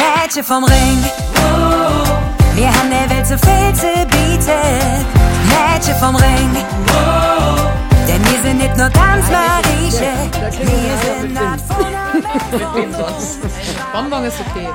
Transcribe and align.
Mädchen 0.00 0.44
vom 0.44 0.64
Ring, 0.64 1.04
wir 2.54 2.68
haben 2.68 2.90
der 2.90 3.10
Welt 3.10 3.26
so 3.26 3.36
viel 3.36 3.74
zu 3.74 3.86
bieten. 4.06 5.06
Mädchen 5.50 5.94
vom 5.96 6.16
Ring, 6.16 6.50
denn 8.06 8.24
wir 8.24 8.42
sind 8.42 8.58
nicht 8.58 8.76
nur 8.78 8.88
ganz 8.88 9.26
Marieche, 9.30 10.12
wir 10.60 11.20
sind 11.20 11.36
Art 11.36 11.60
von 11.60 11.86
Bonbon 13.92 14.24
ist 14.24 14.38
okay. 14.40 14.68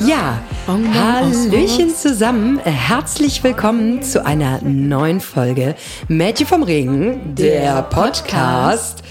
Ja, 0.00 0.38
Hallöchen 0.66 1.94
zusammen. 1.94 2.58
Herzlich 2.60 3.42
willkommen 3.44 4.02
zu 4.02 4.24
einer 4.24 4.60
neuen 4.62 5.20
Folge 5.20 5.74
Mädchen 6.08 6.46
vom 6.46 6.62
Regen, 6.62 7.34
der 7.34 7.82
Podcast. 7.82 9.02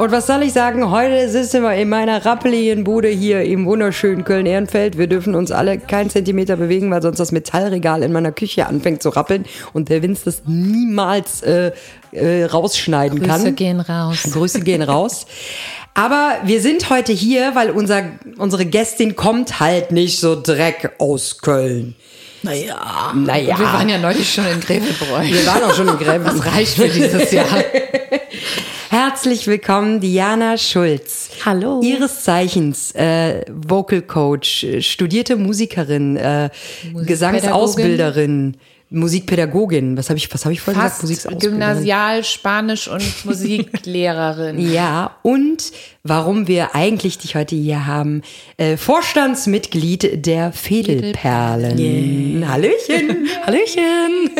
Und 0.00 0.12
was 0.12 0.26
soll 0.26 0.42
ich 0.44 0.54
sagen? 0.54 0.90
Heute 0.90 1.28
sitzen 1.28 1.62
wir 1.62 1.74
in 1.74 1.90
meiner 1.90 2.24
rappeligen 2.24 2.84
Bude 2.84 3.08
hier 3.08 3.42
im 3.42 3.66
wunderschönen 3.66 4.24
Köln-Ehrenfeld. 4.24 4.96
Wir 4.96 5.08
dürfen 5.08 5.34
uns 5.34 5.52
alle 5.52 5.76
keinen 5.76 6.08
Zentimeter 6.08 6.56
bewegen, 6.56 6.90
weil 6.90 7.02
sonst 7.02 7.20
das 7.20 7.32
Metallregal 7.32 8.02
in 8.02 8.10
meiner 8.10 8.32
Küche 8.32 8.66
anfängt 8.66 9.02
zu 9.02 9.10
rappeln 9.10 9.44
und 9.74 9.90
der 9.90 10.02
Vince 10.02 10.22
das 10.24 10.44
niemals 10.46 11.42
äh, 11.42 11.72
äh, 12.12 12.44
rausschneiden 12.46 13.20
kann. 13.20 13.42
Grüße 13.42 13.52
gehen 13.52 13.80
raus. 13.80 14.22
Grüße 14.32 14.60
gehen 14.62 14.80
raus. 14.80 15.26
Aber 15.92 16.38
wir 16.44 16.62
sind 16.62 16.88
heute 16.88 17.12
hier, 17.12 17.54
weil 17.54 17.68
unser, 17.68 18.04
unsere 18.38 18.64
Gästin 18.64 19.16
kommt 19.16 19.60
halt 19.60 19.92
nicht 19.92 20.18
so 20.18 20.40
Dreck 20.40 20.92
aus 20.96 21.42
Köln. 21.42 21.94
Naja. 22.42 23.12
Naja. 23.14 23.58
Wir 23.58 23.66
waren 23.66 23.88
ja 23.90 23.98
neulich 23.98 24.32
schon 24.32 24.46
in 24.46 24.60
Grevelbräu. 24.60 25.26
Wir 25.26 25.46
waren 25.46 25.62
auch 25.64 25.74
schon 25.74 25.88
in 25.88 25.98
Gräben. 25.98 26.24
Das 26.24 26.46
reicht 26.46 26.76
für 26.76 26.88
dieses 26.88 27.30
Jahr. 27.32 27.44
Herzlich 28.90 29.46
willkommen, 29.46 30.00
Diana 30.00 30.56
Schulz. 30.58 31.30
Hallo. 31.44 31.80
Ihres 31.82 32.24
Zeichens 32.24 32.92
äh, 32.94 33.44
Vocal 33.48 34.02
Coach, 34.02 34.64
äh, 34.64 34.82
studierte 34.82 35.36
Musikerin, 35.36 36.16
äh, 36.16 36.50
Gesangsausbilderin, 37.06 38.56
Musikpädagogin. 38.90 39.96
Was 39.96 40.10
habe 40.10 40.18
ich, 40.18 40.32
was 40.34 40.44
habe 40.44 40.52
ich 40.52 40.60
vorhin 40.60 40.82
Fast 40.82 41.00
gesagt? 41.02 41.40
Gymnasial, 41.40 42.24
Spanisch 42.24 42.88
und 42.88 43.02
Musiklehrerin. 43.24 44.58
Ja, 44.58 45.16
und 45.22 45.70
warum 46.02 46.48
wir 46.48 46.74
eigentlich 46.74 47.18
dich 47.18 47.36
heute 47.36 47.54
hier 47.54 47.86
haben, 47.86 48.22
äh, 48.56 48.76
Vorstandsmitglied 48.76 50.26
der 50.26 50.52
Fädelperlen. 50.52 52.44
Hallöchen. 52.48 53.28
Hallöchen! 53.46 54.30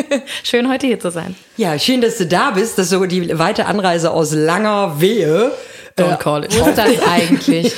Schön 0.43 0.69
heute 0.69 0.87
hier 0.87 0.99
zu 0.99 1.11
sein. 1.11 1.35
Ja, 1.55 1.79
schön, 1.79 2.01
dass 2.01 2.17
du 2.17 2.25
da 2.25 2.51
bist. 2.51 2.77
Das 2.77 2.85
ist 2.85 2.91
so 2.91 3.05
die 3.05 3.37
weite 3.39 3.67
Anreise 3.67 4.11
aus 4.11 4.33
langer 4.33 4.99
Wehe. 4.99 5.51
Don't 5.97 6.17
call 6.17 6.43
it. 6.43 6.59
Wo 6.59 6.67
ist 6.67 6.77
das 6.77 7.01
eigentlich? 7.07 7.73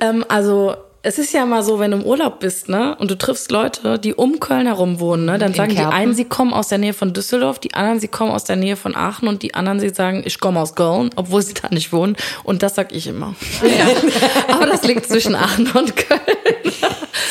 Ähm, 0.00 0.24
also 0.28 0.76
es 1.06 1.18
ist 1.18 1.32
ja 1.32 1.46
mal 1.46 1.62
so, 1.62 1.78
wenn 1.78 1.92
du 1.92 1.98
im 1.98 2.02
Urlaub 2.04 2.40
bist, 2.40 2.68
ne, 2.68 2.96
und 2.98 3.10
du 3.12 3.16
triffst 3.16 3.52
Leute, 3.52 3.96
die 3.98 4.12
um 4.12 4.40
Köln 4.40 4.66
herum 4.66 4.98
wohnen, 4.98 5.24
ne, 5.24 5.38
dann 5.38 5.52
In 5.52 5.56
sagen 5.56 5.70
die 5.70 5.76
Kerpen? 5.76 5.92
einen, 5.94 6.14
sie 6.14 6.24
kommen 6.24 6.52
aus 6.52 6.66
der 6.66 6.78
Nähe 6.78 6.94
von 6.94 7.12
Düsseldorf, 7.12 7.60
die 7.60 7.74
anderen, 7.74 8.00
sie 8.00 8.08
kommen 8.08 8.32
aus 8.32 8.42
der 8.42 8.56
Nähe 8.56 8.74
von 8.74 8.96
Aachen 8.96 9.28
und 9.28 9.42
die 9.42 9.54
anderen, 9.54 9.78
sie 9.78 9.90
sagen, 9.90 10.22
ich 10.26 10.40
komme 10.40 10.58
aus 10.58 10.74
Köln, 10.74 11.10
obwohl 11.14 11.42
sie 11.42 11.54
da 11.54 11.68
nicht 11.70 11.92
wohnen. 11.92 12.16
Und 12.42 12.64
das 12.64 12.74
sag 12.74 12.92
ich 12.92 13.06
immer. 13.06 13.36
Aber 14.52 14.66
das 14.66 14.82
liegt 14.82 15.06
zwischen 15.06 15.36
Aachen 15.36 15.70
und 15.70 15.96
Köln. 15.96 16.20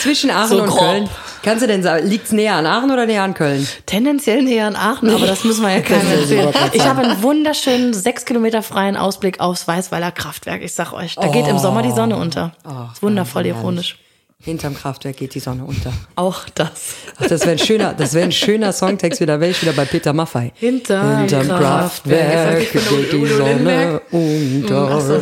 Zwischen 0.02 0.32
Aachen 0.32 0.48
So 0.50 0.64
und 0.64 0.70
grob. 0.70 0.80
Köln. 0.80 1.10
Kannst 1.46 1.62
du 1.62 1.68
denn 1.68 1.84
sagen, 1.84 2.08
liegt's 2.08 2.32
näher 2.32 2.56
an 2.56 2.66
Aachen 2.66 2.90
oder 2.90 3.06
näher 3.06 3.22
an 3.22 3.36
Köln? 3.36 3.68
Tendenziell 3.86 4.42
näher 4.42 4.66
an 4.66 4.76
Aachen, 4.76 5.12
aber 5.12 5.28
das 5.28 5.44
müssen 5.44 5.62
wir 5.62 5.76
ja 5.76 5.82
keinem 5.82 6.12
erzählen. 6.12 6.50
ich 6.74 6.84
habe 6.84 7.02
einen 7.02 7.22
wunderschönen 7.22 7.94
sechs 7.94 8.26
Kilometer 8.26 8.64
freien 8.64 8.98
Ausblick 8.98 9.40
aufs 9.40 9.68
Weißweiler 9.68 10.12
Kraftwerk. 10.12 10.64
Ich 10.64 10.74
sag 10.74 10.92
euch, 10.92 11.14
da 11.14 11.28
geht 11.28 11.48
im 11.48 11.60
Sommer 11.60 11.84
die 11.84 11.92
Sonne 11.92 12.16
unter. 12.16 12.54
Ist 12.92 13.04
wundervoll 13.04 13.46
ironisch. 13.46 13.96
Hinterm 14.44 14.76
Kraftwerk 14.76 15.18
geht 15.18 15.36
die 15.36 15.40
Sonne 15.40 15.66
unter. 15.66 15.94
Auch 16.16 16.50
das. 16.56 16.96
Ach, 17.20 17.28
das 17.28 17.42
wäre 17.42 17.52
ein 17.52 17.60
schöner, 17.60 17.94
das 17.94 18.16
wäre 18.16 18.26
ein 18.26 18.32
schöner 18.32 18.74
Songtext 18.74 19.22
wieder, 19.22 19.40
wäre 19.40 19.52
ich 19.52 19.62
wieder 19.62 19.74
bei 19.74 19.86
Peter 19.86 20.14
Maffay. 20.14 20.52
Hinterm 20.56 21.20
Hinterm 21.20 21.48
Kraftwerk. 21.48 22.70
Kraftwerk 22.70 22.72
geht 22.72 23.12
die 23.12 23.26
Sonne 23.28 24.02
unter. 24.12 25.22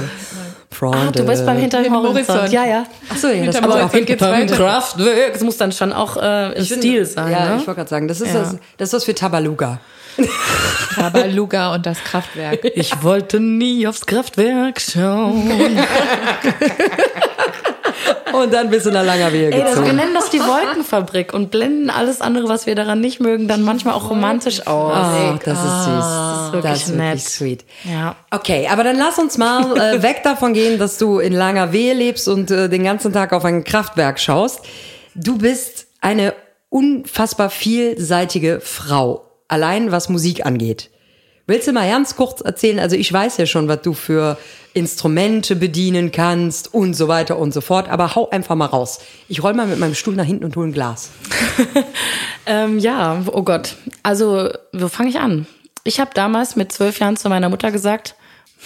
From 0.73 0.93
Ah, 0.93 1.11
du 1.11 1.23
bist 1.25 1.45
beim 1.45 1.57
Hinterm 1.57 1.83
Hinterm 1.83 2.03
Horizont. 2.03 2.39
Horizont. 2.39 2.51
Ja, 2.53 2.65
ja. 2.65 2.83
Ach 3.11 3.17
so, 3.17 3.27
ja, 3.27 3.45
das 3.45 3.61
Horizont 3.61 3.83
auch 3.83 3.91
geht's 3.91 4.07
Hinterm 4.09 4.31
weiter. 4.31 4.55
Kraftwerk. 4.55 5.33
Das 5.33 5.41
muss 5.43 5.57
dann 5.57 5.71
schon 5.71 5.93
auch 5.93 6.17
äh, 6.17 6.53
im 6.57 6.65
Stil 6.65 7.05
sein. 7.05 7.31
Ja, 7.31 7.45
ne? 7.49 7.55
ich 7.61 7.67
wollte 7.67 7.79
gerade 7.79 7.89
sagen, 7.89 8.07
das 8.07 8.21
ist, 8.21 8.33
Ja. 8.33 8.39
das, 8.41 8.57
das 8.77 8.89
ist 8.89 8.93
was 8.93 9.03
für 9.05 9.15
Tabaluga. 9.15 9.79
Tabaluga 10.95 11.73
und 11.73 11.85
das 11.85 11.97
Kraftwerk. 12.03 12.59
Ich 12.75 13.01
wollte 13.03 13.39
nie 13.39 13.87
aufs 13.87 14.05
Kraftwerk 14.05 14.79
schauen. 14.79 15.49
Und 18.33 18.53
dann 18.53 18.69
bist 18.69 18.85
du 18.85 18.89
in 18.89 18.95
der 18.95 19.03
langer 19.03 19.31
Wehe 19.31 19.51
Ey, 19.51 19.51
das, 19.61 19.75
wir 19.75 19.81
gezogen. 19.81 19.95
nennen 19.95 20.13
das 20.13 20.29
die 20.29 20.39
Wolkenfabrik 20.39 21.33
und 21.33 21.51
blenden 21.51 21.89
alles 21.89 22.21
andere, 22.21 22.47
was 22.49 22.65
wir 22.65 22.75
daran 22.75 22.99
nicht 23.01 23.19
mögen, 23.19 23.47
dann 23.47 23.61
manchmal 23.61 23.93
auch 23.93 24.09
romantisch 24.09 24.65
aus. 24.67 24.93
Oh, 24.95 25.37
das 25.43 25.57
ist 25.59 25.83
süß. 25.85 25.85
Das 25.85 26.45
ist 26.45 26.53
wirklich 26.53 26.87
wirklich 26.87 26.87
nett. 26.97 27.19
sweet. 27.21 27.65
Ja. 27.83 28.15
Okay, 28.31 28.67
aber 28.71 28.83
dann 28.83 28.97
lass 28.97 29.19
uns 29.19 29.37
mal 29.37 29.77
äh, 29.77 30.01
weg 30.03 30.21
davon 30.23 30.53
gehen, 30.53 30.79
dass 30.79 30.97
du 30.97 31.19
in 31.19 31.33
langer 31.33 31.71
Wehe 31.71 31.93
lebst 31.93 32.27
und 32.27 32.51
äh, 32.51 32.69
den 32.69 32.83
ganzen 32.83 33.13
Tag 33.13 33.33
auf 33.33 33.45
ein 33.45 33.63
Kraftwerk 33.63 34.19
schaust. 34.19 34.61
Du 35.15 35.37
bist 35.37 35.87
eine 36.01 36.33
unfassbar 36.69 37.49
vielseitige 37.49 38.59
Frau, 38.61 39.29
allein 39.47 39.91
was 39.91 40.09
Musik 40.09 40.45
angeht. 40.45 40.89
Willst 41.45 41.67
du 41.67 41.73
mal 41.73 41.89
ganz 41.89 42.15
kurz 42.15 42.39
erzählen? 42.39 42.79
Also 42.79 42.95
ich 42.95 43.11
weiß 43.11 43.37
ja 43.37 43.45
schon, 43.45 43.67
was 43.67 43.81
du 43.81 43.93
für 43.93 44.37
Instrumente 44.73 45.55
bedienen 45.57 46.11
kannst 46.11 46.73
und 46.73 46.93
so 46.93 47.07
weiter 47.09 47.37
und 47.37 47.53
so 47.53 47.59
fort, 47.59 47.89
aber 47.89 48.15
hau 48.15 48.29
einfach 48.29 48.55
mal 48.55 48.65
raus. 48.65 48.99
Ich 49.27 49.43
roll 49.43 49.53
mal 49.53 49.67
mit 49.67 49.77
meinem 49.77 49.93
Stuhl 49.93 50.15
nach 50.15 50.25
hinten 50.25 50.45
und 50.45 50.55
hol 50.55 50.67
ein 50.67 50.73
Glas. 50.73 51.09
Ähm, 52.45 52.77
ja, 52.79 53.23
oh 53.31 53.43
Gott. 53.43 53.75
Also, 54.03 54.49
wo 54.73 54.89
fange 54.89 55.09
ich 55.09 55.17
an? 55.17 55.47
Ich 55.85 55.99
habe 55.99 56.11
damals 56.13 56.55
mit 56.55 56.71
zwölf 56.71 56.99
Jahren 56.99 57.15
zu 57.15 57.29
meiner 57.29 57.47
Mutter 57.47 57.71
gesagt, 57.71 58.15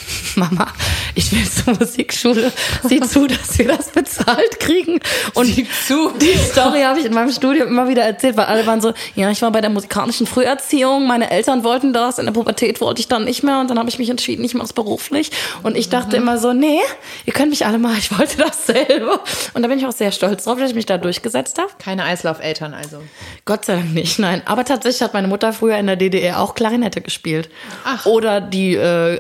Mama, 0.36 0.68
ich 1.16 1.32
will 1.32 1.50
zur 1.50 1.74
Musikschule. 1.74 2.52
Sieh 2.84 3.00
zu, 3.02 3.28
dass 3.28 3.58
wir 3.58 3.68
das 3.68 3.90
bezahlt 3.90 4.60
kriegen. 4.60 5.00
Und 5.34 5.46
Sieh 5.46 5.68
zu. 5.88 6.12
die 6.12 6.38
Story 6.38 6.82
habe 6.82 7.00
ich 7.00 7.06
in 7.06 7.14
meinem 7.14 7.32
Studium 7.32 7.68
immer 7.68 7.88
wieder 7.88 8.04
erzählt, 8.04 8.38
weil 8.38 8.46
alle 8.46 8.66
waren 8.66 8.82
so, 8.82 8.94
ja, 9.16 9.30
ich 9.30 9.42
war 9.42 9.52
bei 9.52 9.62
der 9.62 9.70
musikalischen 9.70 10.28
Früherziehung, 10.28 11.08
meine 11.08 11.30
Eltern 11.30 11.64
wollten 11.64 11.94
das, 11.94 12.20
in 12.20 12.26
der 12.26 12.34
Pubertät 12.34 12.82
wollte 12.82 13.00
ich 13.00 13.08
dann 13.08 13.26
nicht 13.26 13.44
mehr 13.44 13.60
und 13.60 13.70
dann 13.70 13.80
habe 13.80 13.90
ich 13.90 14.00
mich 14.00 14.10
entschieden, 14.10 14.44
ich 14.44 14.54
mache 14.54 14.66
es 14.66 14.74
beruflich. 14.74 15.32
Und 15.64 15.76
ich 15.76 15.90
dachte 15.90 16.18
immer 16.18 16.38
so, 16.38 16.54
nee, 16.54 16.80
ihr 17.26 17.34
könnt 17.34 17.50
mich 17.50 17.66
alle 17.66 17.80
mal, 17.80 17.98
ich 17.98 18.18
wollte 18.18 18.38
das 18.38 18.66
selber. 18.68 19.22
Und 19.54 19.64
da 19.64 19.68
bin 19.68 19.80
ich 19.80 19.86
auch 19.86 19.92
sehr 19.92 20.12
stolz 20.12 20.44
drauf, 20.44 20.60
dass 20.60 20.70
ich 20.70 20.76
mich 20.76 20.86
da 20.86 20.98
durchgesetzt 20.98 21.58
habe. 21.58 21.70
Keine 21.80 22.04
Eislaufeltern 22.04 22.74
also. 22.74 23.02
Gott 23.46 23.66
sei 23.66 23.76
Dank 23.76 23.94
nicht, 23.94 24.20
nein. 24.20 24.42
Aber 24.46 24.66
tatsächlich 24.66 25.02
hat 25.02 25.14
meine 25.14 25.28
Mutter 25.28 25.54
früher 25.54 25.78
in 25.78 25.88
der 25.88 25.96
DDR 25.96 26.40
auch 26.40 26.54
Klarinette 26.54 27.02
gespielt. 27.02 27.50
Ach. 27.84 28.06
Oder 28.06 28.42
die 28.42 28.76
äh, 28.76 29.20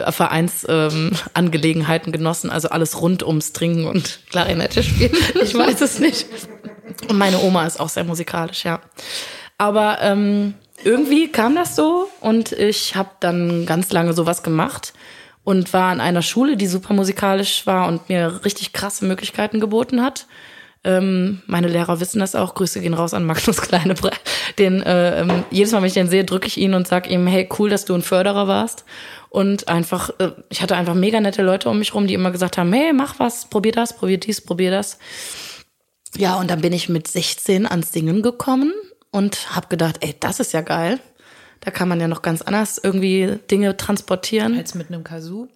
Vereinsangelegenheiten 0.67 1.11
ähm, 1.13 1.29
Angelegenheiten 1.33 2.11
genossen, 2.11 2.49
also 2.49 2.69
alles 2.69 3.01
rund 3.01 3.23
ums 3.23 3.53
Trinken 3.53 3.85
und 3.85 4.19
Klarinette 4.29 4.83
spielen. 4.83 5.13
Ich 5.41 5.55
weiß 5.55 5.81
es 5.81 5.99
nicht. 5.99 6.27
Und 7.07 7.17
meine 7.17 7.39
Oma 7.39 7.65
ist 7.65 7.79
auch 7.79 7.89
sehr 7.89 8.03
musikalisch, 8.03 8.65
ja. 8.65 8.81
Aber 9.57 9.99
ähm, 10.01 10.55
irgendwie 10.83 11.31
kam 11.31 11.55
das 11.55 11.75
so 11.75 12.09
und 12.21 12.51
ich 12.51 12.95
habe 12.95 13.09
dann 13.19 13.65
ganz 13.65 13.91
lange 13.91 14.13
sowas 14.13 14.43
gemacht 14.43 14.93
und 15.43 15.73
war 15.73 15.91
an 15.91 16.01
einer 16.01 16.21
Schule, 16.21 16.57
die 16.57 16.67
super 16.67 16.93
musikalisch 16.93 17.65
war 17.65 17.87
und 17.87 18.09
mir 18.09 18.41
richtig 18.43 18.73
krasse 18.73 19.05
Möglichkeiten 19.05 19.59
geboten 19.59 20.03
hat. 20.03 20.27
Ähm, 20.87 21.41
meine 21.47 21.67
Lehrer 21.67 21.99
wissen 21.99 22.19
das 22.19 22.33
auch. 22.33 22.55
Grüße 22.55 22.79
gehen 22.79 22.93
raus 22.93 23.13
an 23.13 23.25
Magnus 23.25 23.57
Kleinebre. 23.61 24.11
Den, 24.57 24.81
äh, 24.81 25.19
ähm, 25.19 25.43
jedes 25.51 25.73
Mal, 25.73 25.81
wenn 25.81 25.87
ich 25.87 25.93
den 25.93 26.07
sehe, 26.07 26.23
drücke 26.23 26.47
ich 26.47 26.57
ihn 26.57 26.73
und 26.73 26.87
sag 26.87 27.11
ihm, 27.11 27.27
hey, 27.27 27.49
cool, 27.59 27.69
dass 27.69 27.83
du 27.83 27.93
ein 27.93 28.01
Förderer 28.01 28.47
warst. 28.47 28.85
Und 29.29 29.67
einfach, 29.67 30.11
äh, 30.19 30.31
ich 30.47 30.61
hatte 30.61 30.77
einfach 30.77 30.93
mega 30.93 31.19
nette 31.19 31.43
Leute 31.43 31.69
um 31.69 31.77
mich 31.77 31.93
rum, 31.93 32.07
die 32.07 32.13
immer 32.13 32.31
gesagt 32.31 32.57
haben, 32.57 32.71
hey, 32.71 32.93
mach 32.93 33.19
was, 33.19 33.49
probier 33.49 33.73
das, 33.73 33.97
probier 33.97 34.17
dies, 34.17 34.39
probier 34.39 34.71
das. 34.71 34.97
Ja, 36.15 36.35
und 36.35 36.49
dann 36.49 36.61
bin 36.61 36.71
ich 36.71 36.87
mit 36.87 37.09
16 37.09 37.67
ans 37.67 37.91
Singen 37.91 38.21
gekommen 38.21 38.71
und 39.11 39.53
habe 39.53 39.67
gedacht, 39.67 39.97
ey, 39.99 40.15
das 40.17 40.39
ist 40.39 40.53
ja 40.53 40.61
geil. 40.61 41.01
Da 41.59 41.69
kann 41.69 41.89
man 41.89 41.99
ja 41.99 42.07
noch 42.07 42.21
ganz 42.21 42.41
anders 42.41 42.79
irgendwie 42.81 43.39
Dinge 43.51 43.75
transportieren. 43.75 44.57
Als 44.57 44.73
mit 44.73 44.87
einem 44.87 45.03
Kazoo. 45.03 45.49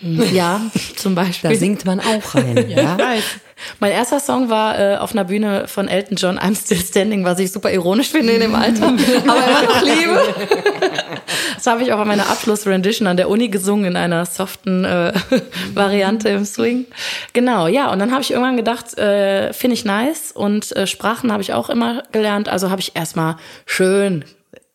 Ja, 0.00 0.60
zum 0.96 1.14
Beispiel. 1.14 1.50
Da 1.50 1.56
singt 1.56 1.84
man 1.84 2.00
auch 2.00 2.34
rein. 2.34 2.68
ja. 2.68 2.96
Mein 3.78 3.92
erster 3.92 4.20
Song 4.20 4.48
war 4.48 4.78
äh, 4.78 4.96
auf 4.96 5.12
einer 5.12 5.24
Bühne 5.24 5.68
von 5.68 5.88
Elton 5.88 6.16
John, 6.16 6.38
I'm 6.38 6.60
Still 6.60 6.80
Standing, 6.80 7.24
was 7.24 7.38
ich 7.38 7.52
super 7.52 7.70
ironisch 7.70 8.10
finde 8.10 8.32
in 8.32 8.40
dem 8.40 8.54
Alter, 8.54 8.86
aber 8.86 9.46
immer 9.46 9.62
noch 9.62 9.82
liebe. 9.82 10.34
Das 11.54 11.72
habe 11.72 11.84
ich 11.84 11.92
auch 11.92 12.00
an 12.00 12.08
meiner 12.08 12.28
Abschlussrendition 12.28 13.06
an 13.06 13.16
der 13.16 13.28
Uni 13.28 13.48
gesungen 13.48 13.84
in 13.84 13.96
einer 13.96 14.26
soften 14.26 14.84
äh, 14.84 15.12
Variante 15.74 16.28
im 16.30 16.44
Swing. 16.44 16.86
Genau, 17.34 17.68
ja, 17.68 17.92
und 17.92 18.00
dann 18.00 18.10
habe 18.10 18.22
ich 18.22 18.32
irgendwann 18.32 18.56
gedacht, 18.56 18.98
äh, 18.98 19.52
finde 19.52 19.74
ich 19.74 19.84
nice 19.84 20.32
und 20.32 20.74
äh, 20.74 20.88
Sprachen 20.88 21.30
habe 21.30 21.40
ich 21.40 21.52
auch 21.52 21.70
immer 21.70 22.02
gelernt, 22.10 22.48
also 22.48 22.70
habe 22.70 22.80
ich 22.80 22.96
erstmal 22.96 23.36
schön 23.64 24.24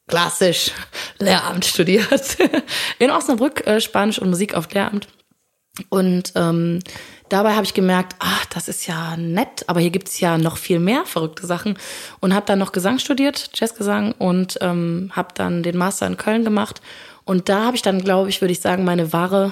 klassisch 0.07 0.71
Lehramt 1.19 1.65
studiert 1.65 2.37
in 2.99 3.11
Osnabrück, 3.11 3.65
äh, 3.67 3.81
Spanisch 3.81 4.19
und 4.19 4.29
Musik 4.29 4.55
auf 4.55 4.71
Lehramt. 4.73 5.07
Und 5.89 6.31
ähm, 6.35 6.79
dabei 7.29 7.53
habe 7.53 7.65
ich 7.65 7.73
gemerkt, 7.73 8.15
ach, 8.19 8.45
das 8.45 8.67
ist 8.67 8.87
ja 8.87 9.15
nett, 9.17 9.63
aber 9.67 9.79
hier 9.79 9.91
gibt 9.91 10.07
es 10.07 10.19
ja 10.19 10.37
noch 10.37 10.57
viel 10.57 10.79
mehr 10.79 11.05
verrückte 11.05 11.45
Sachen. 11.45 11.77
Und 12.19 12.33
habe 12.33 12.45
dann 12.45 12.59
noch 12.59 12.71
Gesang 12.71 12.99
studiert, 12.99 13.51
Jazzgesang, 13.53 14.13
und 14.13 14.57
ähm, 14.61 15.11
habe 15.15 15.29
dann 15.35 15.61
den 15.61 15.77
Master 15.77 16.07
in 16.07 16.17
Köln 16.17 16.43
gemacht. 16.43 16.81
Und 17.25 17.49
da 17.49 17.65
habe 17.65 17.75
ich 17.75 17.81
dann, 17.81 18.01
glaube 18.01 18.29
ich, 18.29 18.41
würde 18.41 18.53
ich 18.53 18.61
sagen, 18.61 18.85
meine 18.85 19.11
wahre 19.11 19.51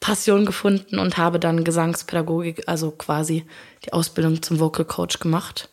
Passion 0.00 0.44
gefunden 0.44 0.98
und 0.98 1.16
habe 1.16 1.38
dann 1.38 1.62
Gesangspädagogik, 1.62 2.64
also 2.66 2.90
quasi 2.90 3.46
die 3.84 3.92
Ausbildung 3.92 4.42
zum 4.42 4.58
Vocal 4.58 4.84
Coach 4.84 5.20
gemacht. 5.20 5.70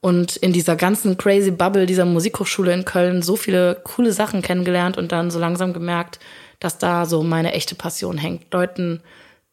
Und 0.00 0.36
in 0.36 0.52
dieser 0.52 0.76
ganzen 0.76 1.18
crazy 1.18 1.50
Bubble 1.50 1.84
dieser 1.84 2.06
Musikhochschule 2.06 2.72
in 2.72 2.86
Köln 2.86 3.22
so 3.22 3.36
viele 3.36 3.80
coole 3.84 4.12
Sachen 4.12 4.40
kennengelernt 4.40 4.96
und 4.96 5.12
dann 5.12 5.30
so 5.30 5.38
langsam 5.38 5.72
gemerkt, 5.72 6.18
dass 6.58 6.78
da 6.78 7.04
so 7.04 7.22
meine 7.22 7.52
echte 7.52 7.74
Passion 7.74 8.16
hängt, 8.16 8.52
Leuten 8.52 9.02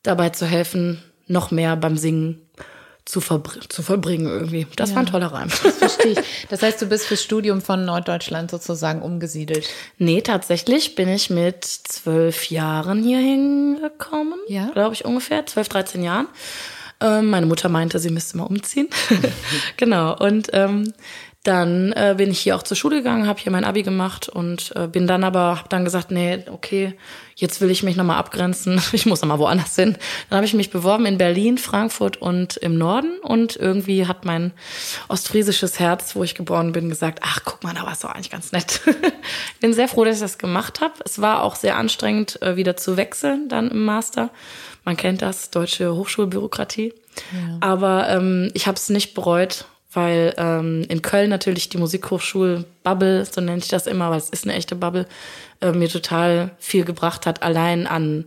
dabei 0.03 0.29
zu 0.29 0.45
helfen, 0.45 1.03
noch 1.27 1.51
mehr 1.51 1.75
beim 1.75 1.97
Singen 1.97 2.41
zu, 3.03 3.21
verbr 3.21 3.61
zu 3.69 3.83
verbringen 3.83 4.27
irgendwie. 4.27 4.67
Das 4.75 4.94
war 4.94 4.99
ein 4.99 5.05
toller 5.05 5.27
Reim. 5.27 5.49
Verstehe 5.49 6.11
ich. 6.11 6.19
Das 6.49 6.61
heißt, 6.61 6.81
du 6.81 6.88
bist 6.88 7.05
fürs 7.05 7.23
Studium 7.23 7.61
von 7.61 7.85
Norddeutschland 7.85 8.51
sozusagen 8.51 9.01
umgesiedelt. 9.01 9.67
Nee, 9.97 10.21
tatsächlich 10.21 10.95
bin 10.95 11.07
ich 11.07 11.29
mit 11.29 11.63
zwölf 11.63 12.49
Jahren 12.49 13.03
hier 13.03 13.19
hingekommen. 13.19 14.39
Ja. 14.47 14.69
Glaube 14.73 14.94
ich 14.94 15.05
ungefähr, 15.05 15.45
zwölf, 15.45 15.69
dreizehn 15.69 16.03
Jahren. 16.03 16.27
Ähm, 16.99 17.29
meine 17.29 17.45
Mutter 17.45 17.69
meinte, 17.69 17.99
sie 17.99 18.09
müsste 18.09 18.38
mal 18.38 18.44
umziehen. 18.44 18.89
genau. 19.77 20.17
Und 20.17 20.49
ähm, 20.53 20.94
dann 21.47 21.94
äh, 21.94 22.15
bin 22.17 22.29
ich 22.29 22.39
hier 22.39 22.57
auch 22.57 22.63
zur 22.63 22.75
Schule 22.75 22.97
gegangen, 22.97 23.25
habe 23.25 23.39
hier 23.39 23.53
mein 23.53 23.63
Abi 23.63 23.81
gemacht 23.81 24.27
und 24.27 24.73
äh, 24.75 24.88
bin 24.88 25.07
dann 25.07 25.23
aber, 25.23 25.57
habe 25.57 25.69
dann 25.69 25.85
gesagt, 25.85 26.11
nee, 26.11 26.44
okay, 26.51 26.95
jetzt 27.35 27.61
will 27.61 27.71
ich 27.71 27.83
mich 27.83 27.95
nochmal 27.95 28.17
abgrenzen, 28.17 28.81
ich 28.91 29.05
muss 29.05 29.21
nochmal 29.21 29.39
woanders 29.39 29.73
hin. 29.75 29.97
Dann 30.29 30.38
habe 30.38 30.45
ich 30.45 30.53
mich 30.53 30.71
beworben 30.71 31.05
in 31.05 31.17
Berlin, 31.17 31.57
Frankfurt 31.57 32.17
und 32.17 32.57
im 32.57 32.77
Norden 32.77 33.19
und 33.21 33.55
irgendwie 33.55 34.07
hat 34.07 34.25
mein 34.25 34.51
ostfriesisches 35.07 35.79
Herz, 35.79 36.17
wo 36.17 36.23
ich 36.25 36.35
geboren 36.35 36.73
bin, 36.73 36.89
gesagt, 36.89 37.19
ach, 37.23 37.39
guck 37.45 37.63
mal, 37.63 37.73
da 37.73 37.83
war 37.83 37.94
es 37.94 38.01
doch 38.01 38.09
eigentlich 38.09 38.29
ganz 38.29 38.51
nett. 38.51 38.81
bin 39.61 39.71
sehr 39.71 39.88
froh, 39.88 40.03
dass 40.03 40.15
ich 40.15 40.21
das 40.21 40.39
gemacht 40.39 40.81
habe. 40.81 40.95
Es 41.05 41.21
war 41.21 41.44
auch 41.44 41.55
sehr 41.55 41.77
anstrengend, 41.77 42.41
äh, 42.41 42.57
wieder 42.57 42.75
zu 42.75 42.97
wechseln 42.97 43.47
dann 43.47 43.71
im 43.71 43.85
Master. 43.85 44.31
Man 44.88 44.95
kennt 44.95 45.22
das, 45.22 45.50
deutsche 45.50 45.94
Hochschulbürokratie. 45.94 46.94
Aber 47.60 48.07
ähm, 48.07 48.50
ich 48.54 48.68
habe 48.68 48.78
es 48.78 48.88
nicht 48.88 49.16
bereut, 49.16 49.66
weil 49.92 50.34
ähm, 50.38 50.86
in 50.88 51.01
Köln 51.01 51.30
natürlich 51.30 51.68
die 51.68 51.78
Musikhochschul-Bubble, 51.78 53.25
so 53.25 53.42
nenne 53.42 53.57
ich 53.57 53.68
das 53.68 53.86
immer, 53.86 54.10
weil 54.12 54.19
es 54.19 54.30
ist 54.30 54.45
eine 54.45 54.54
echte 54.54 54.78
Bubble, 54.78 55.06
äh, 55.60 55.74
mir 55.74 55.89
total 55.89 56.51
viel 56.57 56.86
gebracht 56.86 57.25
hat, 57.25 57.44
allein 57.44 57.86
an 57.86 58.24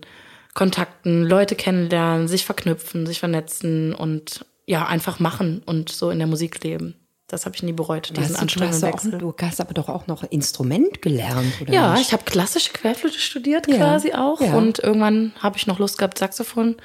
Kontakten, 0.53 1.25
Leute 1.25 1.55
kennenlernen, 1.55 2.29
sich 2.29 2.45
verknüpfen, 2.45 3.06
sich 3.06 3.21
vernetzen 3.21 3.95
und 3.95 4.45
ja, 4.67 4.87
einfach 4.87 5.19
machen 5.19 5.63
und 5.65 5.89
so 5.89 6.11
in 6.11 6.19
der 6.19 6.29
Musik 6.29 6.63
leben. 6.63 6.95
Das 7.31 7.47
habe 7.47 7.55
ich 7.55 7.62
nie 7.62 7.73
bereut, 7.73 8.11
diesen 8.11 8.29
du, 8.29 8.35
du, 8.35 8.41
anstrengenden 8.41 8.82
hast 8.82 8.85
auch, 8.85 9.05
Wechsel. 9.05 9.19
du 9.19 9.35
hast 9.41 9.61
aber 9.61 9.75
doch 9.75 9.88
auch 9.88 10.06
noch 10.09 10.25
Instrument 10.25 11.00
gelernt, 11.00 11.61
oder? 11.61 11.73
Ja, 11.73 11.93
nicht? 11.93 12.09
ich 12.09 12.12
habe 12.12 12.25
klassische 12.25 12.73
Querflöte 12.73 13.19
studiert 13.21 13.69
Ja, 13.69 13.77
quasi 13.77 14.12
auch 14.12 14.41
ja. 14.41 14.55
und 14.55 14.81
irgendwann 14.81 15.32
habe 15.41 15.56
ich 15.56 15.67
noch 15.67 15.79
Lust 15.79 15.97
gehabt, 15.97 16.19
Saxophon 16.19 16.77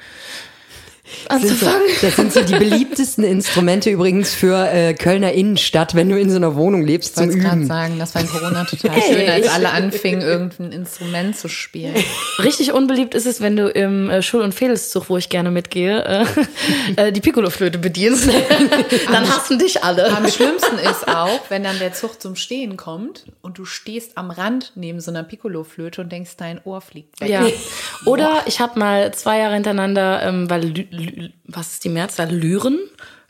Das 1.28 1.42
sind, 1.42 1.58
so, 1.58 1.66
anzufangen. 1.66 1.88
das 2.02 2.16
sind 2.16 2.32
so 2.32 2.42
die 2.42 2.54
beliebtesten 2.54 3.24
Instrumente 3.24 3.90
übrigens 3.90 4.34
für 4.34 4.68
äh, 4.68 4.94
Kölner 4.94 5.32
Innenstadt, 5.32 5.94
wenn 5.94 6.08
du 6.08 6.18
in 6.18 6.30
so 6.30 6.36
einer 6.36 6.54
Wohnung 6.56 6.82
lebst 6.84 7.10
Ich 7.10 7.14
zum 7.16 7.26
wollte 7.26 7.38
gerade 7.38 7.56
Üben. 7.58 7.66
sagen, 7.66 7.98
das 7.98 8.14
war 8.14 8.22
in 8.22 8.28
Corona 8.28 8.64
total 8.64 9.00
schön, 9.02 9.28
als 9.28 9.48
alle 9.48 9.70
anfingen, 9.70 10.20
irgendein 10.22 10.72
Instrument 10.72 11.36
zu 11.36 11.48
spielen. 11.48 11.94
Richtig 12.42 12.72
unbeliebt 12.72 13.14
ist 13.14 13.26
es, 13.26 13.40
wenn 13.40 13.56
du 13.56 13.68
im 13.68 14.10
äh, 14.10 14.22
Schul- 14.22 14.42
und 14.42 14.54
Fädelszug, 14.54 15.08
wo 15.08 15.16
ich 15.16 15.28
gerne 15.28 15.50
mitgehe, 15.50 16.04
äh, 16.04 16.24
äh, 17.08 17.12
die 17.12 17.20
Piccoloflöte 17.20 17.78
bedienst. 17.78 18.28
Dann 19.12 19.28
hassen 19.28 19.58
dich 19.58 19.82
alle. 19.84 20.16
Am 20.16 20.28
schlimmsten 20.28 20.78
ist 20.78 21.08
auch, 21.08 21.40
wenn 21.48 21.62
dann 21.62 21.78
der 21.78 21.92
Zug 21.92 22.20
zum 22.20 22.36
Stehen 22.36 22.76
kommt 22.76 23.24
und 23.42 23.58
du 23.58 23.64
stehst 23.64 24.18
am 24.18 24.30
Rand 24.30 24.72
neben 24.74 25.00
so 25.00 25.10
einer 25.10 25.22
Piccoloflöte 25.22 26.00
und 26.00 26.10
denkst, 26.12 26.32
dein 26.36 26.60
Ohr 26.64 26.80
fliegt 26.80 27.20
weg. 27.20 27.28
Ja. 27.28 27.46
Oder 28.04 28.42
ich 28.46 28.60
habe 28.60 28.78
mal 28.78 29.12
zwei 29.14 29.38
Jahre 29.38 29.54
hintereinander, 29.54 30.22
ähm, 30.22 30.50
weil 30.50 30.72
was 31.44 31.72
ist 31.72 31.84
die 31.84 31.88
Mehrzahl? 31.88 32.30
Lyren? 32.30 32.78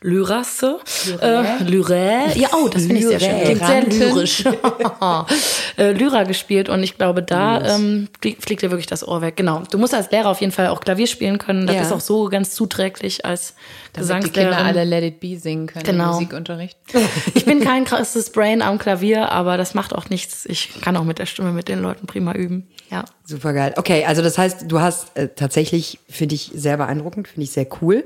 Lyrasse? 0.01 0.79
Äh, 1.21 1.63
Lyrae? 1.63 2.31
Ja, 2.35 2.49
oh, 2.53 2.67
das 2.67 2.83
finde 2.83 2.97
ich 2.99 3.07
sehr 3.07 3.19
schön. 3.19 3.29
Lyrae. 3.31 3.43
Klingt 3.45 3.65
sehr 3.65 4.07
lyrisch. 4.09 4.43
äh, 5.77 5.91
Lyra 5.91 6.23
gespielt 6.23 6.69
und 6.69 6.83
ich 6.83 6.97
glaube, 6.97 7.23
da 7.23 7.75
ähm, 7.75 8.07
fliegt, 8.21 8.61
dir 8.61 8.69
wirklich 8.69 8.85
das 8.85 9.07
Ohr 9.07 9.21
weg. 9.21 9.37
Genau. 9.37 9.63
Du 9.71 9.79
musst 9.79 9.95
als 9.95 10.11
Lehrer 10.11 10.29
auf 10.29 10.39
jeden 10.39 10.51
Fall 10.51 10.67
auch 10.67 10.81
Klavier 10.81 11.07
spielen 11.07 11.39
können. 11.39 11.65
Das 11.65 11.75
Ja. 11.75 11.81
ist 11.81 11.91
auch 11.91 11.99
so 11.99 12.25
ganz 12.29 12.53
zuträglich 12.53 13.25
als 13.25 13.55
Damit 13.93 14.27
die 14.27 14.29
Kinder 14.29 14.57
alle 14.57 14.83
Let 14.83 15.03
It 15.03 15.19
Be 15.19 15.39
singen 15.39 15.65
können 15.67 15.83
Genau. 15.83 16.09
im 16.09 16.13
Musikunterricht. 16.15 16.77
Ich 17.33 17.45
bin 17.45 17.59
kein 17.61 17.85
krasses 17.85 18.31
Brain 18.31 18.61
am 18.61 18.77
Klavier, 18.77 19.31
aber 19.31 19.57
das 19.57 19.73
macht 19.73 19.93
auch 19.95 20.09
nichts. 20.09 20.45
Ich 20.45 20.81
kann 20.81 20.95
auch 20.97 21.03
mit 21.03 21.17
der 21.19 21.25
Stimme 21.25 21.51
mit 21.51 21.67
den 21.69 21.81
Leuten 21.81 22.05
prima 22.07 22.33
üben. 22.33 22.67
Ja. 22.91 23.05
Super 23.25 23.53
geil. 23.53 23.73
Okay, 23.77 24.05
also 24.05 24.21
das 24.21 24.37
heißt, 24.37 24.65
du 24.67 24.79
hast 24.79 25.15
äh, 25.17 25.29
tatsächlich, 25.35 25.99
finde 26.09 26.35
ich 26.35 26.51
sehr 26.53 26.77
beeindruckend, 26.77 27.27
finde 27.27 27.43
ich 27.45 27.51
sehr 27.51 27.67
cool. 27.81 28.03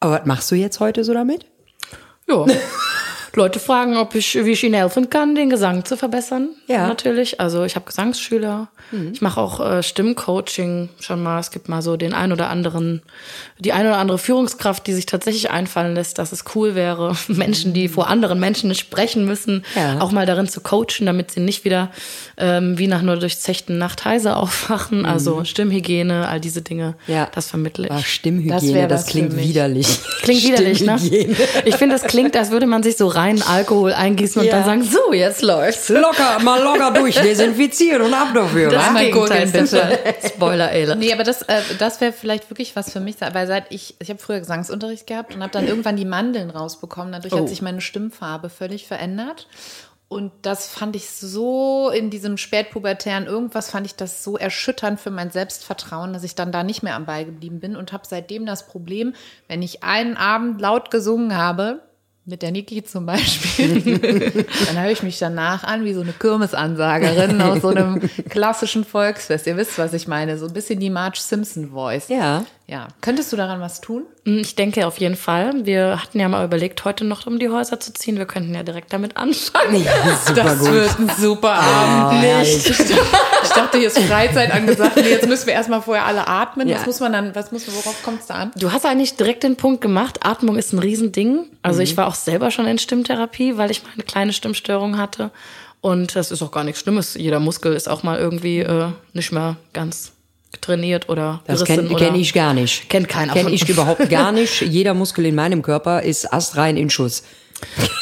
Aber 0.00 0.12
was 0.12 0.26
machst 0.26 0.50
du 0.50 0.54
jetzt 0.54 0.80
heute 0.80 1.04
so 1.04 1.12
damit? 1.12 1.46
Ja. 2.28 2.44
Leute 3.36 3.58
fragen, 3.60 3.96
ob 3.96 4.14
ich, 4.14 4.34
wie 4.44 4.50
ich 4.52 4.64
ihnen 4.64 4.74
helfen 4.74 5.10
kann, 5.10 5.34
den 5.34 5.50
Gesang 5.50 5.84
zu 5.84 5.96
verbessern. 5.96 6.48
Ja. 6.66 6.82
Mhm. 6.82 6.88
Natürlich. 6.88 7.40
Also 7.40 7.64
ich 7.64 7.74
habe 7.76 7.86
Gesangsschüler. 7.86 8.68
Ich 9.12 9.20
mache 9.20 9.38
auch 9.38 9.60
äh, 9.60 9.82
Stimmcoaching 9.82 10.88
schon 10.98 11.22
mal. 11.22 11.38
Es 11.40 11.50
gibt 11.50 11.68
mal 11.68 11.82
so 11.82 11.98
den 11.98 12.14
ein 12.14 12.32
oder 12.32 12.48
anderen, 12.48 13.02
die 13.58 13.72
ein 13.72 13.86
oder 13.86 13.98
andere 13.98 14.16
Führungskraft, 14.18 14.86
die 14.86 14.94
sich 14.94 15.04
tatsächlich 15.04 15.50
einfallen 15.50 15.94
lässt, 15.94 16.18
dass 16.18 16.32
es 16.32 16.44
cool 16.54 16.74
wäre, 16.74 17.14
Menschen, 17.28 17.74
die 17.74 17.88
vor 17.88 18.08
anderen 18.08 18.40
Menschen 18.40 18.74
sprechen 18.74 19.26
müssen, 19.26 19.62
Ja. 19.74 20.00
auch 20.00 20.10
mal 20.10 20.24
darin 20.24 20.48
zu 20.48 20.62
coachen, 20.62 21.04
damit 21.04 21.30
sie 21.32 21.40
nicht 21.40 21.64
wieder 21.66 21.90
ähm, 22.38 22.78
wie 22.78 22.86
nach 22.86 23.02
nur 23.02 23.16
durchzechten 23.16 23.76
Nacht 23.76 24.06
heiser 24.06 24.38
aufwachen. 24.38 25.04
Also 25.04 25.44
Stimmhygiene, 25.44 26.26
all 26.28 26.40
diese 26.40 26.62
Dinge. 26.62 26.94
Mhm. 27.06 27.12
Ja. 27.14 27.28
Das 27.34 27.50
vermittle 27.50 27.88
ich. 27.94 28.06
Stimmhygiene, 28.06 28.88
Das 28.88 29.04
das, 29.04 29.10
klingt 29.10 29.36
widerlich. 29.36 29.86
Klingt 30.22 30.44
widerlich, 30.44 30.80
ne? 30.80 30.96
Ich 31.66 31.76
finde, 31.76 31.94
das 31.94 32.04
klingt, 32.04 32.34
als 32.36 32.50
würde 32.50 32.66
man 32.66 32.82
sich 32.82 32.96
so 32.96 33.06
rein 33.18 33.42
Alkohol 33.42 33.92
eingießen 33.92 34.40
und 34.40 34.46
Ja. 34.46 34.54
dann 34.56 34.64
sagen, 34.64 34.82
so, 34.84 35.12
jetzt 35.12 35.42
läuft's. 35.42 35.88
Locker, 35.88 36.38
mal 36.40 36.62
locker 36.62 36.92
durch, 36.92 37.16
desinfizieren 37.20 38.02
und 38.02 38.14
ab 38.14 38.28
dafür. 38.34 38.70
Das 38.70 38.94
Gegenteil 38.94 39.10
gurgeln, 39.10 39.66
Fall. 39.66 39.98
Spoiler 40.26 40.68
alert. 40.68 40.98
Nee, 40.98 41.12
aber 41.12 41.24
das, 41.24 41.42
äh, 41.42 41.60
das 41.78 42.00
wäre 42.00 42.12
vielleicht 42.12 42.50
wirklich 42.50 42.76
was 42.76 42.92
für 42.92 43.00
mich, 43.00 43.16
weil 43.20 43.46
seit 43.46 43.66
ich, 43.70 43.96
ich 43.98 44.08
habe 44.08 44.18
früher 44.20 44.38
Gesangsunterricht 44.38 45.06
gehabt 45.06 45.34
und 45.34 45.42
habe 45.42 45.52
dann 45.52 45.66
irgendwann 45.66 45.96
die 45.96 46.04
Mandeln 46.04 46.50
rausbekommen. 46.50 47.12
Dadurch 47.12 47.34
Oh. 47.34 47.38
hat 47.40 47.48
sich 47.48 47.60
meine 47.62 47.80
Stimmfarbe 47.80 48.48
völlig 48.50 48.86
verändert. 48.86 49.46
Und 50.10 50.32
das 50.40 50.66
fand 50.68 50.96
ich 50.96 51.10
so 51.10 51.90
in 51.90 52.08
diesem 52.08 52.38
spätpubertären 52.38 53.26
irgendwas 53.26 53.68
fand 53.70 53.84
ich 53.84 53.94
das 53.94 54.24
so 54.24 54.38
erschütternd 54.38 54.98
für 54.98 55.10
mein 55.10 55.30
Selbstvertrauen, 55.30 56.14
dass 56.14 56.24
ich 56.24 56.34
dann 56.34 56.50
da 56.50 56.62
nicht 56.62 56.82
mehr 56.82 56.94
am 56.94 57.04
Ball 57.04 57.26
geblieben 57.26 57.60
bin 57.60 57.76
und 57.76 57.92
habe 57.92 58.04
seitdem 58.08 58.46
das 58.46 58.66
Problem, 58.66 59.14
wenn 59.48 59.60
ich 59.60 59.82
einen 59.82 60.16
Abend 60.16 60.62
laut 60.62 60.90
gesungen 60.90 61.36
habe, 61.36 61.82
mit 62.28 62.42
der 62.42 62.50
Niki 62.52 62.84
zum 62.84 63.06
Beispiel, 63.06 64.44
dann 64.66 64.82
höre 64.82 64.90
ich 64.90 65.02
mich 65.02 65.18
danach 65.18 65.64
an 65.64 65.84
wie 65.84 65.94
so 65.94 66.02
eine 66.02 66.12
Kirmesansagerin 66.12 67.40
aus 67.40 67.62
so 67.62 67.68
einem 67.68 68.00
klassischen 68.28 68.84
Volksfest. 68.84 69.46
Ihr 69.46 69.56
wisst, 69.56 69.78
was 69.78 69.94
ich 69.94 70.06
meine. 70.06 70.36
So 70.36 70.46
ein 70.46 70.52
bisschen 70.52 70.78
die 70.78 70.90
Marge 70.90 71.18
Simpson 71.20 71.70
Voice. 71.70 72.08
Ja. 72.08 72.44
Ja. 72.68 72.88
Könntest 73.00 73.32
du 73.32 73.36
daran 73.36 73.62
was 73.62 73.80
tun? 73.80 74.04
Ich 74.24 74.54
denke 74.54 74.86
auf 74.86 74.98
jeden 74.98 75.16
Fall. 75.16 75.64
Wir 75.64 76.02
hatten 76.02 76.20
ja 76.20 76.28
mal 76.28 76.44
überlegt, 76.44 76.84
heute 76.84 77.02
noch 77.06 77.26
um 77.26 77.38
die 77.38 77.48
Häuser 77.48 77.80
zu 77.80 77.94
ziehen. 77.94 78.18
Wir 78.18 78.26
könnten 78.26 78.54
ja 78.54 78.62
direkt 78.62 78.92
damit 78.92 79.16
anfangen. 79.16 79.82
Ja, 79.82 79.92
super 80.26 80.54
gut. 80.56 80.98
ein 80.98 81.10
super 81.18 81.54
Abend. 81.54 82.20
Nicht. 82.20 82.68
Ich 82.68 83.50
dachte, 83.50 83.78
hier 83.78 83.86
ist 83.86 83.98
Freizeit 84.00 84.52
angesagt. 84.52 84.96
Nee, 84.96 85.08
jetzt 85.08 85.26
müssen 85.26 85.46
wir 85.46 85.54
erstmal 85.54 85.80
vorher 85.80 86.04
alle 86.04 86.28
atmen. 86.28 86.68
Ja. 86.68 86.76
Was 86.76 86.86
muss 86.86 87.00
man 87.00 87.12
dann, 87.12 87.34
was 87.34 87.52
muss 87.52 87.66
man, 87.66 87.76
worauf 87.76 88.02
kommt 88.02 88.20
es 88.20 88.26
da 88.26 88.34
an? 88.34 88.50
Du 88.56 88.70
hast 88.70 88.84
eigentlich 88.84 89.16
direkt 89.16 89.44
den 89.44 89.56
Punkt 89.56 89.80
gemacht. 89.80 90.26
Atmung 90.26 90.56
ist 90.56 90.72
ein 90.74 90.78
Riesending. 90.78 91.46
Also 91.62 91.80
ich 91.80 91.96
war 91.96 92.06
auch 92.06 92.14
selber 92.14 92.50
schon 92.50 92.66
in 92.66 92.78
Stimmtherapie, 92.78 93.56
weil 93.56 93.70
ich 93.70 93.82
mal 93.82 93.90
eine 93.94 94.02
kleine 94.02 94.32
Stimmstörung 94.34 94.98
hatte. 94.98 95.30
Und 95.80 96.16
das 96.16 96.30
ist 96.30 96.42
auch 96.42 96.50
gar 96.50 96.64
nichts 96.64 96.80
Schlimmes. 96.80 97.14
Jeder 97.14 97.40
Muskel 97.40 97.72
ist 97.72 97.88
auch 97.88 98.02
mal 98.02 98.18
irgendwie 98.18 98.58
äh, 98.58 98.88
nicht 99.14 99.32
mehr 99.32 99.56
ganz 99.72 100.12
trainiert 100.60 101.08
oder 101.08 101.42
Das 101.46 101.64
kenne 101.64 101.88
kenn 101.94 102.14
ich 102.14 102.32
gar 102.32 102.54
nicht. 102.54 102.88
Kennt 102.88 103.08
keiner 103.08 103.32
Kenne 103.32 103.50
ich 103.50 103.68
überhaupt 103.68 104.08
gar 104.10 104.32
nicht. 104.32 104.62
Jeder 104.62 104.94
Muskel 104.94 105.26
in 105.26 105.34
meinem 105.34 105.62
Körper 105.62 106.02
ist 106.02 106.32
astrein 106.32 106.76
in 106.76 106.90
Schuss. 106.90 107.22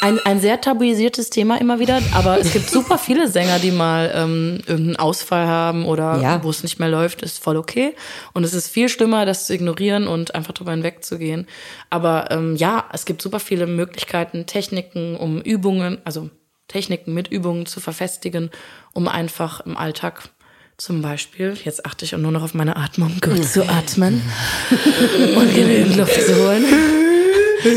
Ein, 0.01 0.19
ein 0.23 0.39
sehr 0.39 0.61
tabuisiertes 0.61 1.31
Thema 1.31 1.59
immer 1.59 1.79
wieder, 1.79 1.99
aber 2.13 2.39
es 2.39 2.53
gibt 2.53 2.69
super 2.69 2.99
viele 2.99 3.27
Sänger, 3.27 3.57
die 3.57 3.71
mal 3.71 4.11
ähm, 4.13 4.59
irgendeinen 4.67 4.97
Ausfall 4.97 5.47
haben 5.47 5.85
oder 5.85 6.19
Ja. 6.21 6.43
wo 6.43 6.49
es 6.51 6.61
nicht 6.61 6.77
mehr 6.77 6.89
läuft, 6.89 7.23
ist 7.23 7.41
voll 7.43 7.57
okay. 7.57 7.95
Und 8.33 8.43
es 8.43 8.53
ist 8.53 8.67
viel 8.67 8.87
schlimmer, 8.87 9.25
das 9.25 9.47
zu 9.47 9.55
ignorieren 9.55 10.07
und 10.07 10.35
einfach 10.35 10.53
drüber 10.53 10.71
hinwegzugehen. 10.71 11.47
Aber 11.89 12.29
ähm, 12.29 12.55
ja, 12.55 12.85
es 12.93 13.05
gibt 13.05 13.19
super 13.23 13.39
viele 13.39 13.65
Möglichkeiten, 13.65 14.45
Techniken, 14.45 15.15
um 15.15 15.41
Übungen, 15.41 15.97
also 16.03 16.29
Techniken 16.67 17.15
mit 17.15 17.29
Übungen 17.29 17.65
zu 17.65 17.79
verfestigen, 17.79 18.51
um 18.93 19.07
einfach 19.07 19.61
im 19.61 19.75
Alltag 19.75 20.29
zum 20.77 21.01
Beispiel, 21.01 21.57
jetzt 21.63 21.85
achte 21.87 22.05
ich 22.05 22.13
auch 22.13 22.19
nur 22.19 22.31
noch 22.31 22.43
auf 22.43 22.53
meine 22.53 22.75
Atmung, 22.75 23.17
gut 23.19 23.43
zu 23.43 23.67
atmen. 23.67 24.21
Und 25.35 25.53
genügend 25.53 25.97
Luft 25.97 26.21
zu 26.21 26.35
holen. 26.35 26.65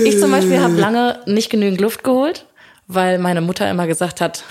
Ich 0.05 0.19
zum 0.19 0.31
Beispiel 0.31 0.61
habe 0.61 0.75
lange 0.75 1.19
nicht 1.25 1.49
genügend 1.49 1.81
Luft 1.81 2.05
geholt, 2.05 2.45
weil 2.87 3.19
meine 3.19 3.41
Mutter 3.41 3.71
immer 3.71 3.87
gesagt 3.87 4.21
hat, 4.21 4.45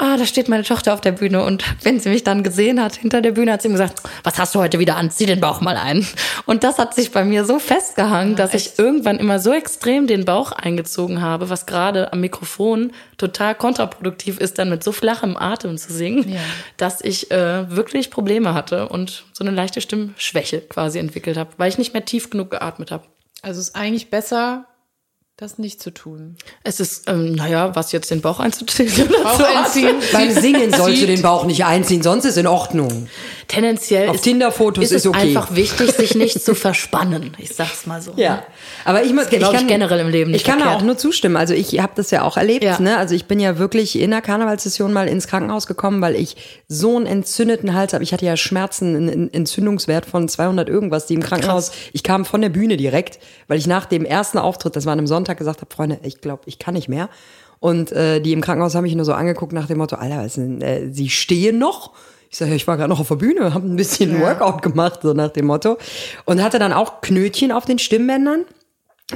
ah, 0.00 0.16
da 0.16 0.24
steht 0.24 0.48
meine 0.48 0.64
Tochter 0.64 0.94
auf 0.94 1.00
der 1.00 1.12
Bühne 1.12 1.44
und 1.44 1.62
wenn 1.82 2.00
sie 2.00 2.08
mich 2.08 2.24
dann 2.24 2.42
gesehen 2.42 2.82
hat 2.82 2.96
hinter 2.96 3.20
der 3.20 3.32
Bühne, 3.32 3.52
hat 3.52 3.62
sie 3.62 3.68
ihm 3.68 3.72
gesagt, 3.72 4.02
was 4.24 4.38
hast 4.38 4.54
du 4.54 4.58
heute 4.58 4.78
wieder 4.78 4.96
an? 4.96 5.10
Zieh 5.10 5.26
den 5.26 5.40
Bauch 5.40 5.60
mal 5.60 5.76
ein. 5.76 6.06
Und 6.46 6.64
das 6.64 6.78
hat 6.78 6.94
sich 6.94 7.12
bei 7.12 7.24
mir 7.24 7.44
so 7.44 7.58
festgehangen, 7.58 8.34
dass 8.34 8.54
ich 8.54 8.78
irgendwann 8.78 9.18
immer 9.18 9.38
so 9.38 9.52
extrem 9.52 10.06
den 10.06 10.24
Bauch 10.24 10.52
eingezogen 10.52 11.20
habe, 11.20 11.50
was 11.50 11.66
gerade 11.66 12.12
am 12.12 12.20
Mikrofon 12.20 12.92
total 13.18 13.54
kontraproduktiv 13.54 14.38
ist, 14.38 14.58
dann 14.58 14.70
mit 14.70 14.82
so 14.82 14.92
flachem 14.92 15.36
Atem 15.36 15.76
zu 15.76 15.92
singen, 15.92 16.36
dass 16.78 17.02
ich 17.02 17.30
äh, 17.30 17.70
wirklich 17.70 18.10
Probleme 18.10 18.54
hatte 18.54 18.88
und 18.88 19.24
so 19.32 19.44
eine 19.44 19.54
leichte 19.54 19.80
Stimmschwäche 19.80 20.62
quasi 20.62 20.98
entwickelt 20.98 21.36
habe, 21.36 21.50
weil 21.58 21.68
ich 21.68 21.78
nicht 21.78 21.92
mehr 21.92 22.04
tief 22.04 22.30
genug 22.30 22.50
geatmet 22.50 22.90
habe. 22.90 23.04
Also 23.42 23.60
es 23.60 23.68
ist 23.68 23.76
eigentlich 23.76 24.10
besser, 24.10 24.66
das 25.40 25.58
nicht 25.58 25.82
zu 25.82 25.90
tun. 25.90 26.36
Es 26.64 26.80
ist, 26.80 27.08
ähm, 27.08 27.32
naja, 27.34 27.74
was 27.74 27.92
jetzt 27.92 28.10
den 28.10 28.20
Bauch 28.20 28.40
einzuziehen 28.40 28.90
oder 29.08 29.22
Bauch 29.24 29.36
zu 29.38 29.46
einziehen. 29.48 29.96
Beim 30.12 30.30
Singen 30.30 30.72
sollst 30.72 31.00
du 31.02 31.06
den 31.06 31.22
Bauch 31.22 31.44
nicht 31.46 31.64
einziehen, 31.64 32.02
sonst 32.02 32.26
ist 32.26 32.36
in 32.36 32.46
Ordnung. 32.46 33.08
Tendenziell 33.48 34.08
Auf 34.10 34.16
ist, 34.16 34.22
Tinder-Fotos 34.22 34.84
ist 34.84 34.92
ist 34.92 35.04
es 35.04 35.06
okay. 35.08 35.18
einfach 35.20 35.54
wichtig, 35.54 35.90
sich 35.92 36.14
nicht 36.14 36.44
zu 36.44 36.54
verspannen. 36.54 37.32
Ich 37.38 37.54
sag's 37.54 37.86
mal 37.86 38.00
so. 38.02 38.12
Ja, 38.16 38.42
aber 38.84 39.02
ich 39.02 39.12
muss, 39.12 39.24
ich 39.30 39.38
glaub 39.38 39.52
ich 39.52 39.58
kann 39.58 39.66
generell 39.66 40.00
im 40.00 40.08
Leben 40.08 40.30
nicht 40.30 40.42
Ich 40.42 40.46
kann 40.46 40.58
da 40.58 40.64
verkehrt. 40.66 40.82
auch 40.82 40.86
nur 40.86 40.98
zustimmen. 40.98 41.36
Also 41.36 41.54
ich 41.54 41.80
habe 41.80 41.92
das 41.96 42.10
ja 42.10 42.22
auch 42.22 42.36
erlebt. 42.36 42.62
Ja. 42.64 42.78
Ne? 42.78 42.96
Also 42.96 43.14
ich 43.14 43.24
bin 43.24 43.40
ja 43.40 43.58
wirklich 43.58 43.98
in 43.98 44.10
der 44.10 44.20
Karnevalssession 44.20 44.92
mal 44.92 45.08
ins 45.08 45.26
Krankenhaus 45.26 45.66
gekommen, 45.66 46.00
weil 46.00 46.14
ich 46.16 46.36
so 46.68 46.96
einen 46.96 47.06
entzündeten 47.06 47.74
Hals 47.74 47.92
habe. 47.92 48.04
Ich 48.04 48.12
hatte 48.12 48.24
ja 48.26 48.36
Schmerzen, 48.36 48.94
einen- 48.96 49.32
Entzündungswert 49.32 50.06
von 50.06 50.28
200 50.28 50.68
irgendwas, 50.68 51.06
die 51.06 51.14
im 51.14 51.22
Krankenhaus. 51.22 51.72
Ich 51.92 52.02
kam 52.02 52.24
von 52.24 52.40
der 52.42 52.50
Bühne 52.50 52.76
direkt, 52.76 53.18
weil 53.48 53.58
ich 53.58 53.66
nach 53.66 53.86
dem 53.86 54.04
ersten 54.04 54.38
Auftritt, 54.38 54.76
das 54.76 54.84
war 54.86 54.92
an 54.92 54.98
einem 54.98 55.06
Sonntag, 55.30 55.38
gesagt 55.38 55.60
habe, 55.60 55.74
Freunde, 55.74 56.00
ich 56.02 56.20
glaube, 56.20 56.42
ich 56.46 56.58
kann 56.58 56.74
nicht 56.74 56.88
mehr. 56.88 57.08
Und 57.58 57.92
äh, 57.92 58.20
die 58.20 58.32
im 58.32 58.40
Krankenhaus 58.40 58.74
haben 58.74 58.84
mich 58.84 58.94
nur 58.94 59.04
so 59.04 59.12
angeguckt 59.12 59.52
nach 59.52 59.66
dem 59.66 59.78
Motto, 59.78 59.96
Alter, 59.96 60.26
denn, 60.36 60.60
äh, 60.62 60.88
Sie 60.90 61.10
stehen 61.10 61.58
noch? 61.58 61.92
Ich 62.30 62.38
sage, 62.38 62.52
ja, 62.52 62.56
ich 62.56 62.66
war 62.66 62.76
gerade 62.76 62.88
noch 62.88 63.00
auf 63.00 63.08
der 63.08 63.16
Bühne, 63.16 63.52
habe 63.54 63.66
ein 63.66 63.76
bisschen 63.76 64.20
Workout 64.20 64.62
gemacht, 64.62 65.00
so 65.02 65.12
nach 65.12 65.30
dem 65.30 65.46
Motto. 65.46 65.76
Und 66.24 66.42
hatte 66.42 66.58
dann 66.58 66.72
auch 66.72 67.00
Knötchen 67.00 67.52
auf 67.52 67.64
den 67.64 67.78
Stimmbändern. 67.78 68.44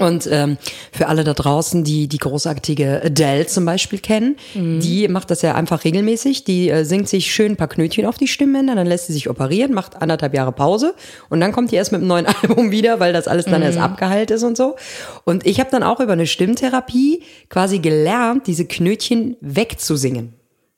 Und 0.00 0.28
ähm, 0.30 0.58
für 0.92 1.06
alle 1.06 1.24
da 1.24 1.34
draußen, 1.34 1.84
die 1.84 2.08
die 2.08 2.18
großartige 2.18 3.02
Adele 3.04 3.46
zum 3.46 3.64
Beispiel 3.64 3.98
kennen, 3.98 4.36
die 4.54 5.08
macht 5.08 5.30
das 5.30 5.42
ja 5.42 5.54
einfach 5.54 5.84
regelmäßig. 5.84 6.44
Die 6.44 6.68
äh, 6.68 6.84
singt 6.84 7.08
sich 7.08 7.32
schön 7.32 7.52
ein 7.52 7.56
paar 7.56 7.68
Knötchen 7.68 8.06
auf 8.06 8.16
die 8.16 8.26
Stimmbänder, 8.26 8.74
dann 8.74 8.86
lässt 8.86 9.06
sie 9.06 9.12
sich 9.12 9.30
operieren, 9.30 9.72
macht 9.72 10.00
anderthalb 10.00 10.34
Jahre 10.34 10.52
Pause 10.52 10.94
und 11.28 11.40
dann 11.40 11.52
kommt 11.52 11.70
die 11.70 11.76
erst 11.76 11.92
mit 11.92 12.00
einem 12.00 12.08
neuen 12.08 12.26
Album 12.42 12.70
wieder, 12.70 13.00
weil 13.00 13.12
das 13.12 13.28
alles 13.28 13.44
dann 13.44 13.62
erst 13.62 13.78
abgeheilt 13.78 14.30
ist 14.30 14.42
und 14.42 14.56
so. 14.56 14.76
Und 15.24 15.46
ich 15.46 15.60
habe 15.60 15.70
dann 15.70 15.82
auch 15.82 16.00
über 16.00 16.12
eine 16.12 16.26
Stimmtherapie 16.26 17.22
quasi 17.48 17.78
gelernt, 17.78 18.46
diese 18.46 18.66
Knötchen 18.66 19.36
wegzusingen. 19.40 20.34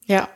Ja. 0.07 0.29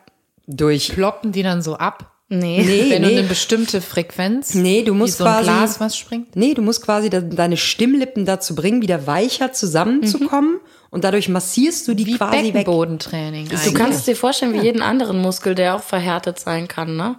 Durch 0.47 0.93
Ploppen 0.93 1.33
die 1.33 1.43
dann 1.43 1.63
so 1.63 1.77
ab? 1.77 2.10
Nee. 2.33 2.63
Nee, 2.65 2.91
Wenn 2.91 3.03
du 3.03 3.09
nee. 3.09 3.19
eine 3.19 3.27
bestimmte 3.29 3.81
Frequenz, 3.81 4.55
Nee, 4.55 4.85
du 4.85 4.95
wie 4.95 4.99
musst 4.99 5.19
so 5.19 5.25
ein 5.25 5.33
quasi- 5.33 5.45
Glas, 5.45 5.81
was 5.81 5.97
springt. 5.99 6.37
Nee, 6.37 6.55
du 6.55 6.63
musst 6.63 6.81
quasi 6.83 7.11
de 7.11 7.23
deine 7.29 7.57
Stimmlippen 7.57 8.25
dazu 8.25 8.55
bringen, 8.55 8.83
wieder 8.83 9.07
weicher 9.09 9.53
zusammenzukommen 9.53 10.61
und 10.91 11.03
dadurch 11.03 11.29
massierst 11.29 11.89
du 11.89 11.95
die 11.95 12.07
Wie 12.07 12.17
quasi 12.17 12.37
weg. 12.45 12.53
Beckenbodentraining 12.53 13.49
Du 13.49 13.57
eigentlich. 13.57 13.75
kannst 13.75 13.99
es 14.01 14.05
dir 14.05 14.15
vorstellen, 14.17 14.55
wie 14.55 14.61
jeden 14.63 14.81
anderen 14.81 15.19
Muskel, 15.21 15.57
der 15.57 15.75
auch 15.75 15.83
verhärtet 15.83 16.39
sein 16.39 16.69
kann, 16.69 16.97
ne? 16.97 17.17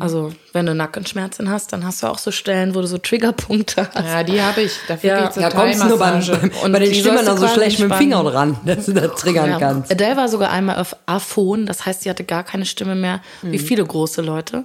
Also, 0.00 0.32
wenn 0.52 0.66
du 0.66 0.74
Nackenschmerzen 0.74 1.50
hast, 1.50 1.72
dann 1.72 1.84
hast 1.86 2.02
du 2.02 2.06
auch 2.08 2.18
so 2.18 2.30
Stellen, 2.30 2.74
wo 2.74 2.80
du 2.80 2.86
so 2.86 2.98
Triggerpunkte 2.98 3.88
hast. 3.94 4.04
Ja, 4.06 4.22
die 4.22 4.40
habe 4.42 4.62
ich. 4.62 4.72
Dafür 4.88 5.10
Ja. 5.10 5.30
zur 5.30 5.42
Ja, 5.42 5.50
kommst 5.50 5.80
du 5.82 5.86
nur 5.88 5.98
beim, 5.98 6.20
Und 6.62 6.72
bei 6.72 6.78
den 6.80 6.94
Stimmern 6.94 7.20
du 7.20 7.24
dann 7.26 7.38
so 7.38 7.48
schlecht 7.48 7.78
mit 7.78 7.90
dem. 7.90 7.96
Finger 7.96 8.22
dran, 8.24 8.56
dass 8.64 8.86
du 8.86 8.92
das 8.92 9.14
triggern 9.20 9.50
Ja. 9.50 9.58
kannst. 9.58 9.90
Adele 9.90 10.16
war 10.16 10.28
sogar 10.28 10.50
einmal 10.50 10.76
auf 10.76 10.96
Aphon, 11.06 11.66
das 11.66 11.86
heißt, 11.86 12.02
sie 12.02 12.10
hatte 12.10 12.24
gar 12.24 12.42
keine 12.44 12.64
Stimme 12.66 12.94
mehr, 12.94 13.20
wie 13.42 13.58
Mhm. 13.58 13.62
viele 13.62 13.84
große 13.84 14.22
Leute. 14.22 14.64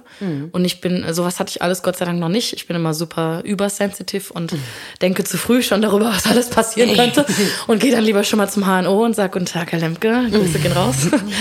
Und 0.52 0.64
ich 0.64 0.80
bin, 0.80 1.04
sowas 1.12 1.38
hatte 1.40 1.50
ich 1.50 1.62
alles 1.62 1.82
Gott 1.82 1.96
sei 1.96 2.04
Dank 2.04 2.18
noch 2.18 2.28
nicht. 2.28 2.52
Ich 2.52 2.66
bin 2.66 2.76
immer 2.76 2.94
super 2.94 3.42
übersensitiv 3.44 4.30
und 4.30 4.52
Mhm. 4.52 4.58
denke 5.02 5.24
zu 5.24 5.36
früh 5.38 5.62
schon 5.62 5.82
darüber, 5.82 6.06
was 6.10 6.26
alles 6.26 6.48
passieren 6.50 6.94
könnte. 6.96 7.24
und 7.66 7.80
gehe 7.80 7.92
dann 7.92 8.04
lieber 8.04 8.24
schon 8.24 8.38
mal 8.38 8.48
zum 8.48 8.64
HNO 8.66 9.04
und 9.04 9.14
sag, 9.16 9.32
guten 9.32 9.46
Tag, 9.46 9.72
Herr 9.72 9.78
Lemke, 9.80 10.26
Grüße 10.30 10.58
gehen 10.58 10.72
raus. 10.72 10.94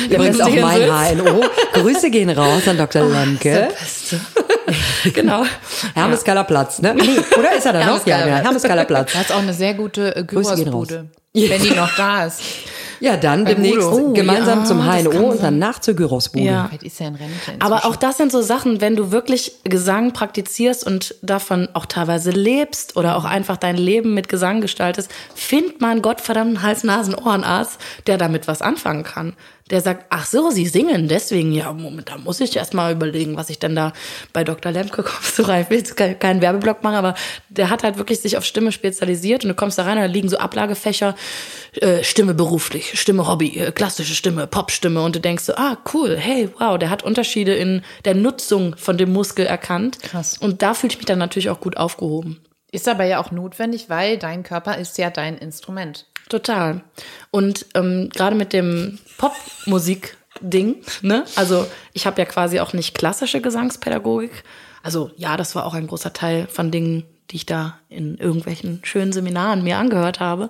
Der 0.10 0.18
Übrigens 0.18 0.40
auch 0.42 0.50
mein. 0.50 0.82
HNO. 1.18 1.42
Grüße 1.74 2.10
gehen 2.10 2.30
raus 2.30 2.68
an 2.68 2.78
Dr. 2.78 3.04
Lemke. 3.10 3.70
Beste. 3.80 4.20
genau. 5.14 5.44
Hermeskeller 5.94 6.44
Platz, 6.44 6.82
ne? 6.82 6.94
Nee, 6.96 7.20
oder 7.38 7.56
ist 7.56 7.66
er 7.66 7.74
da 7.74 7.86
noch? 7.86 8.06
Ja, 8.06 8.26
ja, 8.26 8.36
Hermeskeller 8.38 8.86
Platz. 8.86 9.14
Da 9.14 9.22
ist 9.22 9.32
auch 9.32 9.40
eine 9.40 9.54
sehr 9.54 9.74
gute 9.74 10.16
äh, 10.16 10.20
raus. 10.20 10.28
Gyrosbude, 10.28 11.08
wenn 11.34 11.62
die 11.62 11.72
noch 11.72 11.96
da 11.96 12.26
ist. 12.26 12.42
Ja, 13.00 13.18
dann 13.18 13.46
demnächst 13.46 13.88
Udo. 13.88 14.10
Oh, 14.10 14.14
gemeinsam 14.14 14.60
ja, 14.60 14.66
zum 14.66 14.84
HNO 14.84 15.32
und 15.32 15.44
danach 15.44 15.80
zur 15.80 15.96
Gyrosbude. 15.96 16.46
Ja. 16.46 16.70
Ist 16.82 17.00
ja 17.00 17.08
in 17.08 17.16
Rente. 17.16 17.34
inzwischen. 17.36 17.62
Aber 17.62 17.86
auch 17.86 17.96
das 17.96 18.18
sind 18.18 18.32
so 18.32 18.42
Sachen, 18.42 18.82
wenn 18.82 18.96
du 18.96 19.12
wirklich 19.12 19.54
Gesang 19.64 20.14
praktizierst 20.14 20.86
und 20.86 21.16
davon 21.22 21.68
auch 21.74 21.86
teilweise 21.86 22.32
lebst 22.32 22.96
oder 22.96 23.18
auch 23.18 23.26
einfach 23.26 23.58
dein 23.58 23.78
Leben 23.78 24.14
mit 24.14 24.30
Gesang 24.30 24.62
gestaltest, 24.62 25.12
find 25.34 25.82
mal 25.82 25.92
einen 25.92 26.02
gottverdammten 26.02 26.62
Hals-Nasen-Ohrenarzt, 26.62 27.80
der 28.08 28.18
damit 28.18 28.48
was 28.48 28.62
anfangen 28.62 29.04
kann. 29.04 29.34
Der 29.72 29.82
sagt, 29.82 30.06
ach 30.12 30.28
so, 30.28 30.52
sie 30.52 30.68
singen, 30.68 31.08
deswegen, 31.08 31.52
ja, 31.52 31.74
Moment, 31.74 32.10
da 32.10 32.20
muss 32.20 32.40
ich 32.40 32.56
erst 32.56 32.76
mal 32.76 32.94
überlegen, 32.94 33.36
was 33.36 33.50
ich 33.50 33.58
denn 33.58 33.76
da 33.76 33.94
bei 34.32 34.44
Dr. 34.44 34.72
Lemke 34.72 35.02
kommst 35.02 35.40
du 35.40 35.42
rein. 35.42 35.64
Ich 35.64 35.70
will 35.72 35.80
jetzt 35.80 35.98
ke- 35.98 36.14
keinen 36.14 36.40
Werbeblock 36.42 36.84
machen, 36.84 36.94
aber 36.98 37.16
der 37.50 37.72
hat 37.72 37.82
halt 37.82 37.98
wirklich 37.98 38.20
sich 38.22 38.38
auf 38.38 38.46
Stimme 38.46 38.72
spezialisiert 38.72 39.44
und 39.44 39.50
du 39.50 39.56
kommst 39.56 39.80
da 39.80 39.84
rein, 39.84 39.98
da 39.98 40.06
liegen 40.06 40.30
so 40.30 40.38
Ablagefächer, 40.38 41.16
äh, 41.82 42.04
Stimme 42.04 42.36
beruflich, 42.36 43.00
Stimme 43.00 43.28
Hobby, 43.28 43.58
äh, 43.58 43.72
klassische 43.72 44.14
Stimme, 44.14 44.46
Popstimme 44.46 45.02
und 45.02 45.16
du 45.16 45.20
denkst 45.20 45.46
so, 45.46 45.56
ah, 45.56 45.80
cool, 45.96 46.16
hey, 46.16 46.48
wow, 46.60 46.78
der 46.78 46.92
hat 46.92 47.02
Unterschiede 47.02 47.56
in 47.56 47.82
der 48.06 48.14
Nutzung 48.14 48.76
von 48.78 49.00
dem 49.00 49.12
Muskel 49.14 49.48
erkannt. 49.48 49.98
Krass. 50.04 50.38
Und 50.38 50.62
da 50.62 50.76
fühle 50.76 50.92
ich 50.92 50.98
mich 50.98 51.08
dann 51.08 51.18
natürlich 51.18 51.50
auch 51.50 51.60
gut 51.60 51.76
aufgehoben. 51.78 52.40
Ist 52.72 52.88
aber 52.88 53.06
ja 53.06 53.20
auch 53.20 53.32
notwendig, 53.32 53.90
weil 53.90 54.20
dein 54.20 54.44
Körper 54.44 54.78
ist 54.78 55.00
ja 55.00 55.10
dein 55.10 55.40
Instrument. 55.40 56.06
Total. 56.30 56.82
Und 57.32 57.66
ähm, 57.76 58.10
gerade 58.14 58.36
mit 58.36 58.52
dem 58.54 59.00
Popmusik-Ding, 59.18 60.78
ne? 61.02 61.26
Also 61.36 61.68
ich 61.94 62.08
habe 62.08 62.20
ja 62.22 62.26
quasi 62.26 62.60
auch 62.60 62.74
nicht 62.74 62.98
klassische 62.98 63.42
Gesangspädagogik. 63.42 64.44
Also 64.82 65.12
ja, 65.18 65.38
das 65.38 65.56
war 65.56 65.66
auch 65.66 65.74
ein 65.74 65.88
großer 65.88 66.14
Teil 66.14 66.48
von 66.48 66.72
Dingen, 66.72 67.04
die 67.32 67.38
ich 67.38 67.46
da 67.46 67.80
in 67.90 68.18
irgendwelchen 68.18 68.82
schönen 68.84 69.12
Seminaren 69.12 69.64
mir 69.64 69.78
angehört 69.78 70.20
habe. 70.20 70.50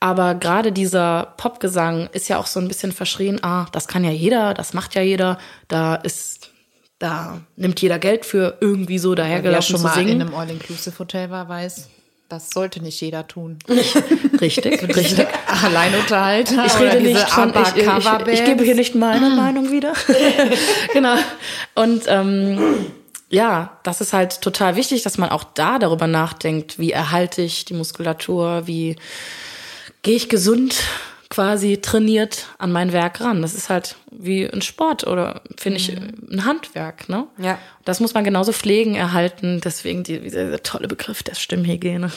Aber 0.00 0.34
gerade 0.34 0.72
dieser 0.72 1.34
Popgesang 1.36 2.08
ist 2.12 2.28
ja 2.28 2.38
auch 2.38 2.46
so 2.46 2.60
ein 2.60 2.68
bisschen 2.68 2.92
verschrien, 2.92 3.42
ah, 3.42 3.66
das 3.72 3.88
kann 3.88 4.04
ja 4.04 4.10
jeder, 4.10 4.54
das 4.54 4.74
macht 4.74 4.94
ja 4.94 5.02
jeder, 5.02 5.38
da 5.68 5.94
ist, 5.94 6.50
da 6.98 7.40
nimmt 7.56 7.80
jeder 7.80 7.98
Geld 7.98 8.26
für 8.26 8.58
irgendwie 8.60 8.98
so 8.98 9.10
Wer 9.10 9.16
dahergelassen 9.16 9.72
schon 9.72 9.80
zu 9.80 9.86
mal 9.86 9.94
singen. 9.94 10.20
in 10.20 10.20
einem 10.22 10.34
All-Inclusive-Hotel 10.34 11.30
war, 11.30 11.48
weiß, 11.48 11.88
das 12.30 12.50
sollte 12.50 12.80
nicht 12.80 13.00
jeder 13.00 13.26
tun. 13.26 13.58
Richtig, 14.40 14.82
richtig. 14.96 15.26
Alleinunterhalter 15.64 16.64
Ich 16.64 16.74
oder 16.76 16.92
rede 16.94 17.02
nicht 17.02 17.28
von, 17.28 17.52
ich, 17.52 17.82
ich, 17.82 17.86
ich, 17.86 18.28
ich 18.32 18.44
gebe 18.44 18.64
hier 18.64 18.76
nicht 18.76 18.94
meine 18.94 19.30
Meinung 19.36 19.70
wieder. 19.70 19.92
genau. 20.92 21.16
Und 21.74 22.04
ähm, 22.06 22.86
ja, 23.28 23.78
das 23.82 24.00
ist 24.00 24.12
halt 24.12 24.40
total 24.40 24.76
wichtig, 24.76 25.02
dass 25.02 25.18
man 25.18 25.28
auch 25.30 25.44
da 25.44 25.78
darüber 25.78 26.06
nachdenkt, 26.06 26.78
wie 26.78 26.92
erhalte 26.92 27.42
ich 27.42 27.64
die 27.64 27.74
Muskulatur, 27.74 28.62
wie 28.66 28.96
gehe 30.02 30.16
ich 30.16 30.28
gesund 30.28 30.76
quasi 31.30 31.78
trainiert 31.78 32.48
an 32.58 32.72
mein 32.72 32.92
Werk 32.92 33.20
ran. 33.20 33.40
Das 33.40 33.54
ist 33.54 33.70
halt 33.70 33.94
wie 34.10 34.46
ein 34.50 34.62
Sport 34.62 35.06
oder 35.06 35.42
finde 35.56 35.78
ich 35.78 35.96
ein 35.96 36.44
Handwerk, 36.44 37.08
ne? 37.08 37.28
Ja. 37.38 37.58
Das 37.84 38.00
muss 38.00 38.14
man 38.14 38.24
genauso 38.24 38.52
pflegen, 38.52 38.96
erhalten. 38.96 39.60
Deswegen 39.64 40.02
die, 40.02 40.18
dieser, 40.20 40.46
dieser 40.46 40.62
tolle 40.64 40.88
Begriff 40.88 41.22
der 41.22 41.36
Stimmhygiene. 41.36 42.10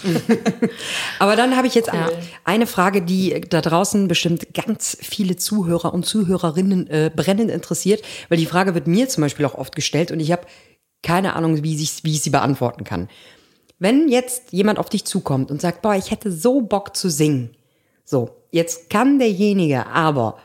Aber 1.20 1.36
dann 1.36 1.56
habe 1.56 1.68
ich 1.68 1.76
jetzt 1.76 1.94
Ja. 1.94 2.10
eine 2.44 2.66
Frage, 2.68 3.04
die 3.04 3.40
da 3.50 3.62
draußen 3.62 4.08
bestimmt 4.08 4.54
ganz 4.56 4.98
viele 5.00 5.36
Zuhörer 5.36 5.94
und 5.94 6.06
Zuhörerinnen 6.06 6.88
äh, 6.88 7.12
brennend 7.16 7.52
interessiert, 7.52 8.04
weil 8.30 8.40
die 8.40 8.48
Frage 8.48 8.74
wird 8.74 8.88
mir 8.88 9.08
zum 9.10 9.22
Beispiel 9.22 9.46
auch 9.46 9.56
oft 9.56 9.76
gestellt 9.76 10.12
und 10.12 10.20
ich 10.20 10.32
habe 10.32 10.48
keine 11.04 11.36
Ahnung, 11.36 11.64
wie, 11.64 11.76
ich, 11.76 12.04
wie 12.04 12.14
ich 12.14 12.22
sie 12.22 12.30
beantworten 12.32 12.84
kann. 12.84 13.10
Wenn 13.78 14.08
jetzt 14.08 14.52
jemand 14.54 14.80
auf 14.80 14.90
dich 14.90 15.06
zukommt 15.06 15.52
und 15.52 15.62
sagt, 15.62 15.82
boah, 15.84 15.94
ich 15.96 16.10
hätte 16.10 16.32
so 16.32 16.62
Bock 16.62 16.96
zu 16.96 17.10
singen. 17.10 17.52
So, 18.06 18.43
jetzt 18.54 18.90
kann 18.90 19.20
derjenige 19.20 19.88
aber 19.88 20.40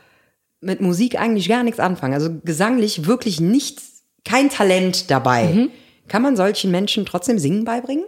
mit 0.59 0.81
Musik 0.81 1.17
eigentlich 1.17 1.47
gar 1.47 1.63
nichts 1.63 1.79
anfangen. 1.79 2.13
Also 2.13 2.29
gesanglich 2.43 3.07
wirklich 3.07 3.39
nichts, 3.39 4.03
kein 4.25 4.49
Talent 4.49 5.09
dabei. 5.09 5.45
Mhm. 5.45 5.71
Kann 6.09 6.21
man 6.21 6.35
solchen 6.35 6.71
Menschen 6.71 7.05
trotzdem 7.05 7.39
Singen 7.39 7.63
beibringen? 7.63 8.03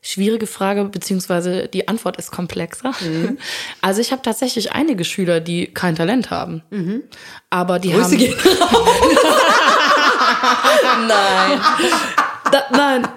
Schwierige 0.00 0.46
Frage, 0.46 0.84
beziehungsweise 0.84 1.68
die 1.68 1.88
Antwort 1.88 2.16
ist 2.16 2.30
komplexer. 2.30 2.92
Also 3.82 4.00
ich 4.00 4.12
habe 4.12 4.22
tatsächlich 4.22 4.72
einige 4.72 5.04
Schüler, 5.04 5.40
die 5.40 5.66
kein 5.66 5.96
Talent 5.96 6.30
haben. 6.30 6.62
Aber 7.50 7.78
die 7.78 7.90
Grüße 7.90 8.12
haben. 8.12 8.18
gehen 8.18 8.34
Nein. 11.08 11.60
Da, 12.50 12.62
nein. 12.72 13.08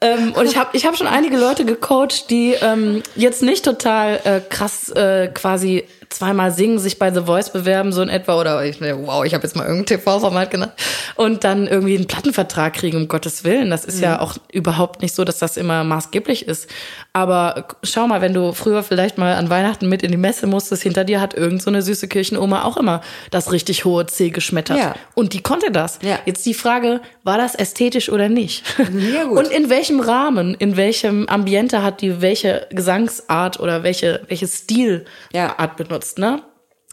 Ähm, 0.00 0.32
und 0.34 0.46
ich 0.46 0.56
habe 0.56 0.76
ich 0.76 0.86
hab 0.86 0.96
schon 0.96 1.06
einige 1.06 1.36
Leute 1.36 1.64
gecoacht, 1.64 2.30
die 2.30 2.54
ähm, 2.60 3.02
jetzt 3.16 3.42
nicht 3.42 3.64
total 3.64 4.20
äh, 4.24 4.40
krass 4.40 4.90
äh, 4.90 5.28
quasi 5.28 5.84
zweimal 6.10 6.50
singen, 6.52 6.78
sich 6.78 6.98
bei 6.98 7.12
The 7.12 7.22
Voice 7.22 7.50
bewerben, 7.52 7.92
so 7.92 8.02
in 8.02 8.08
etwa, 8.08 8.38
oder 8.40 8.64
ich, 8.64 8.80
wow, 8.80 9.24
ich 9.24 9.34
habe 9.34 9.44
jetzt 9.44 9.56
mal 9.56 9.66
irgendein 9.66 9.98
TV-Format 9.98 10.50
genannt, 10.50 10.72
und 11.16 11.44
dann 11.44 11.66
irgendwie 11.66 11.96
einen 11.96 12.06
Plattenvertrag 12.06 12.74
kriegen, 12.74 12.96
um 12.96 13.08
Gottes 13.08 13.44
Willen. 13.44 13.70
Das 13.70 13.84
ist 13.84 14.00
ja 14.00 14.20
auch 14.20 14.36
überhaupt 14.52 15.02
nicht 15.02 15.14
so, 15.14 15.24
dass 15.24 15.38
das 15.38 15.56
immer 15.56 15.84
maßgeblich 15.84 16.46
ist. 16.46 16.68
Aber 17.12 17.66
schau 17.82 18.06
mal, 18.06 18.20
wenn 18.20 18.32
du 18.34 18.52
früher 18.52 18.82
vielleicht 18.82 19.18
mal 19.18 19.34
an 19.34 19.50
Weihnachten 19.50 19.88
mit 19.88 20.02
in 20.02 20.10
die 20.10 20.16
Messe 20.16 20.46
musstest, 20.46 20.82
hinter 20.82 21.04
dir 21.04 21.20
hat 21.20 21.34
irgend 21.34 21.62
so 21.62 21.70
eine 21.70 21.82
süße 21.82 22.08
Kirchenoma 22.08 22.62
auch 22.64 22.76
immer 22.76 23.00
das 23.30 23.50
richtig 23.52 23.84
hohe 23.84 24.06
C 24.06 24.30
geschmettert. 24.30 24.78
Ja. 24.78 24.94
Und 25.14 25.32
die 25.32 25.42
konnte 25.42 25.70
das. 25.72 25.98
Ja. 26.02 26.18
Jetzt 26.26 26.46
die 26.46 26.54
Frage, 26.54 27.00
war 27.24 27.38
das 27.38 27.54
ästhetisch 27.54 28.10
oder 28.10 28.28
nicht? 28.28 28.64
Ja, 28.98 29.24
gut. 29.24 29.38
Und 29.38 29.48
in 29.48 29.70
welchem 29.70 30.00
Rahmen, 30.00 30.54
in 30.54 30.76
welchem 30.76 31.28
Ambiente 31.28 31.82
hat 31.82 32.00
die 32.00 32.20
welche 32.20 32.66
Gesangsart 32.70 33.60
oder 33.60 33.82
welche, 33.82 34.20
welche 34.28 34.46
Stilart 34.46 35.02
Ja. 35.32 35.54
benutzt, 35.76 35.97
ne? 36.18 36.42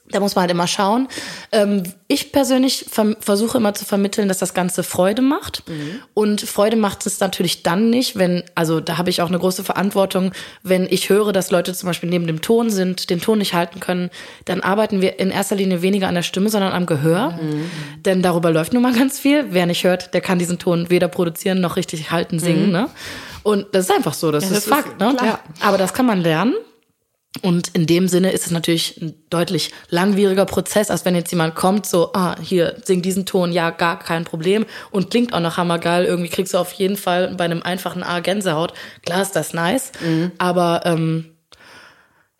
Da 0.09 0.19
muss 0.19 0.35
man 0.35 0.43
halt 0.43 0.51
immer 0.51 0.67
schauen. 0.67 1.07
Ähm, 1.51 1.81
ich 2.07 2.31
persönlich 2.31 2.85
versuche 3.19 3.57
immer 3.57 3.73
zu 3.73 3.85
vermitteln, 3.85 4.27
dass 4.27 4.37
das 4.37 4.53
Ganze 4.53 4.83
Freude 4.83 5.23
macht. 5.23 5.63
Und 6.13 6.41
Freude 6.41 6.75
macht 6.75 7.07
es 7.07 7.19
natürlich 7.19 7.63
dann 7.63 7.89
nicht, 7.89 8.15
wenn, 8.15 8.43
also 8.53 8.79
da 8.81 8.99
habe 8.99 9.09
ich 9.09 9.23
auch 9.23 9.29
eine 9.29 9.39
große 9.39 9.63
Verantwortung, 9.63 10.31
wenn 10.61 10.85
ich 10.87 11.09
höre, 11.09 11.33
dass 11.33 11.49
Leute 11.49 11.73
zum 11.73 11.87
Beispiel 11.87 12.09
neben 12.09 12.27
dem 12.27 12.41
Ton 12.43 12.69
sind, 12.69 13.09
den 13.09 13.19
Ton 13.19 13.39
nicht 13.39 13.55
halten 13.55 13.79
können, 13.79 14.11
dann 14.45 14.61
arbeiten 14.61 15.01
wir 15.01 15.17
in 15.17 15.31
erster 15.31 15.55
Linie 15.55 15.81
weniger 15.81 16.07
an 16.07 16.15
der 16.15 16.21
Stimme, 16.21 16.49
sondern 16.49 16.73
am 16.73 16.85
Gehör. 16.85 17.39
Denn 18.05 18.21
darüber 18.21 18.51
läuft 18.51 18.73
nun 18.73 18.83
mal 18.83 18.93
ganz 18.93 19.17
viel. 19.17 19.47
Wer 19.49 19.65
nicht 19.65 19.83
hört, 19.83 20.13
der 20.13 20.21
kann 20.21 20.37
diesen 20.37 20.59
Ton 20.59 20.91
weder 20.91 21.07
produzieren 21.07 21.61
noch 21.61 21.77
richtig 21.77 22.11
halten, 22.11 22.37
singen. 22.37 22.69
Ne? 22.71 22.89
Und 23.41 23.67
das 23.71 23.85
ist 23.85 23.95
einfach 23.95 24.13
so, 24.13 24.31
das, 24.31 24.43
das 24.43 24.51
ist 24.51 24.57
ist 24.59 24.67
Fakt. 24.67 24.99
Ne? 24.99 25.15
klar. 25.17 25.39
Aber 25.61 25.79
das 25.79 25.95
kann 25.95 26.05
man 26.05 26.21
lernen. 26.21 26.53
Und 27.41 27.69
in 27.69 27.85
dem 27.85 28.07
Sinne 28.07 28.31
ist 28.31 28.45
es 28.45 28.51
natürlich 28.51 29.01
ein 29.01 29.13
deutlich 29.29 29.71
langwieriger 29.89 30.45
Prozess, 30.45 30.89
als 30.89 31.03
wenn 31.05 31.15
jetzt 31.15 31.31
jemand 31.31 31.55
kommt, 31.55 31.85
so, 31.85 32.11
ah, 32.13 32.35
hier, 32.41 32.75
sing 32.83 33.01
diesen 33.01 33.25
Ton, 33.25 33.51
ja, 33.51 33.71
gar 33.71 33.99
kein 33.99 34.23
Problem 34.23 34.65
und 34.91 35.11
klingt 35.11 35.33
auch 35.33 35.41
noch 35.41 35.57
hammergeil. 35.57 36.05
Irgendwie 36.05 36.29
kriegst 36.29 36.53
du 36.53 36.57
auf 36.57 36.71
jeden 36.73 36.97
Fall 36.97 37.35
bei 37.35 37.43
einem 37.43 37.61
einfachen 37.61 38.03
A 38.03 38.19
Gänsehaut. 38.21 38.73
Klar 39.05 39.21
ist 39.21 39.35
das 39.35 39.53
nice, 39.53 39.91
aber 40.37 40.81
ähm, 40.85 41.35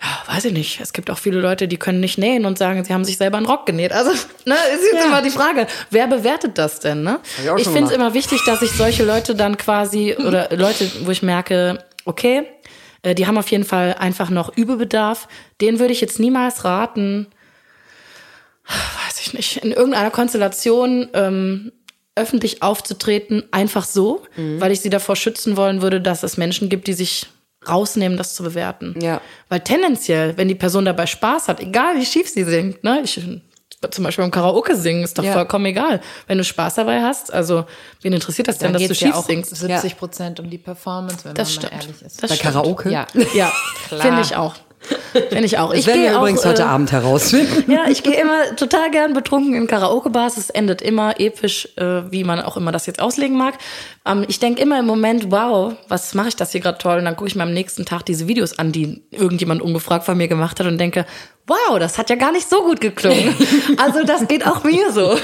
ja, 0.02 0.34
weiß 0.34 0.46
ich 0.46 0.54
nicht. 0.54 0.80
Es 0.82 0.94
gibt 0.94 1.10
auch 1.10 1.18
viele 1.18 1.40
Leute, 1.40 1.68
die 1.68 1.78
können 1.78 2.00
nicht 2.00 2.18
nähen 2.18 2.46
und 2.46 2.58
sagen, 2.58 2.84
sie 2.84 2.94
haben 2.94 3.06
sich 3.06 3.18
selber 3.18 3.38
einen 3.38 3.46
Rock 3.46 3.66
genäht. 3.66 3.92
Also, 3.92 4.12
ne, 4.46 4.56
ist 4.74 4.92
jetzt 4.92 5.06
immer 5.06 5.22
die 5.22 5.30
Frage, 5.30 5.68
wer 5.90 6.08
bewertet 6.08 6.58
das 6.58 6.80
denn, 6.80 7.04
ne? 7.04 7.20
ich 7.58 7.68
Ich 7.68 7.68
finde 7.68 7.86
es 7.86 7.92
immer 7.92 8.14
wichtig, 8.14 8.44
dass 8.46 8.62
ich 8.62 8.72
solche 8.72 9.04
Leute 9.04 9.36
dann 9.36 9.58
quasi, 9.58 10.16
oder 10.16 10.50
Leute, 10.56 10.90
wo 11.04 11.12
ich 11.12 11.22
merke, 11.22 11.84
okay, 12.06 12.44
äh, 13.06 13.16
die 13.16 13.28
haben 13.28 13.38
auf 13.38 13.50
jeden 13.50 13.64
Fall 13.64 13.96
einfach 14.00 14.30
noch 14.30 14.56
Übebedarf. 14.58 15.28
Den 15.62 15.80
würde 15.80 15.94
ich 15.94 16.02
jetzt 16.02 16.20
niemals 16.20 16.66
raten, 16.66 17.28
weiß 19.08 19.22
ich 19.22 19.34
nicht, 19.34 19.58
in 19.58 19.72
irgendeiner 19.72 20.12
Konstellation 20.12 21.08
ähm, 21.14 21.72
öffentlich 22.16 22.62
aufzutreten, 22.64 23.44
einfach 23.51 23.86
so, 23.86 24.24
Mhm. 24.36 24.60
weil 24.62 24.72
ich 24.72 24.82
sie 24.82 24.90
davor 24.90 25.16
schützen 25.16 25.56
wollen 25.58 25.82
würde, 25.82 26.01
dass 26.01 26.24
es 26.24 26.38
Menschen 26.38 26.70
gibt, 26.70 26.88
die 26.88 26.94
sich 26.94 27.27
rausnehmen, 27.68 28.18
das 28.18 28.36
zu 28.36 28.44
bewerten. 28.44 28.96
Ja. 29.01 29.22
Weil 29.50 29.60
tendenziell, 29.62 30.38
wenn 30.38 30.48
die 30.48 30.56
Person 30.56 30.86
dabei 30.86 31.08
Spaß 31.08 31.48
hat, 31.48 31.60
egal 31.60 31.98
wie 31.98 32.06
schief 32.06 32.29
sie 32.29 32.44
singt, 32.44 32.84
ne, 32.84 33.01
ich 33.03 33.20
zum 33.92 34.03
Beispiel 34.03 34.24
beim 34.24 34.31
Karaoke 34.31 34.75
singen 34.75 35.03
ist 35.03 35.18
doch 35.18 35.24
Ja. 35.24 35.33
vollkommen 35.33 35.66
egal. 35.68 36.01
Wenn 36.27 36.38
du 36.38 36.44
Spaß 36.44 36.75
dabei 36.75 37.01
hast, 37.01 37.31
also 37.33 37.66
wen 38.01 38.14
interessiert 38.14 38.48
das 38.48 38.57
denn, 38.57 38.74
Da 38.74 38.79
dass 38.79 38.88
du 38.88 38.96
schief 38.96 39.09
ja 39.09 39.16
auch 39.16 39.25
singst? 39.25 39.55
70 39.55 39.98
Prozent 39.98 40.40
um 40.40 40.50
die 40.50 40.57
Performance, 40.57 41.20
wenn 41.24 41.35
Das 41.35 41.55
man 41.55 41.64
mal 41.64 41.68
stimmt. 41.70 41.83
ehrlich 41.83 42.01
ist. 42.01 42.24
Das 42.24 42.29
Bei 42.31 42.35
stimmt. 42.35 42.53
Karaoke? 42.53 42.90
Ja, 42.90 43.05
Ja, 43.33 43.51
Klar. 43.88 44.01
finde 44.01 44.22
ich 44.22 44.35
auch. 44.35 44.55
Finde 45.14 45.46
ich 45.46 45.58
auch. 45.58 45.70
Das 45.70 45.80
ich 45.80 45.88
werden 45.88 46.04
wir 46.04 46.16
übrigens 46.16 46.42
auch, 46.42 46.50
heute 46.50 46.64
äh, 46.64 46.66
Abend 46.66 46.92
herausfinden. 46.92 47.72
Ja, 47.72 47.86
ich 47.90 48.04
gehe 48.04 48.20
immer 48.20 48.56
total 48.56 48.92
gern 48.92 49.14
betrunken 49.14 49.54
in 49.54 49.68
Karaoke-Bars. 49.68 50.38
Es 50.38 50.50
endet 50.50 50.82
immer 50.82 51.20
episch, 51.20 51.70
äh, 51.78 52.12
wie 52.12 52.24
man 52.24 52.42
auch 52.42 52.58
immer 52.58 52.72
das 52.72 52.86
jetzt 52.86 53.02
auslegen 53.02 53.38
mag. 53.38 53.56
Ähm, 54.06 54.26
ich 54.28 54.40
denke 54.40 54.62
immer 54.62 54.80
im 54.80 54.86
Moment, 54.86 55.32
wow, 55.32 55.74
was 55.88 56.14
mache 56.14 56.30
ich 56.30 56.36
das 56.36 56.52
hier 56.52 56.62
gerade 56.62 56.78
toll? 56.78 56.98
Und 56.98 57.06
dann 57.06 57.16
gucke 57.16 57.30
ich 57.30 57.36
mir 57.36 57.44
am 57.44 57.54
nächsten 57.54 57.86
Tag 57.86 58.04
diese 58.04 58.28
Videos 58.28 58.60
an, 58.60 58.72
die 58.72 59.04
irgendjemand 59.12 59.62
ungefragt 59.62 60.06
von 60.06 60.18
mir 60.18 60.28
gemacht 60.28 60.60
hat 60.60 60.68
und 60.68 60.78
denke, 60.78 61.06
wow, 61.48 61.80
das 61.80 61.98
hat 61.98 62.10
ja 62.10 62.16
gar 62.16 62.32
nicht 62.32 62.50
so 62.50 62.64
gut 62.64 62.82
geklungen. 62.82 63.36
also 63.78 64.04
das 64.04 64.28
geht 64.28 64.46
auch 64.46 64.64
mir 64.64 64.92
so. 64.92 65.18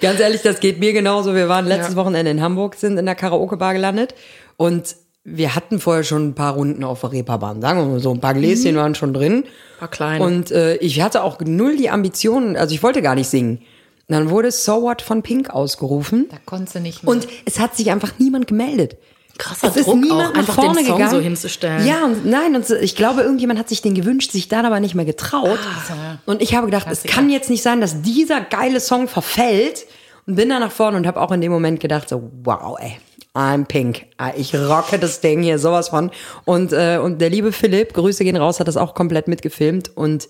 Ganz 0.00 0.20
ehrlich, 0.20 0.42
das 0.42 0.60
geht 0.60 0.78
mir 0.80 0.92
genauso. 0.92 1.34
Wir 1.34 1.48
waren 1.48 1.66
letztes 1.66 1.96
Wochenende 1.96 2.30
in 2.30 2.42
Hamburg, 2.42 2.74
sind 2.74 2.98
in 2.98 3.06
der 3.06 3.14
Karaoke-Bar 3.14 3.74
gelandet 3.74 4.14
und 4.56 4.96
wir 5.24 5.54
hatten 5.54 5.80
vorher 5.80 6.04
schon 6.04 6.28
ein 6.28 6.34
paar 6.34 6.52
Runden 6.54 6.84
auf 6.84 7.00
der 7.00 7.12
Reeperbahn. 7.12 7.60
Sagen 7.62 7.78
wir 7.80 7.86
mal 7.86 8.00
so, 8.00 8.12
ein 8.12 8.20
paar 8.20 8.34
Gläschen 8.34 8.76
waren 8.76 8.94
schon 8.94 9.14
drin. 9.14 9.36
Mhm. 9.36 9.44
Paar 9.78 9.88
kleine. 9.88 10.24
Und 10.24 10.50
äh, 10.50 10.76
ich 10.76 11.00
hatte 11.00 11.22
auch 11.22 11.40
null 11.40 11.76
die 11.76 11.88
Ambitionen, 11.90 12.56
also 12.56 12.74
ich 12.74 12.82
wollte 12.82 13.00
gar 13.02 13.14
nicht 13.14 13.28
singen. 13.28 13.58
Und 14.06 14.14
dann 14.16 14.28
wurde 14.30 14.50
So 14.50 14.82
What 14.82 15.00
von 15.00 15.22
Pink 15.22 15.48
ausgerufen 15.48 16.26
Da 16.30 16.36
konntest 16.44 16.74
du 16.74 16.80
nicht 16.80 17.02
mehr. 17.02 17.10
und 17.12 17.26
es 17.46 17.58
hat 17.58 17.74
sich 17.74 17.90
einfach 17.90 18.12
niemand 18.18 18.46
gemeldet. 18.46 18.98
Krasser 19.38 19.68
Es 19.68 19.76
ist 19.76 19.86
Druck 19.86 19.96
niemand 20.00 20.20
auch, 20.20 20.32
nach 20.32 20.38
einfach 20.40 20.54
vorne 20.54 20.76
den 20.76 20.86
Song 20.86 20.96
gegangen. 20.98 21.14
so 21.16 21.20
hinzustellen. 21.20 21.86
Ja, 21.86 22.04
und 22.04 22.24
nein, 22.26 22.54
und 22.54 22.68
ich 22.70 22.94
glaube, 22.94 23.22
irgendjemand 23.22 23.58
hat 23.58 23.68
sich 23.68 23.80
den 23.82 23.94
gewünscht, 23.94 24.30
sich 24.30 24.48
dann 24.48 24.64
aber 24.66 24.78
nicht 24.78 24.94
mehr 24.94 25.06
getraut. 25.06 25.58
Ah, 25.90 26.18
und 26.26 26.40
ich 26.42 26.54
habe 26.54 26.66
gedacht, 26.66 26.86
es 26.90 27.02
kann 27.02 27.30
jetzt 27.30 27.50
nicht 27.50 27.62
sein, 27.62 27.80
dass 27.80 28.02
dieser 28.02 28.42
geile 28.42 28.78
Song 28.78 29.08
verfällt. 29.08 29.86
Und 30.26 30.36
bin 30.36 30.48
dann 30.50 30.60
nach 30.60 30.70
vorne 30.70 30.96
und 30.96 31.06
habe 31.06 31.20
auch 31.20 31.32
in 31.32 31.40
dem 31.40 31.50
Moment 31.52 31.80
gedacht, 31.80 32.08
so, 32.08 32.30
wow, 32.44 32.78
ey, 32.80 32.96
I'm 33.34 33.66
pink. 33.66 34.06
Ah, 34.16 34.30
Ich 34.36 34.54
rocke 34.54 34.98
das 34.98 35.20
Ding 35.20 35.42
hier 35.42 35.58
sowas 35.58 35.88
von. 35.88 36.10
Und, 36.44 36.72
äh, 36.72 36.98
und 37.02 37.20
der 37.20 37.30
liebe 37.30 37.50
Philipp, 37.52 37.92
Grüße 37.92 38.22
gehen 38.24 38.36
raus, 38.36 38.60
hat 38.60 38.68
das 38.68 38.76
auch 38.76 38.94
komplett 38.94 39.26
mitgefilmt. 39.28 39.96
Und 39.96 40.28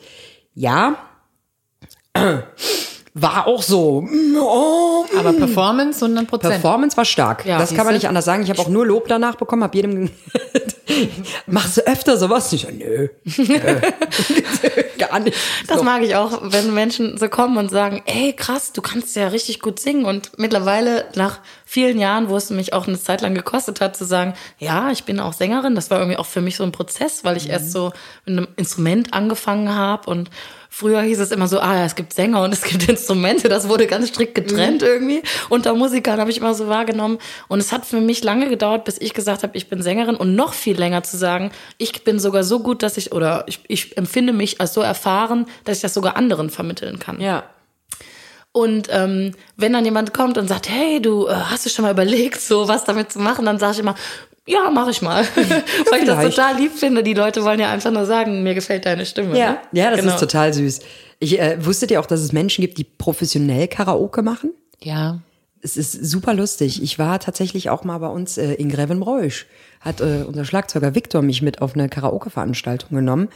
ja, 0.54 0.96
war 3.14 3.46
auch 3.46 3.62
so, 3.62 4.08
oh, 4.40 5.04
Aber 5.18 5.32
Performance 5.34 6.04
100 6.04 6.26
Prozent. 6.26 6.52
Performance 6.54 6.96
war 6.96 7.04
stark. 7.04 7.44
Ja, 7.44 7.58
das 7.58 7.74
kann 7.74 7.84
man 7.84 7.94
nicht 7.94 8.08
anders 8.08 8.24
sagen. 8.24 8.42
Ich 8.42 8.50
habe 8.50 8.60
auch 8.60 8.68
nur 8.68 8.86
Lob 8.86 9.06
danach 9.08 9.36
bekommen, 9.36 9.62
habe 9.62 9.76
jedem 9.76 10.10
machst 11.46 11.76
du 11.76 11.86
öfter 11.86 12.16
sowas? 12.16 12.52
Ich 12.52 12.66
nö. 12.70 13.08
nö. 13.36 13.44
Gar 14.98 15.20
nicht. 15.20 15.36
Das 15.66 15.78
so. 15.78 15.84
mag 15.84 16.02
ich 16.02 16.16
auch, 16.16 16.40
wenn 16.42 16.72
Menschen 16.74 17.18
so 17.18 17.28
kommen 17.28 17.56
und 17.56 17.70
sagen, 17.70 18.02
ey, 18.06 18.32
krass, 18.32 18.72
du 18.72 18.82
kannst 18.82 19.16
ja 19.16 19.28
richtig 19.28 19.60
gut 19.60 19.78
singen. 19.78 20.04
Und 20.04 20.38
mittlerweile, 20.38 21.06
nach 21.14 21.40
vielen 21.64 21.98
Jahren, 21.98 22.28
wo 22.28 22.36
es 22.36 22.50
mich 22.50 22.72
auch 22.72 22.86
eine 22.86 23.00
Zeit 23.00 23.20
lang 23.20 23.34
gekostet 23.34 23.80
hat, 23.80 23.96
zu 23.96 24.04
sagen, 24.04 24.34
ja, 24.58 24.90
ich 24.90 25.04
bin 25.04 25.20
auch 25.20 25.32
Sängerin, 25.32 25.74
das 25.74 25.90
war 25.90 25.98
irgendwie 25.98 26.18
auch 26.18 26.26
für 26.26 26.40
mich 26.40 26.56
so 26.56 26.64
ein 26.64 26.72
Prozess, 26.72 27.24
weil 27.24 27.36
ich 27.36 27.48
erst 27.48 27.72
so 27.72 27.92
mit 28.24 28.38
einem 28.38 28.48
Instrument 28.56 29.12
angefangen 29.12 29.74
habe 29.74 30.10
und 30.10 30.30
Früher 30.76 31.02
hieß 31.02 31.20
es 31.20 31.30
immer 31.30 31.46
so, 31.46 31.60
ah, 31.60 31.76
ja, 31.76 31.84
es 31.84 31.94
gibt 31.94 32.12
Sänger 32.12 32.42
und 32.42 32.52
es 32.52 32.62
gibt 32.62 32.88
Instrumente. 32.88 33.48
Das 33.48 33.68
wurde 33.68 33.86
ganz 33.86 34.08
strikt 34.08 34.34
getrennt 34.34 34.82
irgendwie. 34.82 35.22
Unter 35.48 35.72
Musikern 35.72 36.18
habe 36.18 36.32
ich 36.32 36.38
immer 36.38 36.52
so 36.52 36.66
wahrgenommen. 36.66 37.18
Und 37.46 37.60
es 37.60 37.70
hat 37.70 37.86
für 37.86 38.00
mich 38.00 38.24
lange 38.24 38.48
gedauert, 38.48 38.84
bis 38.84 39.00
ich 39.00 39.14
gesagt 39.14 39.44
habe, 39.44 39.56
ich 39.56 39.68
bin 39.68 39.82
Sängerin. 39.82 40.16
Und 40.16 40.34
noch 40.34 40.52
viel 40.52 40.76
länger 40.76 41.04
zu 41.04 41.16
sagen, 41.16 41.52
ich 41.78 42.02
bin 42.02 42.18
sogar 42.18 42.42
so 42.42 42.58
gut, 42.58 42.82
dass 42.82 42.96
ich, 42.96 43.12
oder 43.12 43.44
ich, 43.46 43.60
ich 43.68 43.96
empfinde 43.96 44.32
mich 44.32 44.60
als 44.60 44.74
so 44.74 44.80
erfahren, 44.80 45.46
dass 45.62 45.76
ich 45.76 45.82
das 45.82 45.94
sogar 45.94 46.16
anderen 46.16 46.50
vermitteln 46.50 46.98
kann. 46.98 47.20
Ja. 47.20 47.44
Und 48.50 48.88
ähm, 48.90 49.30
wenn 49.56 49.74
dann 49.74 49.84
jemand 49.84 50.12
kommt 50.12 50.38
und 50.38 50.48
sagt, 50.48 50.68
hey, 50.68 51.00
du 51.00 51.28
äh, 51.28 51.34
hast 51.34 51.66
du 51.66 51.70
schon 51.70 51.84
mal 51.84 51.92
überlegt, 51.92 52.40
so 52.40 52.66
was 52.66 52.82
damit 52.82 53.12
zu 53.12 53.20
machen, 53.20 53.46
dann 53.46 53.60
sage 53.60 53.74
ich 53.74 53.78
immer, 53.78 53.94
ja, 54.46 54.70
mache 54.70 54.90
ich 54.90 55.00
mal. 55.02 55.24
Weil 55.90 56.00
ich 56.00 56.06
das 56.06 56.22
total 56.24 56.56
lieb 56.56 56.72
finde. 56.72 57.02
Die 57.02 57.14
Leute 57.14 57.44
wollen 57.44 57.60
ja 57.60 57.70
einfach 57.70 57.90
nur 57.90 58.04
sagen, 58.06 58.42
mir 58.42 58.54
gefällt 58.54 58.84
deine 58.86 59.06
Stimme. 59.06 59.38
Ja, 59.38 59.52
ne? 59.52 59.58
ja, 59.72 59.90
das 59.90 60.00
Genau. 60.00 60.14
ist 60.14 60.20
total 60.20 60.52
süß. 60.52 60.80
Ich, 61.18 61.40
äh, 61.40 61.64
wusstet 61.64 61.90
ihr 61.90 62.00
auch, 62.00 62.06
dass 62.06 62.20
es 62.20 62.32
Menschen 62.32 62.60
gibt, 62.62 62.76
die 62.78 62.84
professionell 62.84 63.68
Karaoke 63.68 64.22
machen? 64.22 64.52
Ja. 64.82 65.20
Es 65.62 65.78
ist 65.78 65.92
super 65.92 66.34
lustig. 66.34 66.82
Ich 66.82 66.98
war 66.98 67.18
tatsächlich 67.20 67.70
auch 67.70 67.84
mal 67.84 67.96
bei 67.98 68.08
uns 68.08 68.36
äh, 68.36 68.52
in 68.54 68.68
Grevenbroich. 68.68 69.46
Hat 69.80 70.00
äh, 70.02 70.24
unser 70.26 70.44
Schlagzeuger 70.44 70.94
Viktor 70.94 71.22
mich 71.22 71.40
mit 71.40 71.62
auf 71.62 71.74
eine 71.74 71.88
Karaoke-Veranstaltung 71.88 72.90
genommen. 72.96 73.28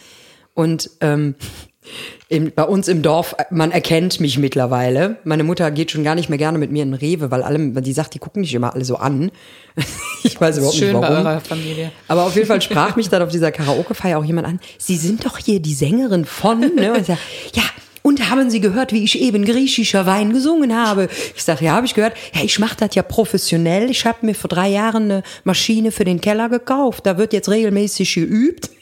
Und 0.52 0.90
ähm, 1.00 1.36
im, 2.28 2.52
bei 2.54 2.64
uns 2.64 2.88
im 2.88 3.02
Dorf, 3.02 3.34
man 3.50 3.70
erkennt 3.70 4.20
mich 4.20 4.38
mittlerweile. 4.38 5.16
Meine 5.24 5.44
Mutter 5.44 5.70
geht 5.70 5.90
schon 5.90 6.04
gar 6.04 6.14
nicht 6.14 6.28
mehr 6.28 6.38
gerne 6.38 6.58
mit 6.58 6.70
mir 6.70 6.82
in 6.82 6.92
Rewe, 6.92 7.30
weil 7.30 7.42
alle, 7.42 7.58
die 7.80 7.92
sagt, 7.92 8.14
die 8.14 8.18
gucken 8.18 8.40
mich 8.40 8.52
immer 8.54 8.74
alle 8.74 8.84
so 8.84 8.96
an. 8.96 9.30
ich 10.24 10.38
weiß 10.38 10.58
überhaupt 10.58 10.76
Schön 10.76 10.92
nicht 10.92 11.00
bei 11.00 11.08
warum. 11.08 11.26
eurer 11.26 11.40
Familie. 11.40 11.92
Aber 12.06 12.24
auf 12.24 12.34
jeden 12.34 12.46
Fall 12.46 12.60
sprach 12.60 12.96
mich 12.96 13.08
dann 13.08 13.22
auf 13.22 13.30
dieser 13.30 13.50
Karaoke-Feier 13.52 14.18
auch 14.18 14.24
jemand 14.24 14.46
an. 14.46 14.60
Sie 14.76 14.96
sind 14.96 15.24
doch 15.24 15.38
hier 15.38 15.60
die 15.60 15.74
Sängerin 15.74 16.24
von, 16.24 16.60
ne? 16.60 16.92
Und 16.92 17.00
ich 17.00 17.06
sag, 17.06 17.18
ja. 17.54 17.62
Und 18.08 18.30
haben 18.30 18.48
Sie 18.48 18.62
gehört, 18.62 18.94
wie 18.94 19.04
ich 19.04 19.20
eben 19.20 19.44
griechischer 19.44 20.06
Wein 20.06 20.32
gesungen 20.32 20.74
habe? 20.74 21.10
Ich 21.36 21.44
sage, 21.44 21.66
ja, 21.66 21.72
habe 21.72 21.84
ich 21.84 21.92
gehört. 21.92 22.16
Ja, 22.32 22.42
ich 22.42 22.58
mache 22.58 22.74
das 22.74 22.94
ja 22.94 23.02
professionell. 23.02 23.90
Ich 23.90 24.06
habe 24.06 24.24
mir 24.24 24.34
vor 24.34 24.48
drei 24.48 24.70
Jahren 24.70 25.02
eine 25.10 25.22
Maschine 25.44 25.92
für 25.92 26.04
den 26.04 26.18
Keller 26.18 26.48
gekauft. 26.48 27.04
Da 27.04 27.18
wird 27.18 27.34
jetzt 27.34 27.50
regelmäßig 27.50 28.14
geübt. 28.14 28.70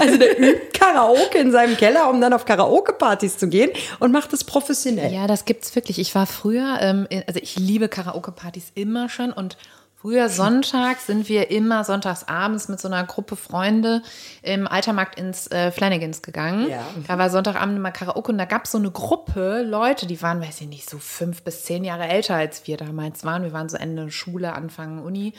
Also 0.00 0.16
der 0.16 0.38
übt 0.38 0.78
Karaoke 0.78 1.38
in 1.38 1.50
seinem 1.50 1.76
Keller, 1.76 2.08
um 2.08 2.20
dann 2.20 2.32
auf 2.32 2.44
Karaoke-Partys 2.44 3.36
zu 3.36 3.48
gehen 3.48 3.70
und 3.98 4.12
macht 4.12 4.32
es 4.32 4.44
professionell. 4.44 5.12
Ja, 5.12 5.26
das 5.26 5.44
gibt's 5.44 5.74
wirklich. 5.74 5.98
Ich 5.98 6.14
war 6.14 6.26
früher, 6.26 6.78
ähm, 6.80 7.06
also 7.26 7.40
ich 7.42 7.58
liebe 7.58 7.88
Karaoke-Partys 7.88 8.70
immer 8.74 9.10
schon 9.10 9.32
und 9.32 9.58
früher 10.00 10.28
Sonntag 10.28 10.98
sind 11.00 11.28
wir 11.28 11.50
immer 11.50 11.84
sonntags 11.84 12.28
abends 12.28 12.68
mit 12.68 12.80
so 12.80 12.88
einer 12.88 13.04
Gruppe 13.04 13.36
Freunde 13.36 14.02
im 14.42 14.68
Altermarkt 14.68 15.18
ins 15.18 15.50
äh, 15.50 15.70
Flanagans 15.70 16.22
gegangen. 16.22 16.68
Ja. 16.68 16.86
Da 17.06 17.18
war 17.18 17.30
Sonntagabend 17.30 17.76
immer 17.76 17.90
Karaoke 17.90 18.30
und 18.32 18.38
da 18.38 18.44
gab's 18.44 18.72
so 18.72 18.78
eine 18.78 18.90
Gruppe 18.90 19.62
Leute, 19.62 20.06
die 20.06 20.22
waren, 20.22 20.40
weiß 20.40 20.60
ich 20.60 20.68
nicht, 20.68 20.88
so 20.88 20.98
fünf 20.98 21.42
bis 21.42 21.64
zehn 21.64 21.84
Jahre 21.84 22.06
älter 22.06 22.36
als 22.36 22.66
wir 22.66 22.76
damals 22.76 23.24
waren. 23.24 23.42
Wir 23.42 23.52
waren 23.52 23.68
so 23.68 23.76
Ende 23.76 24.10
Schule, 24.10 24.52
Anfang 24.52 25.02
Uni. 25.02 25.34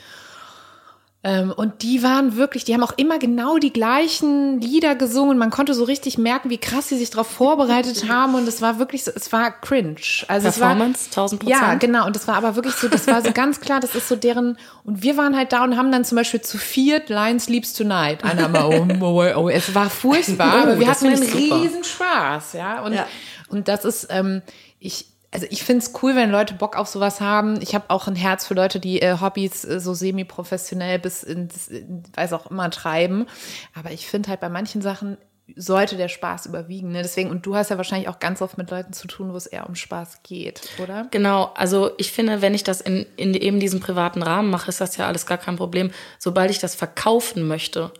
Ähm, 1.22 1.52
und 1.54 1.82
die 1.82 2.02
waren 2.02 2.36
wirklich, 2.36 2.64
die 2.64 2.72
haben 2.72 2.82
auch 2.82 2.96
immer 2.96 3.18
genau 3.18 3.58
die 3.58 3.74
gleichen 3.74 4.58
Lieder 4.58 4.94
gesungen. 4.94 5.36
Man 5.36 5.50
konnte 5.50 5.74
so 5.74 5.84
richtig 5.84 6.16
merken, 6.16 6.48
wie 6.48 6.56
krass 6.56 6.88
sie 6.88 6.96
sich 6.96 7.10
darauf 7.10 7.26
vorbereitet 7.26 8.08
haben. 8.08 8.34
Und 8.34 8.48
es 8.48 8.62
war 8.62 8.78
wirklich 8.78 9.04
so, 9.04 9.10
es 9.14 9.30
war 9.30 9.50
cringe. 9.50 9.96
Also 10.28 10.48
Performance, 10.48 11.08
es 11.10 11.16
war, 11.16 11.26
1000%. 11.26 11.46
Ja, 11.48 11.74
genau. 11.74 12.06
Und 12.06 12.16
das 12.16 12.26
war 12.26 12.36
aber 12.36 12.56
wirklich 12.56 12.74
so, 12.74 12.88
das 12.88 13.06
war 13.06 13.20
so 13.22 13.32
ganz 13.32 13.60
klar, 13.60 13.80
das 13.80 13.94
ist 13.94 14.08
so 14.08 14.16
deren, 14.16 14.56
und 14.84 15.02
wir 15.02 15.18
waren 15.18 15.36
halt 15.36 15.52
da 15.52 15.62
und 15.62 15.76
haben 15.76 15.92
dann 15.92 16.06
zum 16.06 16.16
Beispiel 16.16 16.40
zu 16.40 16.56
viert 16.56 17.10
Lion 17.10 17.38
Sleeps 17.38 17.74
Tonight. 17.74 18.24
Einer 18.24 18.48
mal, 18.48 18.64
oh, 18.64 19.04
oh, 19.04 19.40
oh, 19.42 19.48
es 19.50 19.74
war 19.74 19.90
furchtbar, 19.90 20.54
Oh, 20.56 20.62
aber 20.62 20.80
wir 20.80 20.88
hatten 20.88 21.06
einen 21.06 21.22
riesen 21.22 21.84
Spaß, 21.84 22.54
ja. 22.54 22.82
Und, 22.82 22.94
Ja. 22.94 23.06
und 23.50 23.68
das 23.68 23.84
ist, 23.84 24.06
ähm, 24.10 24.40
ich, 24.78 25.06
also 25.32 25.46
ich 25.50 25.62
finde 25.62 25.84
es 25.84 25.92
cool, 26.02 26.16
wenn 26.16 26.30
Leute 26.30 26.54
Bock 26.54 26.76
auf 26.76 26.88
sowas 26.88 27.20
haben. 27.20 27.60
Ich 27.62 27.74
habe 27.74 27.84
auch 27.88 28.08
ein 28.08 28.16
Herz 28.16 28.46
für 28.46 28.54
Leute, 28.54 28.80
die 28.80 29.00
äh, 29.00 29.18
Hobbys 29.20 29.64
äh, 29.64 29.78
so 29.78 29.94
semi-professionell 29.94 30.98
bis 30.98 31.22
ins, 31.22 31.68
in, 31.68 32.02
weiß 32.14 32.32
auch 32.32 32.50
immer 32.50 32.70
treiben. 32.70 33.26
Aber 33.74 33.92
ich 33.92 34.08
finde 34.08 34.30
halt 34.30 34.40
bei 34.40 34.48
manchen 34.48 34.82
Sachen 34.82 35.16
sollte 35.56 35.96
der 35.96 36.08
Spaß 36.08 36.46
überwiegen. 36.46 36.92
Ne? 36.92 37.02
Deswegen, 37.02 37.30
und 37.30 37.46
du 37.46 37.54
hast 37.54 37.70
ja 37.70 37.76
wahrscheinlich 37.76 38.08
auch 38.08 38.18
ganz 38.18 38.42
oft 38.42 38.58
mit 38.58 38.70
Leuten 38.70 38.92
zu 38.92 39.06
tun, 39.06 39.32
wo 39.32 39.36
es 39.36 39.46
eher 39.46 39.68
um 39.68 39.74
Spaß 39.74 40.22
geht, 40.22 40.62
oder? 40.82 41.06
Genau, 41.10 41.52
also 41.54 41.90
ich 41.98 42.12
finde, 42.12 42.42
wenn 42.42 42.54
ich 42.54 42.64
das 42.64 42.80
in, 42.80 43.06
in 43.16 43.34
eben 43.34 43.60
diesem 43.60 43.80
privaten 43.80 44.22
Rahmen 44.22 44.50
mache, 44.50 44.68
ist 44.68 44.80
das 44.80 44.96
ja 44.96 45.06
alles 45.06 45.26
gar 45.26 45.38
kein 45.38 45.56
Problem. 45.56 45.90
Sobald 46.18 46.50
ich 46.50 46.58
das 46.58 46.74
verkaufen 46.74 47.46
möchte, 47.46 47.92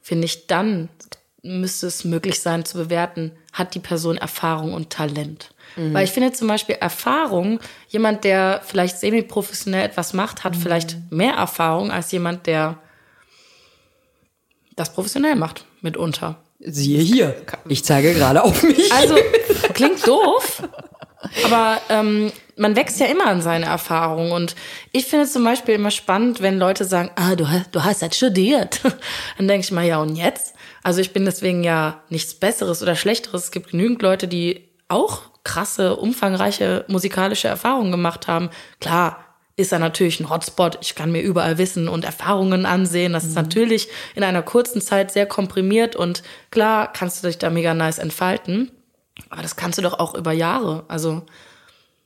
finde 0.00 0.26
ich, 0.26 0.46
dann 0.46 0.88
müsste 1.42 1.88
es 1.88 2.04
möglich 2.04 2.40
sein 2.40 2.64
zu 2.64 2.78
bewerten, 2.78 3.32
hat 3.52 3.74
die 3.74 3.80
Person 3.80 4.16
Erfahrung 4.16 4.72
und 4.74 4.90
Talent. 4.90 5.52
Weil 5.76 6.04
ich 6.04 6.10
finde 6.10 6.32
zum 6.32 6.48
Beispiel 6.48 6.76
Erfahrung, 6.76 7.58
jemand, 7.88 8.24
der 8.24 8.60
vielleicht 8.64 8.98
semi-professionell 8.98 9.84
etwas 9.84 10.12
macht, 10.12 10.44
hat 10.44 10.56
vielleicht 10.56 10.96
mehr 11.10 11.34
Erfahrung 11.34 11.90
als 11.90 12.12
jemand, 12.12 12.46
der 12.46 12.78
das 14.76 14.92
professionell 14.92 15.36
macht, 15.36 15.64
mitunter. 15.80 16.36
Siehe 16.60 17.00
hier. 17.00 17.34
Ich 17.68 17.84
zeige 17.84 18.14
gerade 18.14 18.42
auf 18.42 18.62
mich. 18.62 18.92
Also, 18.92 19.16
klingt 19.74 20.06
doof, 20.06 20.62
aber 21.44 21.80
ähm, 21.88 22.30
man 22.56 22.76
wächst 22.76 23.00
ja 23.00 23.06
immer 23.06 23.26
an 23.26 23.42
seine 23.42 23.66
Erfahrungen. 23.66 24.32
Und 24.32 24.54
ich 24.92 25.06
finde 25.06 25.24
es 25.24 25.32
zum 25.32 25.44
Beispiel 25.44 25.74
immer 25.74 25.90
spannend, 25.90 26.40
wenn 26.40 26.58
Leute 26.58 26.84
sagen, 26.84 27.10
ah, 27.16 27.34
du 27.34 27.48
hast, 27.48 27.74
du 27.74 27.82
hast 27.82 28.02
das 28.02 28.16
studiert. 28.16 28.80
Dann 29.38 29.48
denke 29.48 29.64
ich 29.64 29.72
mal, 29.72 29.84
ja, 29.84 30.00
und 30.00 30.16
jetzt? 30.16 30.54
Also 30.82 31.00
ich 31.00 31.12
bin 31.12 31.24
deswegen 31.24 31.64
ja 31.64 32.02
nichts 32.08 32.34
Besseres 32.34 32.82
oder 32.82 32.96
Schlechteres. 32.96 33.44
Es 33.44 33.50
gibt 33.50 33.70
genügend 33.70 34.02
Leute, 34.02 34.28
die 34.28 34.68
auch 34.92 35.22
krasse, 35.44 35.96
umfangreiche 35.96 36.84
musikalische 36.88 37.48
Erfahrungen 37.48 37.90
gemacht 37.90 38.28
haben. 38.28 38.50
Klar, 38.80 39.18
ist 39.56 39.72
da 39.72 39.78
natürlich 39.78 40.18
ein 40.20 40.30
Hotspot. 40.30 40.78
Ich 40.80 40.94
kann 40.94 41.12
mir 41.12 41.20
überall 41.20 41.58
Wissen 41.58 41.88
und 41.88 42.04
Erfahrungen 42.04 42.64
ansehen. 42.64 43.12
Das 43.12 43.24
ist 43.24 43.34
natürlich 43.34 43.88
in 44.14 44.24
einer 44.24 44.42
kurzen 44.42 44.80
Zeit 44.80 45.10
sehr 45.12 45.26
komprimiert 45.26 45.94
und 45.96 46.22
klar 46.50 46.90
kannst 46.92 47.22
du 47.22 47.26
dich 47.26 47.38
da 47.38 47.50
mega 47.50 47.74
nice 47.74 47.98
entfalten. 47.98 48.70
Aber 49.28 49.42
das 49.42 49.56
kannst 49.56 49.78
du 49.78 49.82
doch 49.82 49.98
auch 49.98 50.14
über 50.14 50.32
Jahre. 50.32 50.84
Also 50.88 51.22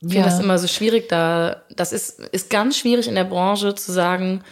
ich 0.01 0.09
finde 0.11 0.17
Ja. 0.17 0.25
das 0.25 0.39
immer 0.39 0.57
so 0.59 0.67
schwierig. 0.67 1.07
Da, 1.09 1.63
das 1.75 1.93
ist, 1.93 2.19
ist 2.19 2.49
ganz 2.49 2.77
schwierig 2.77 3.07
in 3.07 3.15
der 3.15 3.23
Branche 3.23 3.75
zu 3.75 3.91
sagen, 3.93 4.43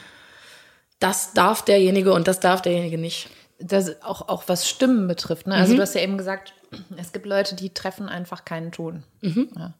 das 0.99 1.33
darf 1.33 1.63
derjenige 1.65 2.13
und 2.13 2.27
das 2.27 2.39
darf 2.39 2.61
derjenige 2.61 2.97
nicht. 2.97 3.29
das 3.59 4.01
auch, 4.01 4.27
auch 4.29 4.43
was 4.47 4.67
Stimmen 4.69 5.07
betrifft. 5.07 5.47
Ne? 5.47 5.55
Also 5.55 5.75
du 5.75 5.81
hast 5.81 5.95
ja 5.95 6.01
eben 6.01 6.17
gesagt, 6.17 6.53
es 6.97 7.11
gibt 7.11 7.25
Leute, 7.25 7.55
die 7.55 7.73
treffen 7.73 8.09
einfach 8.09 8.45
keinen 8.45 8.71
Ton. 8.71 9.03
Ja. 9.21 9.73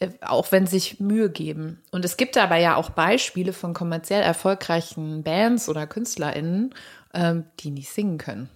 Äh, 0.00 0.10
Auch 0.22 0.52
wenn 0.52 0.66
sie 0.66 0.78
sich 0.78 1.00
Mühe 1.00 1.30
geben. 1.30 1.80
Und 1.90 2.04
es 2.04 2.16
gibt 2.16 2.36
aber 2.36 2.56
ja 2.56 2.76
auch 2.76 2.90
Beispiele 2.90 3.52
von 3.52 3.74
kommerziell 3.74 4.22
erfolgreichen 4.22 5.22
Bands 5.22 5.68
oder 5.68 5.86
KünstlerInnen, 5.86 6.74
ähm, 7.14 7.44
die 7.60 7.70
nicht 7.70 7.90
singen 7.90 8.18
können. 8.18 8.48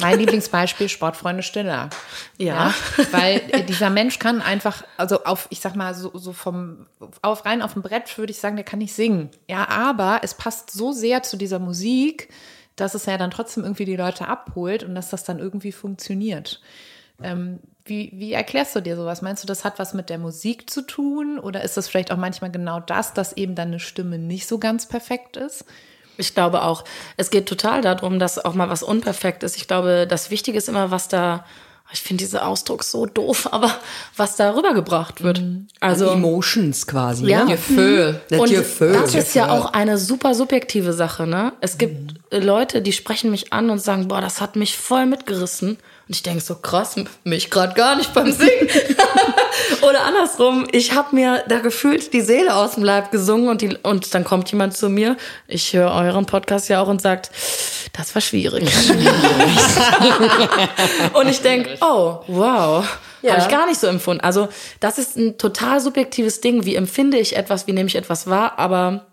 Mein 0.00 0.18
Lieblingsbeispiel, 0.18 0.88
Sportfreunde 0.88 1.44
Stiller. 1.44 1.90
Ja. 2.36 2.74
Weil 3.12 3.42
äh, 3.50 3.62
dieser 3.62 3.90
Mensch 3.90 4.18
kann 4.18 4.42
einfach, 4.42 4.82
also 4.96 5.22
auf, 5.22 5.46
ich 5.50 5.60
sag 5.60 5.76
mal, 5.76 5.94
so, 5.94 6.10
so 6.14 6.32
vom, 6.32 6.86
auf 7.22 7.46
rein 7.46 7.62
auf 7.62 7.74
dem 7.74 7.82
Brett 7.82 8.18
würde 8.18 8.32
ich 8.32 8.40
sagen, 8.40 8.56
der 8.56 8.64
kann 8.64 8.80
nicht 8.80 8.92
singen. 8.92 9.30
Ja, 9.48 9.68
aber 9.68 10.20
es 10.22 10.34
passt 10.34 10.72
so 10.72 10.90
sehr 10.90 11.22
zu 11.22 11.36
dieser 11.36 11.60
Musik, 11.60 12.28
dass 12.76 12.94
es 12.94 13.06
ja 13.06 13.18
dann 13.18 13.30
trotzdem 13.30 13.64
irgendwie 13.64 13.84
die 13.84 13.96
Leute 13.96 14.28
abholt 14.28 14.84
und 14.84 14.94
dass 14.94 15.10
das 15.10 15.24
dann 15.24 15.38
irgendwie 15.38 15.72
funktioniert. 15.72 16.60
Ähm, 17.22 17.60
wie, 17.84 18.12
wie 18.14 18.32
erklärst 18.32 18.74
du 18.76 18.80
dir 18.80 18.96
sowas? 18.96 19.22
Meinst 19.22 19.42
du, 19.42 19.46
das 19.46 19.64
hat 19.64 19.78
was 19.78 19.94
mit 19.94 20.10
der 20.10 20.18
Musik 20.18 20.68
zu 20.68 20.82
tun? 20.82 21.38
Oder 21.38 21.62
ist 21.62 21.76
das 21.76 21.88
vielleicht 21.88 22.12
auch 22.12 22.16
manchmal 22.16 22.50
genau 22.50 22.80
das, 22.80 23.14
dass 23.14 23.32
eben 23.32 23.54
dann 23.54 23.68
eine 23.68 23.80
Stimme 23.80 24.18
nicht 24.18 24.46
so 24.46 24.58
ganz 24.58 24.86
perfekt 24.86 25.36
ist? 25.36 25.64
Ich 26.18 26.34
glaube 26.34 26.62
auch, 26.62 26.84
es 27.16 27.30
geht 27.30 27.48
total 27.48 27.82
darum, 27.82 28.18
dass 28.18 28.44
auch 28.44 28.54
mal 28.54 28.68
was 28.68 28.82
unperfekt 28.82 29.42
ist. 29.42 29.56
Ich 29.56 29.68
glaube, 29.68 30.06
das 30.08 30.30
Wichtige 30.30 30.58
ist 30.58 30.68
immer, 30.68 30.90
was 30.90 31.08
da, 31.08 31.44
ich 31.92 32.00
finde 32.00 32.24
diesen 32.24 32.40
Ausdruck 32.40 32.82
so 32.82 33.06
doof, 33.06 33.48
aber 33.52 33.72
was 34.16 34.36
da 34.36 34.54
rübergebracht 34.54 35.22
wird. 35.22 35.42
Also, 35.80 36.10
Emotions 36.10 36.86
quasi. 36.86 37.26
Ja. 37.26 37.44
Ne? 37.44 37.52
Gefühl. 37.52 38.20
Das 38.28 38.40
und 38.40 38.50
Gefühl. 38.50 38.92
das 38.92 39.14
ist 39.14 39.34
ja 39.34 39.50
auch 39.50 39.72
eine 39.72 39.96
super 39.98 40.34
subjektive 40.34 40.92
Sache, 40.92 41.26
ne? 41.26 41.52
Es 41.60 41.78
gibt 41.78 42.14
äh, 42.30 42.38
Leute, 42.38 42.82
die 42.82 42.92
sprechen 42.92 43.30
mich 43.30 43.52
an 43.52 43.70
und 43.70 43.78
sagen, 43.78 44.08
boah, 44.08 44.20
das 44.20 44.40
hat 44.40 44.56
mich 44.56 44.76
voll 44.76 45.06
mitgerissen. 45.06 45.78
Und 46.08 46.14
ich 46.14 46.22
denke 46.22 46.40
so, 46.40 46.54
krass, 46.56 46.96
mich 47.24 47.50
gerade 47.50 47.74
gar 47.74 47.96
nicht 47.96 48.14
beim 48.14 48.30
Singen. 48.30 48.68
Oder 49.86 50.04
andersrum, 50.04 50.66
ich 50.72 50.94
habe 50.94 51.14
mir 51.14 51.44
da 51.48 51.60
gefühlt 51.60 52.12
die 52.12 52.20
Seele 52.20 52.54
aus 52.54 52.74
dem 52.74 52.82
Leib 52.82 53.12
gesungen 53.12 53.48
und, 53.48 53.62
die, 53.62 53.76
und 53.82 54.12
dann 54.14 54.24
kommt 54.24 54.50
jemand 54.50 54.76
zu 54.76 54.88
mir, 54.88 55.16
ich 55.46 55.74
höre 55.74 55.92
euren 55.92 56.26
Podcast 56.26 56.68
ja 56.68 56.82
auch 56.82 56.88
und 56.88 57.00
sagt, 57.00 57.30
das 57.92 58.12
war 58.14 58.20
schwierig. 58.20 58.64
und 61.12 61.28
ich 61.28 61.40
denke, 61.40 61.76
oh, 61.80 62.20
wow. 62.26 62.84
Habe 63.24 63.40
ich 63.40 63.48
gar 63.48 63.66
nicht 63.66 63.80
so 63.80 63.86
empfunden. 63.86 64.22
Also 64.22 64.48
das 64.80 64.98
ist 64.98 65.16
ein 65.16 65.38
total 65.38 65.80
subjektives 65.80 66.40
Ding. 66.40 66.64
Wie 66.64 66.76
empfinde 66.76 67.18
ich 67.18 67.36
etwas, 67.36 67.66
wie 67.66 67.72
nehme 67.72 67.88
ich 67.88 67.96
etwas 67.96 68.28
wahr? 68.28 68.58
Aber 68.58 69.06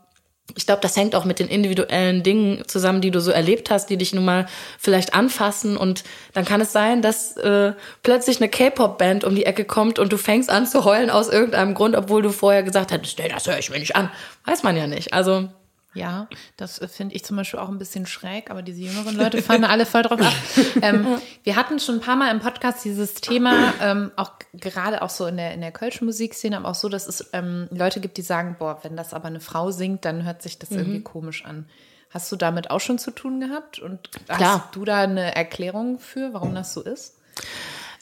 ich 0.56 0.66
glaube, 0.66 0.82
das 0.82 0.96
hängt 0.96 1.16
auch 1.16 1.26
mit 1.26 1.40
den 1.40 1.48
individuellen 1.48 2.22
Dingen 2.22 2.64
zusammen, 2.68 3.02
die 3.02 3.12
du 3.12 3.22
so 3.22 3.32
erlebt 3.32 3.72
hast, 3.72 3.90
die 3.90 3.98
dich 3.98 4.14
nun 4.14 4.26
mal 4.26 4.46
vielleicht 4.78 5.14
anfassen. 5.14 5.78
Und 5.78 6.04
dann 6.34 6.46
kann 6.46 6.62
es 6.62 6.72
sein, 6.72 7.02
dass 7.02 7.38
äh, 7.38 7.74
plötzlich 8.04 8.38
eine 8.38 8.50
K-Pop-Band 8.50 9.24
um 9.24 9.36
die 9.36 9.46
Ecke 9.46 9.66
kommt 9.66 10.00
und 10.00 10.12
du 10.12 10.18
fängst 10.18 10.50
an 10.50 10.68
zu 10.68 10.86
heulen 10.86 11.10
aus 11.10 11.30
irgendeinem 11.30 11.74
Grund, 11.74 11.96
obwohl 11.96 12.22
du 12.22 12.30
vorher 12.30 12.64
gesagt 12.64 12.92
hättest, 12.92 13.18
nee, 13.20 13.30
das 13.30 13.48
höre 13.48 13.58
ich 13.58 13.70
mir 13.70 13.80
nicht 13.80 13.96
an. 13.96 14.12
Weiß 14.46 14.64
man 14.64 14.78
ja 14.78 14.86
nicht. 14.86 15.14
Also 15.14 15.50
Ja, 15.94 16.28
das 16.58 16.80
äh, 16.80 16.88
finde 16.88 17.16
ich 17.16 17.24
zum 17.24 17.38
Beispiel 17.38 17.60
auch 17.60 17.70
ein 17.70 17.78
bisschen 17.78 18.06
schräg, 18.06 18.50
aber 18.50 18.62
diese 18.62 18.82
jüngeren 18.82 19.16
Leute 19.16 19.42
fahren 19.44 19.64
alle 19.64 19.86
voll 19.86 20.02
drauf 20.02 20.20
ab. 20.20 20.34
Ähm, 20.82 21.06
wir 21.44 21.56
hatten 21.56 21.80
schon 21.80 21.96
ein 21.96 22.02
paar 22.02 22.16
Mal 22.16 22.32
im 22.32 22.40
Podcast 22.40 22.84
dieses 22.84 23.16
Thema, 23.16 23.74
ähm, 23.82 24.12
auch 24.16 24.32
gerade 24.54 25.02
auch 25.02 25.10
so 25.10 25.26
in 25.28 25.38
der, 25.38 25.54
in 25.54 25.62
der 25.62 25.72
Kölschen 25.72 26.06
Musikszene, 26.06 26.58
aber 26.58 26.70
auch 26.70 26.76
so, 26.76 26.90
dass 26.90 27.08
es 27.08 27.30
ähm, 27.34 27.68
Leute 27.72 28.00
gibt, 28.00 28.18
die 28.18 28.22
sagen, 28.22 28.56
boah, 28.58 28.80
wenn 28.84 28.96
das 28.96 29.14
aber 29.14 29.28
eine 29.28 29.40
Frau 29.40 29.72
singt, 29.72 30.06
dann 30.06 30.24
hört 30.24 30.42
sich 30.42 30.60
das 30.60 30.72
irgendwie 30.72 31.02
komisch 31.02 31.46
an. 31.46 31.68
Hast 32.10 32.32
du 32.32 32.36
damit 32.36 32.70
auch 32.70 32.80
schon 32.80 33.00
zu 33.00 33.12
tun 33.12 33.40
gehabt? 33.40 33.80
Und 33.80 34.12
Klar. 34.28 34.40
hast 34.40 34.76
du 34.76 34.86
da 34.86 35.00
eine 35.00 35.36
Erklärung 35.36 36.00
für, 36.00 36.34
warum 36.34 36.54
das 36.54 36.74
so 36.74 36.82
ist? 36.82 37.16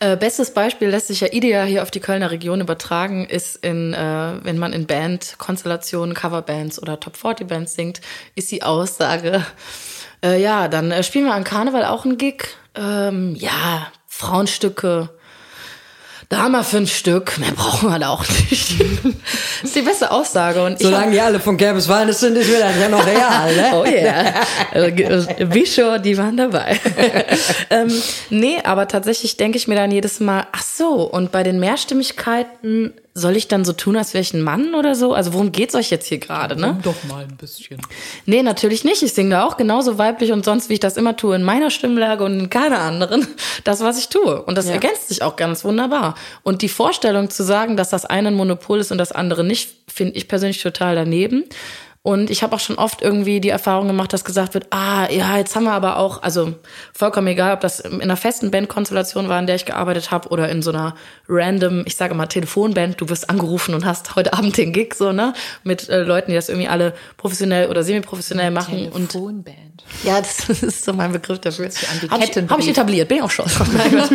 Äh, 0.01 0.17
bestes 0.17 0.51
Beispiel 0.51 0.89
lässt 0.89 1.09
sich 1.09 1.21
ja 1.21 1.27
ideal 1.31 1.67
hier 1.67 1.83
auf 1.83 1.91
die 1.91 1.99
Kölner 1.99 2.31
Region 2.31 2.59
übertragen, 2.59 3.27
ist 3.27 3.57
in, 3.57 3.93
äh, 3.93 4.33
wenn 4.41 4.57
man 4.57 4.73
in 4.73 4.87
Band-Konstellationen, 4.87 6.15
Coverbands 6.15 6.81
oder 6.81 6.99
Top-40-Bands 6.99 7.75
singt, 7.75 8.01
ist 8.33 8.49
die 8.49 8.63
Aussage, 8.63 9.45
äh, 10.25 10.41
ja, 10.41 10.67
dann 10.69 10.89
äh, 10.89 11.03
spielen 11.03 11.25
wir 11.25 11.35
an 11.35 11.43
Karneval 11.43 11.85
auch 11.85 12.03
einen 12.03 12.17
Gig. 12.17 12.45
Ähm, 12.73 13.35
ja, 13.35 13.91
Frauenstücke 14.07 15.09
da 16.31 16.37
haben 16.37 16.53
wir 16.53 16.63
fünf 16.63 16.89
Stück, 16.95 17.37
mehr 17.39 17.51
brauchen 17.51 17.89
wir 17.89 17.99
da 17.99 18.07
auch 18.07 18.25
nicht. 18.25 18.79
das 18.79 19.63
ist 19.63 19.75
die 19.75 19.81
beste 19.81 20.11
Aussage. 20.11 20.63
Und 20.63 20.79
Solange 20.79 21.11
die 21.11 21.19
alle 21.19 21.41
von 21.41 21.57
Kerbes 21.57 21.89
Weines 21.89 22.21
sind, 22.21 22.37
ist 22.37 22.49
mir 22.49 22.59
das 22.59 22.79
ja 22.79 22.87
noch 22.87 23.05
real, 23.05 23.53
ne? 23.53 23.69
Oh 23.73 23.83
ja. 23.83 24.23
yeah. 24.73 25.45
Bischo, 25.45 25.97
die 25.97 26.17
waren 26.17 26.37
dabei. 26.37 26.79
ähm, 27.69 27.91
nee, 28.29 28.59
aber 28.63 28.87
tatsächlich 28.87 29.35
denke 29.35 29.57
ich 29.57 29.67
mir 29.67 29.75
dann 29.75 29.91
jedes 29.91 30.21
Mal, 30.21 30.47
ach 30.53 30.63
so, 30.63 31.03
und 31.03 31.33
bei 31.33 31.43
den 31.43 31.59
Mehrstimmigkeiten 31.59 32.93
soll 33.13 33.35
ich 33.35 33.47
dann 33.47 33.65
so 33.65 33.73
tun, 33.73 33.97
als 33.97 34.13
wäre 34.13 34.21
ich 34.21 34.33
ein 34.33 34.41
Mann 34.41 34.73
oder 34.73 34.95
so? 34.95 35.13
Also 35.13 35.33
worum 35.33 35.51
geht's 35.51 35.75
euch 35.75 35.89
jetzt 35.89 36.07
hier 36.07 36.17
gerade, 36.17 36.55
ne? 36.59 36.79
Doch 36.81 37.03
mal 37.09 37.23
ein 37.23 37.35
bisschen. 37.35 37.79
Nee, 38.25 38.41
natürlich 38.41 38.83
nicht. 38.83 39.03
Ich 39.03 39.13
singe 39.13 39.31
da 39.31 39.45
auch 39.45 39.57
genauso 39.57 39.97
weiblich 39.97 40.31
und 40.31 40.45
sonst, 40.45 40.69
wie 40.69 40.73
ich 40.73 40.79
das 40.79 40.97
immer 40.97 41.15
tue, 41.17 41.35
in 41.35 41.43
meiner 41.43 41.69
Stimmlage 41.69 42.23
und 42.23 42.39
in 42.39 42.49
keiner 42.49 42.79
anderen, 42.79 43.27
das, 43.65 43.81
was 43.81 43.99
ich 43.99 44.07
tue. 44.07 44.41
Und 44.41 44.57
das 44.57 44.67
ergänzt 44.67 45.09
sich 45.09 45.21
auch 45.21 45.35
ganz 45.35 45.65
wunderbar. 45.65 46.15
Und 46.43 46.61
die 46.61 46.69
Vorstellung 46.69 47.29
zu 47.29 47.43
sagen, 47.43 47.75
dass 47.75 47.89
das 47.89 48.05
eine 48.05 48.31
ein 48.31 48.35
Monopol 48.35 48.79
ist 48.79 48.91
und 48.91 48.97
das 48.97 49.11
andere 49.11 49.43
nicht, 49.43 49.69
finde 49.87 50.15
ich 50.15 50.27
persönlich 50.27 50.61
total 50.61 50.95
daneben. 50.95 51.43
Und 52.03 52.31
ich 52.31 52.41
habe 52.41 52.55
auch 52.55 52.59
schon 52.59 52.77
oft 52.77 53.03
irgendwie 53.03 53.39
die 53.39 53.49
Erfahrung 53.49 53.85
gemacht, 53.85 54.11
dass 54.11 54.25
gesagt 54.25 54.55
wird, 54.55 54.65
ah, 54.71 55.07
ja, 55.11 55.37
jetzt 55.37 55.55
haben 55.55 55.65
wir 55.65 55.73
aber 55.73 55.97
auch, 55.97 56.23
also 56.23 56.55
vollkommen 56.93 57.27
egal, 57.27 57.53
ob 57.53 57.59
das 57.59 57.79
in 57.79 58.01
einer 58.01 58.17
festen 58.17 58.49
Bandkonstellation 58.49 59.29
war, 59.29 59.37
in 59.39 59.45
der 59.45 59.55
ich 59.55 59.65
gearbeitet 59.65 60.09
habe, 60.09 60.29
oder 60.29 60.49
in 60.49 60.63
so 60.63 60.71
einer 60.71 60.95
random, 61.29 61.83
ich 61.85 61.95
sage 61.95 62.15
mal 62.15 62.25
Telefonband, 62.25 62.99
du 62.99 63.07
wirst 63.09 63.29
angerufen 63.29 63.75
und 63.75 63.85
hast 63.85 64.15
heute 64.15 64.33
Abend 64.33 64.57
den 64.57 64.73
Gig, 64.73 64.95
so, 64.95 65.11
ne? 65.11 65.33
Mit 65.63 65.89
äh, 65.89 66.01
Leuten, 66.01 66.31
die 66.31 66.35
das 66.35 66.49
irgendwie 66.49 66.69
alle 66.69 66.95
professionell 67.17 67.69
oder 67.69 67.83
semi-professionell 67.83 68.49
machen. 68.49 68.89
Und 68.89 69.11
Telefonband. 69.11 69.83
ja, 70.03 70.19
das 70.21 70.49
ist 70.49 70.83
so 70.83 70.93
mein 70.93 71.11
Begriff 71.11 71.37
dafür. 71.37 71.69
sich 71.69 71.87
an 71.87 71.99
die 72.01 72.09
Habe 72.09 72.23
ich, 72.23 72.35
hab 72.35 72.59
ich 72.59 72.67
etabliert, 72.69 73.09
bin 73.09 73.17
ich 73.17 73.23
auch 73.23 73.29
schon. 73.29 73.45
Nein, 73.77 73.91
Gott. 73.91 74.09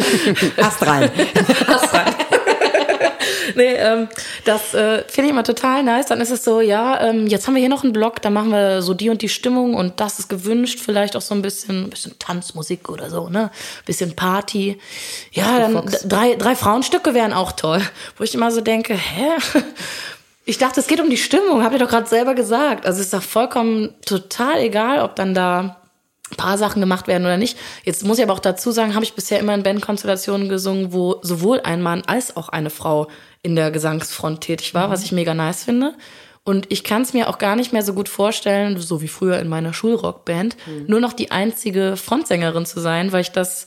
Nee, 3.54 3.74
ähm, 3.74 4.08
das 4.44 4.74
äh, 4.74 5.04
finde 5.08 5.28
ich 5.28 5.30
immer 5.30 5.44
total 5.44 5.82
nice. 5.82 6.06
Dann 6.06 6.20
ist 6.20 6.30
es 6.30 6.44
so, 6.44 6.60
ja, 6.60 7.00
ähm, 7.00 7.26
jetzt 7.26 7.46
haben 7.46 7.54
wir 7.54 7.60
hier 7.60 7.68
noch 7.68 7.84
einen 7.84 7.92
Block, 7.92 8.20
da 8.22 8.30
machen 8.30 8.50
wir 8.50 8.82
so 8.82 8.94
die 8.94 9.10
und 9.10 9.22
die 9.22 9.28
Stimmung 9.28 9.74
und 9.74 10.00
das 10.00 10.18
ist 10.18 10.28
gewünscht, 10.28 10.80
vielleicht 10.82 11.16
auch 11.16 11.20
so 11.20 11.34
ein 11.34 11.42
bisschen, 11.42 11.84
ein 11.84 11.90
bisschen 11.90 12.18
Tanzmusik 12.18 12.88
oder 12.88 13.10
so, 13.10 13.28
ne? 13.28 13.50
Bisschen 13.84 14.16
Party. 14.16 14.78
Ja, 15.32 15.58
dann 15.58 15.90
drei, 16.04 16.34
drei 16.34 16.56
Frauenstücke 16.56 17.14
wären 17.14 17.32
auch 17.32 17.52
toll. 17.52 17.82
Wo 18.16 18.24
ich 18.24 18.34
immer 18.34 18.50
so 18.50 18.60
denke, 18.60 18.94
hä? 18.94 19.28
Ich 20.48 20.58
dachte, 20.58 20.78
es 20.78 20.86
geht 20.86 21.00
um 21.00 21.10
die 21.10 21.16
Stimmung, 21.16 21.64
habt 21.64 21.74
ihr 21.74 21.80
doch 21.80 21.88
gerade 21.88 22.06
selber 22.06 22.36
gesagt. 22.36 22.86
Also 22.86 23.00
es 23.00 23.06
ist 23.06 23.12
doch 23.12 23.22
vollkommen 23.22 23.92
total 24.04 24.60
egal, 24.60 25.00
ob 25.00 25.16
dann 25.16 25.34
da 25.34 25.76
ein 26.30 26.36
paar 26.36 26.58
Sachen 26.58 26.80
gemacht 26.80 27.06
werden 27.06 27.24
oder 27.24 27.36
nicht. 27.36 27.56
Jetzt 27.84 28.04
muss 28.04 28.18
ich 28.18 28.24
aber 28.24 28.32
auch 28.32 28.40
dazu 28.40 28.70
sagen, 28.70 28.94
habe 28.94 29.04
ich 29.04 29.14
bisher 29.14 29.38
immer 29.38 29.54
in 29.54 29.62
Bandkonstellationen 29.62 30.48
gesungen, 30.48 30.92
wo 30.92 31.18
sowohl 31.22 31.60
ein 31.60 31.82
Mann 31.82 32.02
als 32.06 32.36
auch 32.36 32.48
eine 32.48 32.70
Frau 32.70 33.08
in 33.46 33.56
der 33.56 33.70
Gesangsfront 33.70 34.40
tätig 34.40 34.74
war, 34.74 34.90
was 34.90 35.04
ich 35.04 35.12
mega 35.12 35.32
nice 35.32 35.64
finde. 35.64 35.94
Und 36.42 36.66
ich 36.70 36.84
kann 36.84 37.02
es 37.02 37.12
mir 37.12 37.28
auch 37.28 37.38
gar 37.38 37.56
nicht 37.56 37.72
mehr 37.72 37.82
so 37.82 37.94
gut 37.94 38.08
vorstellen, 38.08 38.76
so 38.78 39.00
wie 39.02 39.08
früher 39.08 39.38
in 39.38 39.48
meiner 39.48 39.72
Schulrockband, 39.72 40.56
nur 40.86 41.00
noch 41.00 41.12
die 41.12 41.30
einzige 41.30 41.96
Frontsängerin 41.96 42.66
zu 42.66 42.80
sein, 42.80 43.12
weil 43.12 43.22
ich 43.22 43.30
das 43.30 43.64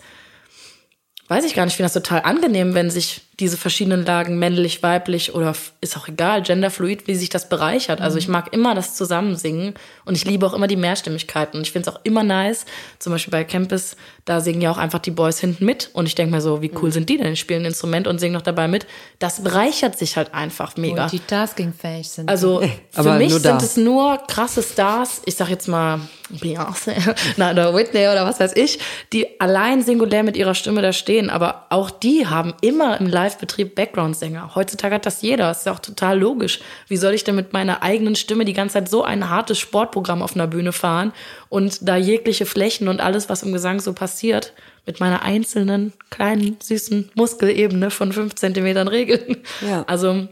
weiß 1.30 1.46
ich 1.46 1.54
gar 1.54 1.64
nicht, 1.64 1.74
ich 1.74 1.78
finde 1.78 1.92
das 1.92 1.94
total 1.94 2.22
angenehm, 2.24 2.74
wenn 2.74 2.90
sich 2.90 3.22
diese 3.40 3.58
verschiedenen 3.58 4.06
Lagen 4.06 4.38
männlich, 4.38 4.84
weiblich 4.84 5.34
oder 5.34 5.56
ist 5.82 5.98
auch 5.98 6.08
egal, 6.08 6.42
genderfluid, 6.42 7.08
wie 7.08 7.16
sich 7.16 7.30
das 7.30 7.48
bereichert. 7.48 8.02
Also 8.02 8.18
ich 8.18 8.28
mag 8.28 8.54
immer 8.54 8.76
das 8.76 8.96
Zusammensingen 8.96 9.76
und 10.06 10.16
ich 10.16 10.26
liebe 10.26 10.46
auch 10.46 10.54
immer 10.54 10.68
die 10.68 10.76
Mehrstimmigkeiten. 10.76 11.58
Und 11.58 11.66
ich 11.66 11.72
finde 11.72 11.90
es 11.90 11.96
auch 11.96 12.02
immer 12.04 12.24
nice, 12.24 12.66
zum 13.00 13.14
Beispiel 13.14 13.32
bei 13.32 13.44
Campus, 13.44 13.96
da 14.26 14.42
singen 14.42 14.62
ja 14.62 14.72
auch 14.72 14.78
einfach 14.78 15.00
die 15.00 15.12
Boys 15.12 15.40
hinten 15.40 15.66
mit. 15.66 15.90
Und 15.94 16.06
ich 16.06 16.16
denke 16.16 16.36
mir 16.36 16.42
so, 16.42 16.62
wie 16.62 16.72
cool 16.82 16.92
sind 16.92 17.10
die 17.10 17.18
denn? 17.18 17.32
Die 17.32 17.38
spielen 17.38 17.64
ein 17.64 17.68
Instrument 17.68 18.08
und 18.08 18.20
singen 18.20 18.34
noch 18.34 18.42
dabei 18.42 18.68
mit. 18.68 18.86
Das 19.20 19.44
bereichert 19.44 19.98
sich 19.98 20.18
halt 20.18 20.34
einfach 20.34 20.76
mega. 20.78 21.06
Und 21.06 21.12
die 21.12 21.20
taskingfähig 21.20 22.10
sind. 22.10 22.30
Also 22.30 22.62
für 22.92 23.14
mich 23.18 23.34
sind 23.34 23.62
es 23.62 23.78
nur 23.78 24.18
krasse 24.28 24.62
Stars, 24.62 25.22
ich 25.26 25.36
sag 25.36 25.50
jetzt 25.50 25.68
mal 25.68 26.02
Beyoncé 26.32 27.16
na, 27.38 27.52
oder 27.52 27.74
Whitney 27.74 28.08
oder 28.08 28.26
was 28.26 28.40
weiß 28.40 28.56
ich, 28.56 28.80
die 29.14 29.40
allein 29.40 29.82
singulär 29.82 30.24
mit 30.24 30.38
ihrer 30.38 30.54
Stimme 30.54 30.82
da 30.82 30.94
stehen. 30.94 31.30
Aber 31.30 31.66
auch 31.70 31.90
die 31.90 32.28
haben 32.28 32.54
immer 32.62 33.00
im 33.00 33.08
Live-Betrieb 33.30 33.76
Background-Sänger. 33.76 34.56
Heutzutage 34.56 34.96
hat 34.96 35.06
das 35.06 35.22
jeder. 35.22 35.48
Das 35.48 35.60
ist 35.60 35.66
ja 35.66 35.74
auch 35.74 35.80
total 35.80 36.20
logisch. 36.20 36.60
Wie 36.88 36.98
soll 36.98 37.14
ich 37.14 37.24
denn 37.24 37.36
mit 37.36 37.54
meiner 37.54 37.84
eigenen 37.84 38.16
Stimme 38.16 38.44
die 38.44 38.54
ganze 38.54 38.74
Zeit 38.74 38.90
so 38.90 39.04
ein 39.04 39.30
hartes 39.30 39.60
Sportprogramm 39.60 40.22
auf 40.22 40.36
einer 40.36 40.48
Bühne 40.48 40.72
fahren 40.72 41.14
und 41.50 41.88
da 41.88 41.96
jegliche 41.96 42.46
Flächen 42.46 42.88
und 42.88 43.02
alles, 43.02 43.30
was 43.30 43.44
im 43.44 43.54
Gesang 43.54 43.80
so 43.80 43.94
passiert, 43.94 44.54
mit 44.86 45.00
meiner 45.00 45.22
einzelnen 45.22 45.94
kleinen 46.10 46.58
süßen 46.62 47.12
Muskelebene 47.14 47.92
von 47.92 48.12
fünf 48.12 48.36
Zentimetern 48.36 48.88
regeln? 48.88 49.38
Ja. 49.62 49.84
Also 49.88 50.28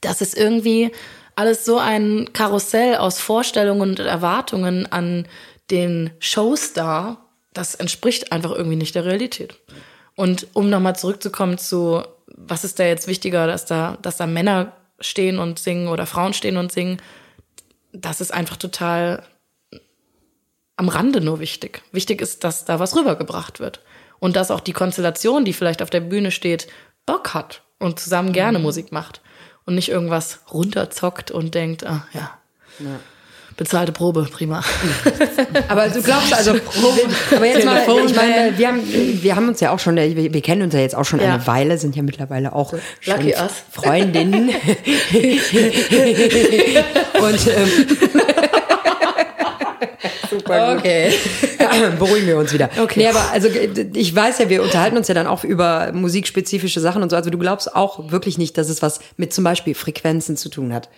das 0.00 0.20
ist 0.20 0.36
irgendwie 0.36 0.90
alles 1.36 1.64
so 1.64 1.78
ein 1.78 2.30
Karussell 2.32 2.96
aus 2.96 3.20
Vorstellungen 3.20 3.82
und 3.82 4.00
Erwartungen 4.00 4.90
an 4.90 5.26
den 5.70 6.10
Showstar. 6.18 7.24
Das 7.52 7.76
entspricht 7.76 8.32
einfach 8.32 8.50
irgendwie 8.50 8.76
nicht 8.76 8.96
der 8.96 9.04
Realität. 9.04 9.54
Und 10.18 10.48
um 10.52 10.68
nochmal 10.68 10.96
zurückzukommen 10.96 11.58
zu, 11.58 12.02
was 12.26 12.64
ist 12.64 12.80
da 12.80 12.84
jetzt 12.84 13.06
wichtiger, 13.06 13.46
dass 13.46 13.66
da, 13.66 13.98
dass 14.02 14.16
da 14.16 14.26
Männer 14.26 14.72
stehen 14.98 15.38
und 15.38 15.60
singen 15.60 15.86
oder 15.86 16.06
Frauen 16.06 16.34
stehen 16.34 16.56
und 16.56 16.72
singen, 16.72 17.00
das 17.92 18.20
ist 18.20 18.34
einfach 18.34 18.56
total 18.56 19.22
am 20.74 20.88
Rande 20.88 21.20
nur 21.20 21.38
wichtig. 21.38 21.82
Wichtig 21.92 22.20
ist, 22.20 22.42
dass 22.42 22.64
da 22.64 22.80
was 22.80 22.96
rübergebracht 22.96 23.60
wird. 23.60 23.80
Und 24.18 24.34
dass 24.34 24.50
auch 24.50 24.58
die 24.58 24.72
Konstellation, 24.72 25.44
die 25.44 25.52
vielleicht 25.52 25.82
auf 25.82 25.90
der 25.90 26.00
Bühne 26.00 26.32
steht, 26.32 26.66
Bock 27.06 27.32
hat 27.32 27.62
und 27.78 28.00
zusammen 28.00 28.32
gerne 28.32 28.58
Musik 28.58 28.90
macht. 28.90 29.20
Und 29.66 29.76
nicht 29.76 29.88
irgendwas 29.88 30.40
runterzockt 30.52 31.30
und 31.30 31.54
denkt, 31.54 31.86
ah 31.86 32.08
ja, 32.12 32.36
bezahlte 33.58 33.92
Probe, 33.92 34.26
prima. 34.30 34.62
Aber 35.68 35.88
du 35.88 36.00
glaubst 36.00 36.32
also, 36.32 36.52
aber 37.36 37.46
jetzt 37.46 37.64
mal, 37.66 37.82
ich 38.06 38.14
meine, 38.14 38.56
wir 38.56 38.68
haben, 38.68 38.80
wir 39.22 39.36
haben 39.36 39.48
uns 39.48 39.60
ja 39.60 39.72
auch 39.72 39.78
schon, 39.80 39.96
wir, 39.96 40.32
wir 40.32 40.40
kennen 40.40 40.62
uns 40.62 40.72
ja 40.72 40.80
jetzt 40.80 40.94
auch 40.94 41.04
schon 41.04 41.20
Ja. 41.20 41.34
eine 41.34 41.46
Weile, 41.46 41.76
sind 41.76 41.94
ja 41.96 42.02
mittlerweile 42.02 42.54
auch 42.54 42.70
schon 42.70 42.80
Lucky 43.06 43.34
us. 43.34 43.52
Freundinnen. 43.72 44.48
Und 47.20 47.46
ähm, 47.48 47.70
super. 50.30 50.76
Okay. 50.78 51.12
Beruhigen 51.98 52.26
wir 52.26 52.36
uns 52.38 52.52
wieder. 52.52 52.70
Okay. 52.80 53.00
Nee, 53.00 53.08
aber 53.08 53.30
also 53.32 53.48
ich 53.48 54.14
weiß 54.14 54.38
ja, 54.38 54.48
wir 54.48 54.62
unterhalten 54.62 54.96
uns 54.96 55.08
ja 55.08 55.14
dann 55.14 55.26
auch 55.26 55.44
über 55.44 55.92
musikspezifische 55.92 56.80
Sachen 56.80 57.02
und 57.02 57.10
so. 57.10 57.16
Also 57.16 57.30
du 57.30 57.38
glaubst 57.38 57.74
auch 57.74 58.10
wirklich 58.10 58.38
nicht, 58.38 58.56
dass 58.58 58.68
es 58.68 58.82
was 58.82 59.00
mit 59.16 59.32
zum 59.32 59.44
Beispiel 59.44 59.74
Frequenzen 59.74 60.36
zu 60.36 60.48
tun 60.48 60.72
hat. 60.72 60.88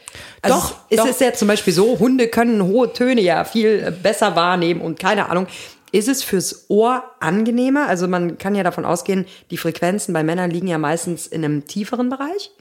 Also 0.43 0.57
Doch, 0.57 0.75
Ist 0.89 1.01
doch. 1.01 1.07
es 1.09 1.21
ja 1.21 1.33
zum 1.33 1.49
Beispiel 1.49 1.73
so, 1.73 1.99
Hunde 1.99 2.29
können 2.29 2.63
hohe 2.63 2.93
Töne 2.93 3.21
ja 3.21 3.45
viel 3.45 3.91
besser 4.03 4.37
wahrnehmen 4.37 4.81
und 4.81 4.99
keine 4.99 5.29
Ahnung. 5.29 5.47
Ist 5.93 6.09
es 6.09 6.23
fürs 6.23 6.67
Ohr 6.69 7.03
angenehmer? 7.19 7.89
Also 7.89 8.07
man 8.07 8.39
kann 8.39 8.55
ja 8.55 8.63
davon 8.63 8.85
ausgehen, 8.85 9.27
die 9.51 9.57
Frequenzen 9.57 10.13
bei 10.13 10.23
Männern 10.23 10.51
liegen 10.51 10.69
ja 10.69 10.79
meistens 10.79 11.27
in 11.27 11.45
einem 11.45 11.67
tieferen 11.67 12.09
Bereich. 12.11 12.53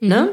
Ne? 0.00 0.30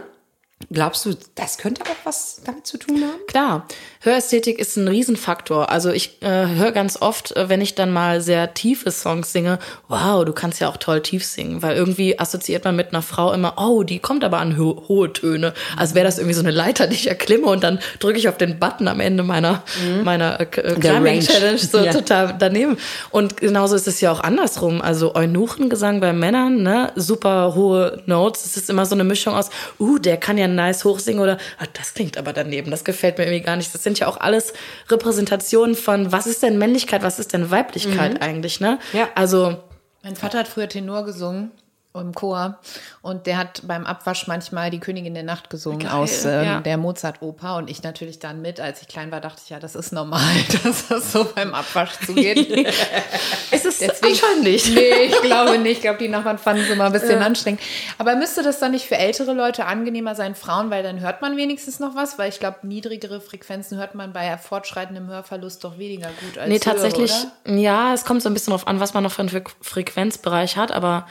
Glaubst 0.71 1.05
du, 1.05 1.13
das 1.35 1.57
könnte 1.57 1.83
auch 1.83 1.95
was 2.03 2.41
damit 2.43 2.67
zu 2.67 2.77
tun 2.77 3.01
haben? 3.01 3.25
Klar, 3.27 3.65
Hörästhetik 4.01 4.59
ist 4.59 4.77
ein 4.77 4.87
Riesenfaktor. 4.87 5.69
Also 5.69 5.91
ich 5.91 6.21
äh, 6.21 6.47
höre 6.55 6.71
ganz 6.71 7.01
oft, 7.01 7.35
äh, 7.35 7.49
wenn 7.49 7.59
ich 7.59 7.75
dann 7.75 7.91
mal 7.91 8.21
sehr 8.21 8.53
tiefe 8.53 8.91
Songs 8.91 9.33
singe, 9.33 9.59
wow, 9.89 10.23
du 10.23 10.31
kannst 10.31 10.61
ja 10.61 10.69
auch 10.69 10.77
toll 10.77 11.01
tief 11.01 11.25
singen, 11.25 11.61
weil 11.61 11.75
irgendwie 11.75 12.17
assoziiert 12.17 12.63
man 12.63 12.77
mit 12.77 12.93
einer 12.93 13.01
Frau 13.01 13.33
immer, 13.33 13.55
oh, 13.57 13.83
die 13.83 13.99
kommt 13.99 14.23
aber 14.23 14.37
an 14.37 14.57
ho 14.57 14.85
hohe 14.87 15.11
Töne. 15.11 15.53
Als 15.75 15.95
wäre 15.95 16.05
das 16.05 16.17
irgendwie 16.17 16.33
so 16.33 16.39
eine 16.39 16.51
Leiter, 16.51 16.87
die 16.87 16.95
ich 16.95 17.07
erklimme 17.09 17.47
und 17.47 17.61
dann 17.61 17.79
drücke 17.99 18.17
ich 18.17 18.29
auf 18.29 18.37
den 18.37 18.57
Button 18.57 18.87
am 18.87 19.01
Ende 19.01 19.21
meiner 19.21 19.63
meiner 20.05 20.39
äh, 20.39 20.43
äh, 20.43 20.79
Climbing. 20.79 21.19
Challenge 21.19 21.57
so 21.57 21.79
Ja. 21.83 21.91
total 21.91 22.35
daneben. 22.39 22.77
Und 23.09 23.35
genauso 23.35 23.75
ist 23.75 23.87
es 23.87 23.99
ja 23.99 24.13
auch 24.13 24.21
andersrum. 24.21 24.81
Also 24.81 25.13
Eunuchengesang 25.13 25.99
bei 25.99 26.13
Männern, 26.13 26.63
ne, 26.63 26.93
super 26.95 27.53
hohe 27.53 28.01
Notes. 28.05 28.45
Es 28.45 28.55
ist 28.55 28.69
immer 28.69 28.85
so 28.85 28.95
eine 28.95 29.03
Mischung 29.03 29.33
aus, 29.33 29.49
uh, 29.77 29.97
der 29.97 30.15
kann 30.15 30.37
ja 30.37 30.47
nice 30.47 30.85
hochsingen 30.85 31.21
oder 31.21 31.37
ah, 31.57 31.65
das 31.73 31.93
klingt 31.93 32.17
aber 32.17 32.31
daneben. 32.31 32.71
Das 32.71 32.85
gefällt 32.85 33.17
mir 33.17 33.25
irgendwie 33.25 33.41
gar 33.41 33.57
nicht. 33.57 33.73
Das 33.75 33.88
sind 33.89 33.99
ja 33.99 34.07
auch 34.07 34.17
alles 34.17 34.53
Repräsentationen 34.89 35.75
von, 35.75 36.11
was 36.11 36.27
ist 36.27 36.43
denn 36.43 36.57
Männlichkeit, 36.59 37.01
was 37.01 37.17
ist 37.17 37.33
denn 37.33 37.49
Weiblichkeit 37.49 38.21
eigentlich, 38.21 38.59
ne? 38.59 38.77
Ja. 38.93 39.09
Also 39.15 39.57
Mein 40.03 40.15
Vater 40.15 40.39
hat 40.39 40.47
früher 40.47 40.69
Tenor 40.69 41.05
gesungen 41.05 41.51
im 41.95 42.13
Chor 42.13 42.59
und 43.01 43.25
der 43.25 43.37
hat 43.37 43.63
beim 43.65 43.85
Abwasch 43.85 44.27
manchmal 44.27 44.69
die 44.69 44.79
Königin 44.79 45.15
der 45.15 45.23
Nacht 45.23 45.49
gesungen 45.49 45.79
Geil, 45.79 45.91
aus 45.91 46.23
ähm, 46.23 46.43
ja. 46.45 46.59
der 46.61 46.77
Mozart-Oper 46.77 47.55
und 47.57 47.69
ich 47.69 47.81
natürlich 47.81 48.19
dann 48.19 48.41
mit. 48.43 48.59
Als 48.59 48.81
ich 48.83 48.87
klein 48.87 49.11
war, 49.11 49.19
dachte 49.21 49.41
ich 49.43 49.49
ja, 49.49 49.59
das 49.59 49.75
ist 49.75 49.91
normal, 49.91 50.21
dass 50.63 50.87
das 50.87 51.11
so 51.11 51.25
beim 51.33 51.53
Abwasch 51.55 51.91
zugeht. 52.05 52.37
es 53.51 53.65
ist 53.65 53.81
Deswegen- 53.81 54.13
anscheinend. 54.13 54.43
Nee, 54.75 55.03
ich 55.07 55.21
glaube 55.21 55.57
nicht. 55.57 55.77
Ich 55.77 55.81
glaube, 55.81 55.97
die 55.97 56.09
Nachbarn 56.09 56.37
fanden 56.37 56.61
es 56.63 56.69
immer 56.69 56.85
ein 56.85 56.91
bisschen 56.91 57.21
anstrengend. 57.23 57.59
Aber 57.97 58.15
müsste 58.15 58.43
das 58.43 58.59
dann 58.59 58.71
nicht 58.71 58.85
für 58.85 58.97
ältere 58.97 59.33
Leute 59.33 59.65
angenehmer 59.65 60.13
sein, 60.13 60.35
Frauen, 60.35 60.69
weil 60.69 60.83
dann 60.83 60.99
hört 60.99 61.21
man 61.21 61.37
wenigstens 61.37 61.79
noch 61.79 61.95
was? 61.95 62.19
Weil 62.19 62.29
ich 62.29 62.39
glaube, 62.39 62.59
niedrigere 62.67 63.19
Frequenzen 63.19 63.77
hört 63.79 63.95
man 63.95 64.13
bei 64.13 64.37
fortschreitendem 64.37 65.07
Hörverlust 65.07 65.63
doch 65.63 65.77
weniger 65.79 66.09
gut 66.21 66.37
als 66.37 66.49
Nee, 66.49 66.59
tatsächlich, 66.59 67.11
oder? 67.45 67.55
ja, 67.57 67.93
es 67.95 68.05
kommt 68.05 68.21
so 68.21 68.29
ein 68.29 68.33
bisschen 68.33 68.51
drauf 68.51 68.67
an, 68.67 68.79
was 68.79 68.93
man 68.93 69.03
noch 69.03 69.11
für 69.11 69.21
einen 69.21 69.29
Fre- 69.29 69.49
Frequenzbereich 69.61 70.55
hat, 70.55 70.71
aber 70.71 71.07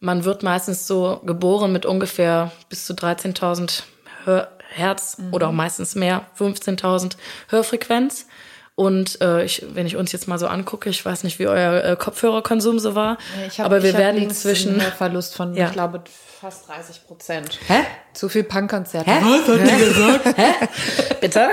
man 0.00 0.24
wird 0.24 0.42
meistens 0.42 0.86
so 0.86 1.20
geboren 1.24 1.72
mit 1.72 1.86
ungefähr 1.86 2.50
bis 2.68 2.86
zu 2.86 2.94
13.000 2.94 3.82
Hör 4.24 4.48
Hertz 4.68 5.18
oder 5.32 5.48
auch 5.48 5.52
meistens 5.52 5.94
mehr, 5.94 6.26
15.000 6.38 7.16
Hörfrequenz. 7.48 8.26
Und 8.80 9.20
äh, 9.20 9.44
ich, 9.44 9.62
wenn 9.74 9.84
ich 9.86 9.96
uns 9.96 10.10
jetzt 10.10 10.26
mal 10.26 10.38
so 10.38 10.46
angucke, 10.46 10.88
ich 10.88 11.04
weiß 11.04 11.22
nicht, 11.24 11.38
wie 11.38 11.46
euer 11.46 11.84
äh, 11.84 11.96
Kopfhörerkonsum 11.96 12.78
so 12.78 12.94
war, 12.94 13.18
Ich 13.46 13.58
hab- 13.60 13.66
aber 13.66 13.82
wir 13.82 13.90
ich 13.90 13.94
hab 13.94 14.00
werden 14.00 14.16
links 14.20 14.40
zwischen 14.40 14.80
einen 14.80 14.92
Verlust 14.92 15.34
von, 15.36 15.54
Ja. 15.54 15.66
ich 15.66 15.72
glaube, 15.72 16.02
fast 16.40 16.66
30 16.66 17.06
Prozent. 17.06 17.58
Hä? 17.68 17.80
Zu 18.14 18.30
viel 18.30 18.42
Punkkonzerte. 18.44 19.10
Hä? 19.10 19.20
Bitte? 21.20 21.50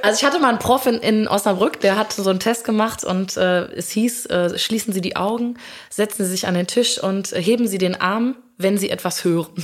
Also 0.00 0.18
ich 0.18 0.24
hatte 0.24 0.38
mal 0.40 0.48
einen 0.48 0.58
Prof 0.58 0.86
in, 0.86 0.94
in 1.00 1.28
Osnabrück, 1.28 1.78
der 1.80 1.96
hat 1.98 2.12
so 2.14 2.30
einen 2.30 2.40
Test 2.40 2.64
gemacht 2.64 3.04
und 3.04 3.36
äh, 3.36 3.64
es 3.72 3.90
hieß, 3.90 4.26
äh, 4.26 4.58
schließen 4.58 4.94
Sie 4.94 5.02
die 5.02 5.16
Augen, 5.16 5.58
setzen 5.90 6.24
Sie 6.24 6.30
sich 6.30 6.46
an 6.46 6.54
den 6.54 6.66
Tisch 6.66 6.98
und 6.98 7.32
heben 7.32 7.68
Sie 7.68 7.76
den 7.76 8.00
Arm, 8.00 8.36
wenn 8.56 8.78
Sie 8.78 8.88
etwas 8.88 9.24
hören. 9.24 9.62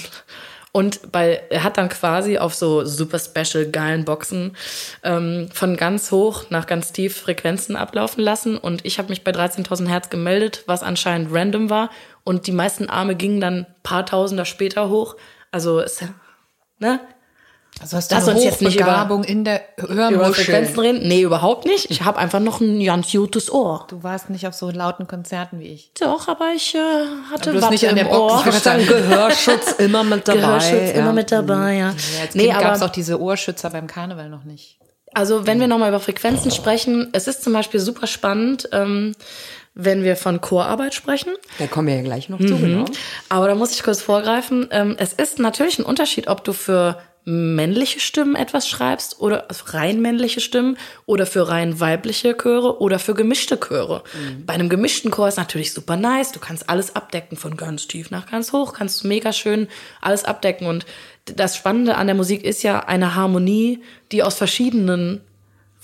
Und 0.73 1.13
bei, 1.13 1.43
er 1.51 1.65
hat 1.65 1.79
dann 1.79 1.89
quasi 1.89 2.39
auf 2.39 2.55
so 2.55 2.85
super 2.85 3.19
special 3.19 3.67
geilen 3.71 4.05
Boxen 4.05 4.57
ähm, 5.03 5.49
von 5.53 5.77
ganz 5.77 6.11
hoch 6.13 6.45
nach 6.51 6.67
ganz 6.67 6.93
tief 6.93 7.17
Frequenzen 7.17 7.75
ablaufen 7.75 8.23
lassen. 8.23 8.59
Und 8.59 8.85
ich 8.85 8.99
habe 8.99 9.09
mich 9.09 9.25
bei 9.25 9.31
13.000 9.31 9.89
Hertz 9.89 10.11
gemeldet, 10.11 10.65
was 10.67 10.83
anscheinend 10.83 11.33
random 11.33 11.71
war. 11.71 11.91
Und 12.23 12.47
die 12.47 12.53
meisten 12.53 12.91
Arme 12.91 13.15
gingen 13.15 13.41
dann 13.41 13.67
paar 13.83 14.05
Tausender 14.05 14.45
später 14.45 14.91
hoch. 14.91 15.17
Also, 15.51 15.81
es, 15.81 16.03
ne? 16.79 17.01
Also 17.81 17.97
hast 17.97 18.11
du 18.11 18.17
Lass 18.17 18.25
eine 18.27 18.35
uns 18.37 18.45
jetzt 18.45 18.61
nicht 18.61 18.81
über- 18.81 19.23
in 19.27 19.45
der 19.45 19.63
über 19.77 19.95
Hörmuschel. 19.95 20.45
Frequenzen 20.45 20.79
reden? 20.81 21.07
Nee, 21.09 21.23
überhaupt 21.23 21.65
nicht. 21.65 21.91
Ich 21.91 22.03
habe 22.05 22.19
einfach 22.19 22.41
noch 22.41 22.61
ein 22.61 22.83
ganz 22.85 23.11
gutes 23.13 23.53
Ohr. 23.53 23.87
Du 23.89 24.03
warst 24.03 24.31
nicht 24.31 24.47
auf 24.49 24.55
so 24.55 24.71
lauten 24.71 25.07
Konzerten 25.07 25.61
wie 25.61 25.69
ich. 25.69 25.93
Doch, 26.01 26.27
aber 26.29 26.51
ich 26.57 26.75
äh, 26.75 26.79
hatte 27.33 27.51
bloß 27.53 27.63
Watte 27.63 27.73
nicht 27.75 27.89
an 27.89 27.95
der 27.95 28.07
im 28.07 28.11
Box. 28.11 28.33
Ohr. 28.33 28.39
Ich 28.41 28.47
wollte 28.47 28.59
sagen, 28.61 28.87
Gehörschutz 28.87 29.73
immer 29.79 30.03
mit 30.05 30.27
dabei. 30.27 30.41
Gehörschutz 30.41 30.73
ja. 30.89 30.91
immer 30.93 31.13
mit 31.13 31.31
dabei, 31.31 31.75
ja. 31.75 31.79
Ja, 31.79 32.23
als 32.23 32.35
nee, 32.35 32.49
gab 32.49 32.75
es 32.75 32.81
aber 32.83 32.87
auch 32.87 32.91
diese 32.95 33.21
Ohrschützer 33.21 33.71
beim 33.71 33.87
Karneval 33.87 34.29
noch 34.29 34.45
nicht. 34.45 34.79
also 35.15 35.47
wenn 35.47 35.61
wir 35.61 35.69
nochmal 35.69 35.91
über 35.91 36.01
Frequenzen 36.01 36.51
sprechen, 36.51 37.09
es 37.13 37.29
ist 37.29 37.43
zum 37.45 37.53
Beispiel 37.53 37.81
super 37.81 38.07
spannend, 38.07 38.69
ähm, 38.73 39.15
wenn 39.75 40.03
wir 40.03 40.17
von 40.17 40.41
Chorarbeit 40.41 40.95
sprechen. 40.95 41.31
Da 41.61 41.69
kommen 41.69 41.87
wir 41.87 41.95
ja 41.95 42.03
gleich 42.03 42.29
noch 42.29 42.39
zu, 42.41 42.57
genau. 42.59 42.87
Aber 43.29 43.47
da 43.47 43.55
muss 43.55 43.71
ich 43.73 43.85
kurz 43.85 44.03
vorgreifen. 44.03 44.67
Ähm, 44.73 44.97
es 44.99 45.13
ist 45.13 45.39
natürlich 45.39 45.79
ein 45.79 45.85
Unterschied, 45.85 46.27
ob 46.27 46.43
du 46.43 46.53
für 46.53 46.99
männliche 47.29 48.01
Stimmen 48.01 48.37
etwas 48.37 48.67
schreibst 48.67 49.21
oder 49.21 49.51
also 49.51 49.65
rein 49.67 50.01
männliche 50.01 50.41
Stimmen 50.41 50.79
oder 51.05 51.27
für 51.27 51.47
rein 51.49 51.79
weibliche 51.79 52.35
Chöre 52.35 52.81
oder 52.81 52.99
für 52.99 53.13
gemischte 53.13 53.61
Chöre. 53.61 54.03
Bei 54.47 54.55
einem 54.55 54.71
gemischten 54.71 55.11
Chor 55.11 55.29
ist 55.29 55.37
natürlich 55.37 55.75
super 55.75 55.97
nice. 55.97 56.33
Du 56.33 56.41
kannst 56.41 56.71
alles 56.71 56.97
abdecken, 56.97 57.37
von 57.37 57.59
ganz 57.59 57.87
tief 57.87 58.11
nach 58.11 58.31
ganz 58.31 58.53
hoch, 58.53 58.73
kannst 58.73 59.05
du 59.05 59.09
mega 59.09 59.35
schön 59.35 59.69
alles 60.01 60.25
abdecken. 60.25 60.67
Und 60.67 60.87
das 61.27 61.55
Spannende 61.55 61.97
an 61.97 62.07
der 62.07 62.17
Musik 62.17 62.45
ist 62.45 62.63
ja 62.63 62.81
eine 62.81 63.15
Harmonie, 63.15 63.83
die 64.11 64.23
aus 64.23 64.37
verschiedenen 64.37 65.21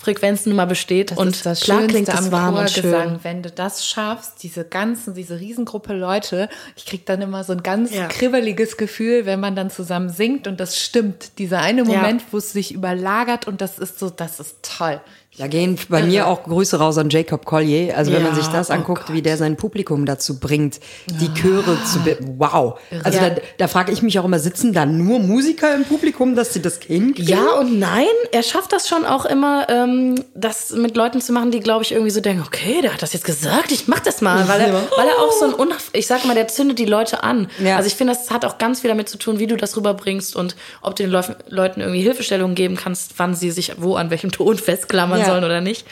Frequenzen 0.05 0.51
immer 0.51 0.65
besteht. 0.67 1.11
Das 1.11 1.17
und 1.17 1.45
das 1.45 1.61
klar 1.61 1.85
klingt 1.87 2.09
am 2.15 2.31
warm 2.31 2.55
und 2.55 2.69
schön. 2.69 3.19
Wenn 3.23 3.41
du 3.43 3.49
das 3.49 3.85
schaffst, 3.85 4.43
diese 4.43 4.63
ganzen, 4.63 5.15
diese 5.15 5.39
Riesengruppe 5.39 5.93
Leute, 5.93 6.47
ich 6.75 6.85
krieg 6.85 7.05
dann 7.05 7.21
immer 7.21 7.43
so 7.43 7.53
ein 7.53 7.63
ganz 7.63 7.93
Ja. 7.93 8.07
kribbeliges 8.07 8.77
Gefühl, 8.77 9.25
wenn 9.25 9.39
man 9.39 9.55
dann 9.55 9.69
zusammen 9.71 10.09
singt 10.09 10.47
und 10.47 10.59
das 10.59 10.79
stimmt. 10.79 11.39
Dieser 11.39 11.59
eine 11.59 11.81
Ja. 11.81 11.87
Moment, 11.87 12.23
wo 12.31 12.37
es 12.37 12.51
sich 12.53 12.71
überlagert 12.73 13.47
und 13.47 13.61
das 13.61 13.79
ist 13.79 13.99
so, 13.99 14.09
das 14.09 14.39
ist 14.39 14.57
toll. 14.77 15.01
Da 15.37 15.47
gehen 15.47 15.77
bei 15.89 16.03
mir 16.03 16.27
auch 16.27 16.43
Grüße 16.43 16.77
raus 16.79 16.97
an 16.97 17.09
Jacob 17.09 17.45
Collier. 17.45 17.97
Also 17.97 18.11
wenn 18.13 18.23
man 18.23 18.31
Ja, 18.31 18.41
sich 18.41 18.47
das 18.47 18.69
oh 18.69 18.73
anguckt, 18.73 19.11
wie 19.11 19.21
der 19.21 19.35
sein 19.35 19.57
Publikum 19.57 20.05
dazu 20.05 20.39
bringt, 20.39 20.79
die 21.19 21.33
Chöre 21.33 21.77
zu 21.83 21.99
Wow. 22.37 22.79
Also 23.03 23.19
Ja. 23.19 23.31
da, 23.31 23.41
da 23.57 23.67
frage 23.67 23.91
ich 23.91 24.01
mich 24.01 24.17
auch 24.17 24.25
immer, 24.25 24.39
sitzen 24.39 24.71
da 24.71 24.85
nur 24.85 25.19
Musiker 25.19 25.75
im 25.75 25.83
Publikum, 25.83 26.35
dass 26.35 26.53
sie 26.53 26.61
das 26.61 26.79
hinkriegen? 26.79 27.27
Ja 27.27 27.59
und 27.59 27.79
nein, 27.79 28.05
er 28.31 28.43
schafft 28.43 28.71
das 28.71 28.87
schon 28.87 29.05
auch 29.05 29.25
immer, 29.25 29.67
ähm, 29.69 30.15
das 30.35 30.71
mit 30.71 30.95
Leuten 30.95 31.19
zu 31.19 31.33
machen, 31.33 31.51
die, 31.51 31.59
glaube 31.59 31.83
ich, 31.83 31.91
irgendwie 31.91 32.11
so 32.11 32.21
denken, 32.21 32.43
okay, 32.45 32.81
der 32.81 32.93
hat 32.93 33.01
das 33.01 33.11
jetzt 33.11 33.25
gesagt, 33.25 33.71
ich 33.71 33.87
mach 33.89 33.99
das 33.99 34.21
mal, 34.21 34.47
weil 34.47 34.61
er, 34.61 34.73
weil 34.73 35.07
er 35.07 35.21
auch 35.21 35.31
so 35.31 35.45
ein, 35.45 35.53
Unaf 35.53 35.89
ich 35.93 36.07
sag 36.07 36.25
mal, 36.25 36.33
der 36.35 36.47
zündet 36.47 36.79
die 36.79 36.85
Leute 36.85 37.23
an. 37.23 37.47
Ja. 37.61 37.75
Also 37.75 37.87
ich 37.87 37.95
finde, 37.95 38.13
das 38.13 38.31
hat 38.31 38.45
auch 38.45 38.57
ganz 38.57 38.81
viel 38.81 38.89
damit 38.89 39.09
zu 39.09 39.17
tun, 39.17 39.39
wie 39.39 39.47
du 39.47 39.57
das 39.57 39.75
rüberbringst 39.75 40.35
und 40.35 40.55
ob 40.81 40.95
du 40.95 41.03
den 41.03 41.11
Leu 41.11 41.21
Leuten 41.49 41.81
irgendwie 41.81 42.01
Hilfestellungen 42.01 42.55
geben 42.55 42.75
kannst, 42.77 43.13
wann 43.17 43.35
sie 43.35 43.51
sich 43.51 43.73
wo 43.77 43.95
an 43.95 44.09
welchem 44.09 44.31
Ton 44.31 44.57
festklammern 44.57 45.24
Ja. 45.25 45.31
sollen 45.31 45.43
oder 45.43 45.61
nicht. 45.61 45.85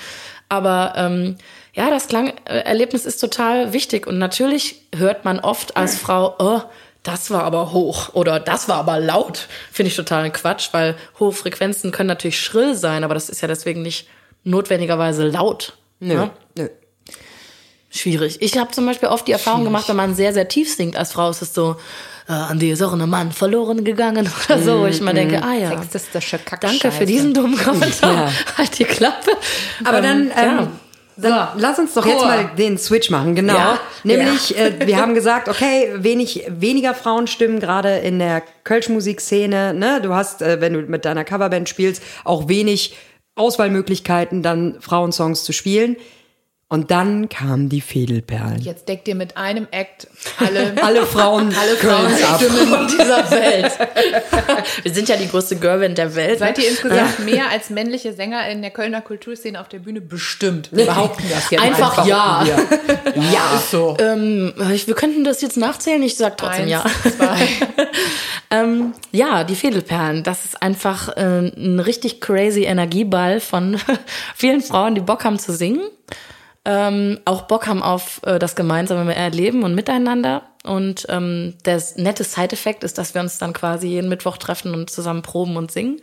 Aber 0.50 0.94
ähm, 0.96 1.38
ja, 1.74 1.90
das 1.90 2.08
Klangerlebnis 2.08 3.06
ist 3.06 3.18
total 3.18 3.74
wichtig 3.74 4.06
und 4.06 4.20
natürlich 4.20 4.82
hört 4.96 5.26
man 5.26 5.40
oft 5.40 5.76
als 5.76 5.98
Frau, 5.98 6.36
oh, 6.38 6.62
das 7.02 7.32
war 7.32 7.44
aber 7.44 7.74
hoch 7.74 8.14
oder 8.14 8.40
das 8.40 8.70
war 8.70 8.78
aber 8.78 9.00
laut. 9.00 9.48
Finde 9.72 9.90
ich 9.90 9.96
total 9.96 10.32
Quatsch, 10.32 10.70
weil 10.72 10.96
hohe 11.20 11.32
Frequenzen 11.32 11.92
können 11.92 12.08
natürlich 12.08 12.40
schrill 12.40 12.76
sein, 12.76 13.04
aber 13.04 13.14
das 13.14 13.30
ist 13.30 13.42
ja 13.42 13.48
deswegen 13.48 13.82
nicht 13.82 14.08
notwendigerweise 14.44 15.28
laut. 15.28 15.78
Nö, 16.00 16.16
ne? 16.16 16.30
nö. 16.58 16.70
Schwierig. 17.90 18.42
Ich 18.42 18.58
habe 18.58 18.72
zum 18.72 18.86
Beispiel 18.86 19.10
oft 19.10 19.28
die 19.28 19.34
Erfahrung 19.34 19.64
gemacht, 19.64 19.88
wenn 19.88 19.96
man 19.96 20.16
sehr, 20.16 20.34
sehr 20.34 20.48
tief 20.48 20.74
singt 20.74 20.96
als 20.98 21.14
Frau, 21.14 21.30
ist 21.30 21.42
es 21.42 21.54
so, 21.54 21.76
äh, 22.28 22.32
an 22.32 22.60
die 22.60 22.74
auch 22.84 22.94
ein 22.94 23.10
Mann 23.10 23.32
verloren 23.32 23.84
gegangen 23.84 24.30
oder 24.50 24.62
so, 24.62 24.80
wo 24.82 24.86
ich 24.86 25.02
mal 25.02 25.14
denke, 25.14 25.42
ah 25.44 25.54
ja, 25.54 25.70
Sexistische 25.70 26.38
Kackscheiße. 26.40 26.80
danke 26.80 26.98
für 26.98 27.06
diesen 27.06 27.34
dummen 27.34 27.58
Kommentar. 27.64 28.14
Ja. 28.14 28.32
Halt 28.58 28.80
die 28.80 28.86
Klappe. 28.86 29.32
Aber 29.84 30.02
dann, 30.02 30.24
Ähm, 30.28 30.32
ja. 30.36 30.60
ähm, 30.60 30.68
dann 31.16 31.48
lass 31.58 31.78
uns 31.78 31.94
doch 31.94 32.06
jetzt 32.08 32.18
Chor. 32.20 32.28
mal 32.28 32.50
den 32.58 32.78
Switch 32.80 33.10
machen, 33.12 33.36
genau. 33.36 33.54
Ja. 33.54 33.80
Nämlich, 34.04 34.58
Äh, 34.58 34.88
wir 34.88 34.98
haben 34.98 35.14
gesagt, 35.14 35.48
okay, 35.48 35.90
wenig, 35.98 36.44
weniger 36.48 36.96
Frauenstimmen, 36.96 37.60
gerade 37.60 37.98
in 37.98 38.18
der 38.18 38.42
Kölsch-Musikszene. 38.64 39.74
Ne? 39.76 40.00
Du 40.02 40.14
hast, 40.16 40.42
äh, 40.42 40.60
wenn 40.60 40.74
du 40.74 40.80
mit 40.82 41.06
deiner 41.06 41.24
Coverband 41.24 41.70
spielst, 41.70 42.02
auch 42.24 42.48
wenig 42.48 42.96
Auswahlmöglichkeiten, 43.36 44.42
dann 44.44 44.78
Frauensongs 44.80 45.44
zu 45.44 45.54
spielen. 45.54 45.98
Und 46.74 46.90
dann 46.90 47.30
kamen 47.30 47.70
die 47.70 47.82
Fädelperlen. 47.82 48.60
Jetzt 48.60 48.90
deckt 48.90 49.08
ihr 49.08 49.14
mit 49.14 49.38
einem 49.38 49.68
Act 49.70 50.08
alle, 50.40 50.74
Alle 50.82 51.06
Frauen, 51.06 51.54
alle. 51.62 51.76
Frauenstimmen. 51.76 52.88
dieser 52.88 53.30
Welt. 53.30 53.72
Wir 54.82 54.92
sind 54.92 55.08
ja 55.08 55.16
die 55.16 55.28
größte 55.28 55.58
Girlband 55.58 56.00
der 56.00 56.16
Welt. 56.16 56.40
Seid 56.40 56.58
ihr 56.58 56.68
insgesamt 56.68 57.20
mehr 57.20 57.52
als 57.52 57.70
männliche 57.70 58.14
Sänger 58.14 58.50
in 58.50 58.64
der 58.64 58.72
Kölner 58.72 59.02
Kulturszene 59.02 59.62
auf 59.62 59.70
der 59.70 59.78
Bühne? 59.78 60.02
Bestimmt. 60.02 60.70
Wir 60.72 60.88
behaupten 60.88 61.22
das 61.30 61.52
jetzt 61.52 61.62
Einfach, 61.62 62.00
einfach. 62.00 62.08
ja. 62.08 62.44
Ja, 62.44 63.56
ist 63.56 63.70
so. 63.70 63.96
Ähm, 64.00 64.54
wir 64.58 64.96
könnten 64.96 65.24
das 65.24 65.44
jetzt 65.44 65.58
nachzählen, 65.58 66.02
ich 66.02 66.18
sag 66.18 66.40
trotzdem 66.40 66.64
Eins, 66.64 66.72
ja. 66.72 66.86
zwei. 67.16 67.48
Ähm, 68.50 68.94
ja, 69.12 69.44
die 69.44 69.56
Fädelperlen, 69.56 70.24
das 70.24 70.44
ist 70.46 70.60
einfach 70.60 71.16
äh, 71.18 71.52
ein 71.56 71.80
richtig 71.80 72.20
crazy 72.20 72.64
Energieball 72.64 73.40
von 73.42 73.78
vielen 74.36 74.62
Frauen, 74.62 74.96
die 74.96 75.02
Bock 75.02 75.24
haben 75.24 75.38
zu 75.38 75.54
singen. 75.54 75.84
Ähm, 76.66 77.20
auch 77.26 77.44
Bock 77.44 77.68
haben 77.68 77.84
auf 77.84 78.22
äh, 78.26 78.40
das 78.40 78.56
gemeinsame 78.56 79.16
Erleben 79.16 79.64
und 79.64 79.76
Miteinander. 79.76 80.44
Und 80.64 81.06
ähm, 81.10 81.56
der 81.66 81.82
nette 81.98 82.24
Side-Effekt 82.24 82.84
ist, 82.84 82.98
dass 82.98 83.14
wir 83.14 83.22
uns 83.22 83.38
dann 83.38 83.52
quasi 83.52 83.88
jeden 83.88 84.08
Mittwoch 84.08 84.38
treffen 84.38 84.74
und 84.74 84.90
zusammen 84.90 85.22
proben 85.22 85.58
und 85.58 85.72
singen. 85.72 86.02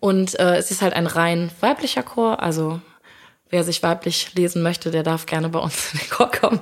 Und 0.00 0.38
äh, 0.38 0.56
es 0.56 0.70
ist 0.70 0.80
halt 0.82 0.94
ein 0.94 1.06
rein 1.06 1.50
weiblicher 1.60 2.02
Chor, 2.02 2.42
also 2.42 2.80
wer 3.50 3.62
sich 3.62 3.82
weiblich 3.82 4.34
lesen 4.34 4.62
möchte, 4.62 4.90
der 4.90 5.02
darf 5.02 5.26
gerne 5.26 5.48
bei 5.48 5.58
uns 5.58 5.92
in 5.92 6.00
den 6.00 6.10
Chor 6.10 6.30
kommen. 6.30 6.60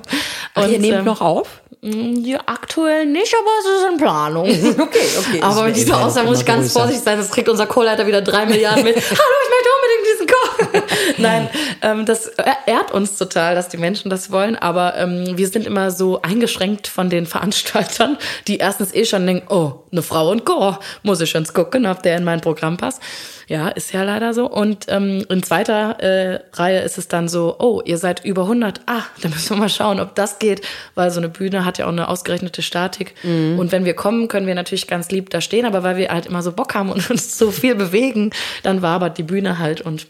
Ach, 0.53 0.67
ihr 0.67 0.75
Und, 0.75 0.81
nehmt 0.81 0.99
ähm, 0.99 1.05
noch 1.05 1.21
auf? 1.21 1.61
ja, 1.81 2.39
aktuell 2.45 3.05
nicht, 3.05 3.35
aber 3.35 3.49
es 3.59 3.65
ist 3.65 3.91
in 3.91 3.97
Planung. 3.97 4.47
Okay, 4.83 4.99
okay. 5.19 5.41
Aber 5.41 5.63
mit 5.65 5.75
dieser 5.75 6.05
Aussage 6.05 6.27
muss 6.27 6.39
ich 6.39 6.45
ganz 6.45 6.71
vorsichtig 6.71 7.03
sein, 7.03 7.17
das 7.17 7.31
kriegt 7.31 7.49
unser 7.49 7.65
Chorleiter 7.65 8.07
wieder 8.07 8.21
drei 8.21 8.45
Milliarden 8.45 8.83
mit. 8.83 8.95
Hallo, 8.97 9.03
ich 9.03 9.49
möchte 9.49 9.69
unbedingt 9.75 10.07
diesen 10.13 10.27
Chor. 10.27 10.52
Nein, 11.17 11.49
ähm, 11.81 12.05
das 12.05 12.27
ehrt 12.65 12.91
uns 12.91 13.17
total, 13.17 13.55
dass 13.55 13.69
die 13.69 13.77
Menschen 13.77 14.09
das 14.09 14.31
wollen, 14.31 14.55
aber 14.55 14.95
ähm, 14.97 15.37
wir 15.37 15.47
sind 15.47 15.65
immer 15.65 15.91
so 15.91 16.21
eingeschränkt 16.21 16.87
von 16.87 17.09
den 17.09 17.25
Veranstaltern, 17.25 18.17
die 18.47 18.57
erstens 18.57 18.93
eh 18.93 19.05
schon 19.05 19.25
denken, 19.25 19.47
oh, 19.53 19.83
eine 19.91 20.01
Frau 20.01 20.29
und 20.29 20.45
Chor, 20.45 20.79
muss 21.03 21.21
ich 21.21 21.29
schon 21.29 21.45
gucken, 21.45 21.85
ob 21.85 22.03
der 22.03 22.17
in 22.17 22.23
mein 22.23 22.41
Programm 22.41 22.77
passt. 22.77 23.01
Ja, 23.47 23.67
ist 23.67 23.91
ja 23.91 24.03
leider 24.03 24.33
so. 24.33 24.49
Und 24.49 24.85
ähm, 24.87 25.25
in 25.29 25.43
zweiter 25.43 25.99
äh, 25.99 26.39
Reihe 26.53 26.79
ist 26.79 26.97
es 26.97 27.09
dann 27.09 27.27
so, 27.27 27.57
oh, 27.59 27.81
ihr 27.83 27.97
seid 27.97 28.23
über 28.23 28.43
100. 28.43 28.81
Ah, 28.85 29.03
da 29.21 29.29
müssen 29.29 29.51
wir 29.51 29.57
mal 29.57 29.69
schauen, 29.69 29.99
ob 29.99 30.15
das 30.15 30.39
geht, 30.39 30.61
weil 30.95 31.11
so 31.11 31.19
eine 31.19 31.29
Bühne 31.29 31.65
hat 31.65 31.77
ja 31.77 31.85
auch 31.85 31.91
eine 31.91 32.07
ausgerechnete 32.07 32.61
Statik. 32.61 33.15
Und 33.23 33.71
wenn 33.71 33.85
wir 33.85 33.95
kommen, 33.95 34.27
können 34.27 34.47
wir 34.47 34.55
natürlich 34.55 34.87
ganz 34.87 35.11
lieb 35.11 35.29
da 35.29 35.41
stehen, 35.41 35.65
aber 35.65 35.83
weil 35.83 35.97
wir 35.97 36.09
halt 36.09 36.25
immer 36.25 36.41
so 36.41 36.51
Bock 36.51 36.73
haben 36.73 36.91
und 36.91 37.09
uns 37.11 37.37
so 37.37 37.51
viel 37.51 37.75
bewegen, 37.75 38.31
dann 38.63 38.81
wabert 38.81 39.17
die 39.17 39.23
Bühne 39.23 39.59
halt 39.59 39.81
und 39.81 40.07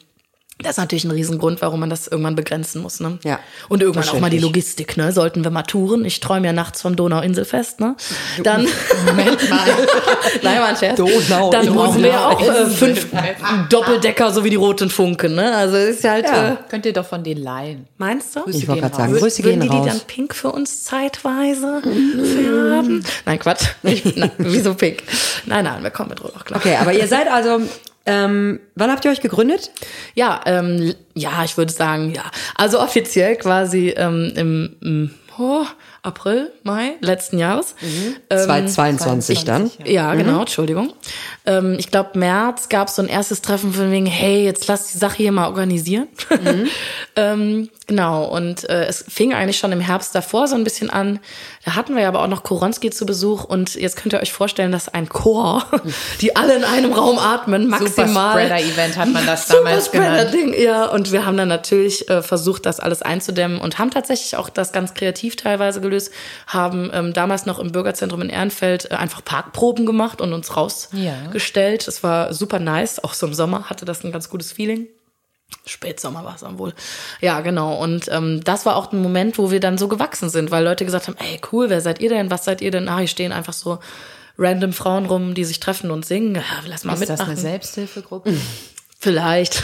Das 0.64 0.72
ist 0.72 0.78
natürlich 0.78 1.04
ein 1.04 1.12
Riesengrund, 1.12 1.62
warum 1.62 1.80
man 1.82 1.90
das 1.90 2.08
irgendwann 2.08 2.36
begrenzen 2.36 2.82
muss. 2.82 3.00
Ne? 3.00 3.20
Ja, 3.24 3.40
Und 3.70 3.82
irgendwann 3.82 4.08
auch 4.10 4.20
mal 4.20 4.30
die. 4.30 4.40
Logistik. 4.40 4.98
Ne? 4.98 5.12
Sollten 5.12 5.44
wir 5.44 5.52
mal 5.52 5.64
touren. 5.64 6.04
Ich 6.06 6.20
träume 6.20 6.48
ja 6.48 6.54
nachts 6.54 6.82
vom 6.82 6.96
Donauinselfest. 6.96 7.80
Ne? 7.80 7.96
Dann, 8.44 8.68
Moment 9.06 9.50
mal. 9.50 9.60
nein, 10.42 10.60
war 10.60 10.68
ein 10.68 10.78
Scherz. 10.78 10.98
Donau- 11.00 11.50
Dann 11.52 11.68
brauchen 11.74 12.02
wir 12.04 12.28
auch 12.28 12.42
äh, 12.42 12.66
fünf 12.68 13.08
Doppeldecker, 13.70 14.32
so 14.32 14.44
wie 14.44 14.50
die 14.50 14.56
roten 14.56 14.90
Funken. 14.90 15.36
Ne? 15.36 15.56
Also 15.56 15.78
ist 15.78 16.04
ja 16.04 16.12
halt. 16.12 16.26
Ja. 16.26 16.54
Äh, 16.54 16.58
Könnt 16.70 16.86
ihr 16.86 16.94
doch 16.94 17.06
von 17.06 17.24
denen 17.24 17.42
leihen. 17.44 17.88
meinst 17.98 18.36
du? 18.36 18.42
Grüße 18.42 18.58
Ich 18.58 18.68
wollte 18.68 18.82
gehen 18.82 18.92
gerade 18.92 19.04
sagen. 19.12 19.20
Grüße 19.20 19.44
Würden 19.44 19.60
gehen 19.62 19.70
die 19.70 19.70
die 19.70 19.76
raus. 19.78 19.88
dann 19.88 20.00
pink 20.08 20.36
für 20.36 20.52
uns 20.52 20.84
zeitweise 20.84 21.82
färben? 21.82 23.04
Nein, 23.26 23.40
Quatsch. 23.40 23.66
Ich, 23.84 24.04
na, 24.16 24.30
wieso 24.38 24.74
pink? 24.74 25.04
Nein, 25.46 25.66
nein, 25.66 25.84
wir 25.84 25.90
kommen 25.92 26.10
mit 26.10 26.24
Rot 26.24 26.34
auch 26.36 26.46
klar. 26.46 26.60
Okay, 26.60 26.76
aber 26.80 26.94
ihr 26.94 27.08
seid 27.08 27.28
also, 27.32 27.62
ähm, 28.06 28.60
wann 28.76 28.92
habt 28.92 29.06
ihr 29.06 29.12
euch 29.12 29.22
gegründet? 29.22 29.72
Ja, 30.14 30.42
ähm, 30.46 30.94
ja, 31.14 31.44
ich 31.44 31.58
würde 31.58 31.72
sagen, 31.72 32.14
ja. 32.14 32.24
Also 32.56 32.80
offiziell 32.80 33.36
quasi 33.38 33.90
ähm, 33.96 34.34
im, 34.36 34.76
im 34.82 35.12
oh, 35.38 35.66
April, 36.04 36.52
Mai 36.64 36.96
letzten 37.00 37.40
Jahres. 37.40 37.76
Mhm. 37.82 38.16
Ähm, 38.30 38.68
2022 38.68 39.46
dann. 39.46 39.72
Ja, 39.86 40.14
genau, 40.16 40.42
Entschuldigung. 40.42 40.94
Ähm, 41.46 41.78
ich 41.80 41.92
glaube, 41.92 42.20
März 42.20 42.68
gab 42.68 42.90
es 42.90 42.96
so 42.96 43.02
ein 43.02 43.08
erstes 43.08 43.42
Treffen 43.42 43.74
von 43.74 43.90
wegen, 43.90 44.06
hey, 44.06 44.44
jetzt 44.44 44.68
lass 44.68 44.92
die 44.92 44.98
Sache 44.98 45.18
hier 45.18 45.32
mal 45.32 45.48
organisieren. 45.48 46.08
ähm, 47.16 47.70
genau, 47.88 48.26
und 48.26 48.70
äh, 48.70 48.86
es 48.86 49.06
fing 49.08 49.34
eigentlich 49.34 49.58
schon 49.58 49.72
im 49.72 49.80
Herbst 49.80 50.14
davor 50.14 50.48
so 50.48 50.56
ein 50.56 50.66
bisschen 50.66 50.90
an. 50.90 51.20
Da 51.66 51.76
hatten 51.76 51.96
wir 51.96 52.04
ja 52.04 52.10
aber 52.10 52.22
auch 52.22 52.28
noch 52.28 52.44
Koronski 52.44 52.92
zu 52.92 53.06
Besuch 53.06 53.46
und 53.46 53.76
jetzt 53.76 53.96
könnt 53.96 54.14
ihr 54.14 54.20
euch 54.20 54.34
vorstellen, 54.34 54.74
dass 54.74 54.90
ein 54.90 55.08
Chor, 55.08 55.66
die 56.22 56.36
alle 56.36 56.56
in 56.56 56.66
einem 56.66 56.92
Raum 56.92 57.18
atmen, 57.18 57.70
maximal. 57.70 58.44
Super-Spreader-Event 58.44 58.98
hat 58.98 59.10
man 59.10 59.26
das 59.26 59.48
damals 59.48 59.90
genannt. 59.92 60.34
Ding, 60.34 60.54
ja. 60.54 60.86
Und 60.86 61.14
wir 61.14 61.26
haben 61.26 61.38
dann 61.38 61.48
natürlich 61.48 62.10
äh, 62.10 62.22
versucht, 62.22 62.66
das 62.66 62.82
alles 62.82 63.02
einzudämmen 63.02 63.60
und 63.60 63.80
haben 63.80 63.92
tatsächlich 63.92 64.36
auch 64.36 64.50
das 64.50 64.74
ganz 64.74 64.94
kreativ 64.94 65.38
teilweise 65.38 65.80
gelöst. 65.80 65.93
Haben 66.48 66.90
ähm, 66.94 67.14
damals 67.14 67.46
noch 67.46 67.60
im 67.60 67.72
Bürgerzentrum 67.72 68.22
in 68.22 68.30
Ehrenfeld 68.30 68.92
äh, 68.92 68.96
einfach 68.96 69.24
Parkproben 69.24 69.86
gemacht 69.86 70.22
und 70.22 70.34
uns 70.34 70.56
rausgestellt. 70.56 71.88
Das 71.88 72.04
war 72.04 72.34
super 72.34 72.60
nice. 72.60 73.04
Auch 73.04 73.14
so 73.14 73.28
im 73.28 73.34
Sommer 73.34 73.70
hatte 73.70 73.86
das 73.86 74.04
ein 74.04 74.12
ganz 74.12 74.30
gutes 74.30 74.52
Feeling. 74.52 74.88
Spätsommer 75.66 76.24
war 76.26 76.36
es 76.36 76.42
dann 76.42 76.58
wohl. 76.58 76.74
Ja, 77.22 77.42
genau. 77.42 77.76
Und 77.76 78.10
ähm, 78.12 78.42
das 78.44 78.66
war 78.66 78.76
auch 78.76 78.92
ein 78.92 79.02
Moment, 79.02 79.38
wo 79.38 79.52
wir 79.52 79.60
dann 79.60 79.78
so 79.78 79.88
gewachsen 79.88 80.30
sind, 80.30 80.52
weil 80.52 80.64
Leute 80.64 80.84
gesagt 80.84 81.08
haben, 81.08 81.18
ey, 81.20 81.40
cool, 81.52 81.70
wer 81.70 81.80
seid 81.80 82.02
ihr 82.02 82.10
denn? 82.10 82.32
Was 82.32 82.44
seid 82.46 82.62
ihr 82.62 82.72
denn? 82.72 82.90
Ah, 82.90 82.98
hier 83.00 83.08
stehen 83.08 83.32
einfach 83.32 83.54
so 83.54 83.80
random 84.38 84.74
Frauen 84.74 85.06
rum, 85.06 85.36
die 85.36 85.46
sich 85.46 85.60
treffen 85.60 85.92
und 85.92 86.06
singen. 86.06 86.36
Ja, 86.36 86.42
lass 86.66 86.84
mal 86.84 86.94
Ist 86.94 87.02
das 87.02 87.10
mitmachen. 87.10 87.32
eine 87.34 87.40
Selbsthilfegruppe? 87.40 88.34
Vielleicht. 89.04 89.64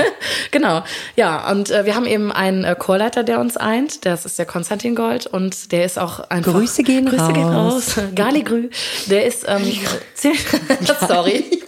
genau. 0.50 0.82
Ja, 1.14 1.50
und 1.50 1.70
äh, 1.70 1.84
wir 1.84 1.94
haben 1.94 2.06
eben 2.06 2.32
einen 2.32 2.64
äh, 2.64 2.74
Chorleiter, 2.74 3.22
der 3.22 3.38
uns 3.38 3.58
eint. 3.58 4.06
Das 4.06 4.24
ist 4.24 4.38
der 4.38 4.46
Konstantin 4.46 4.94
Gold 4.94 5.26
und 5.26 5.72
der 5.72 5.84
ist 5.84 5.98
auch 5.98 6.20
einfach. 6.30 6.54
Grüße 6.54 6.82
gehen 6.84 7.04
Grüße 7.04 7.34
gehen 7.34 7.50
raus. 7.50 7.98
raus. 7.98 8.04
Galigrü. 8.14 8.70
Der 9.10 9.26
ist 9.26 9.44
ähm, 9.46 9.62
sorry. 11.06 11.44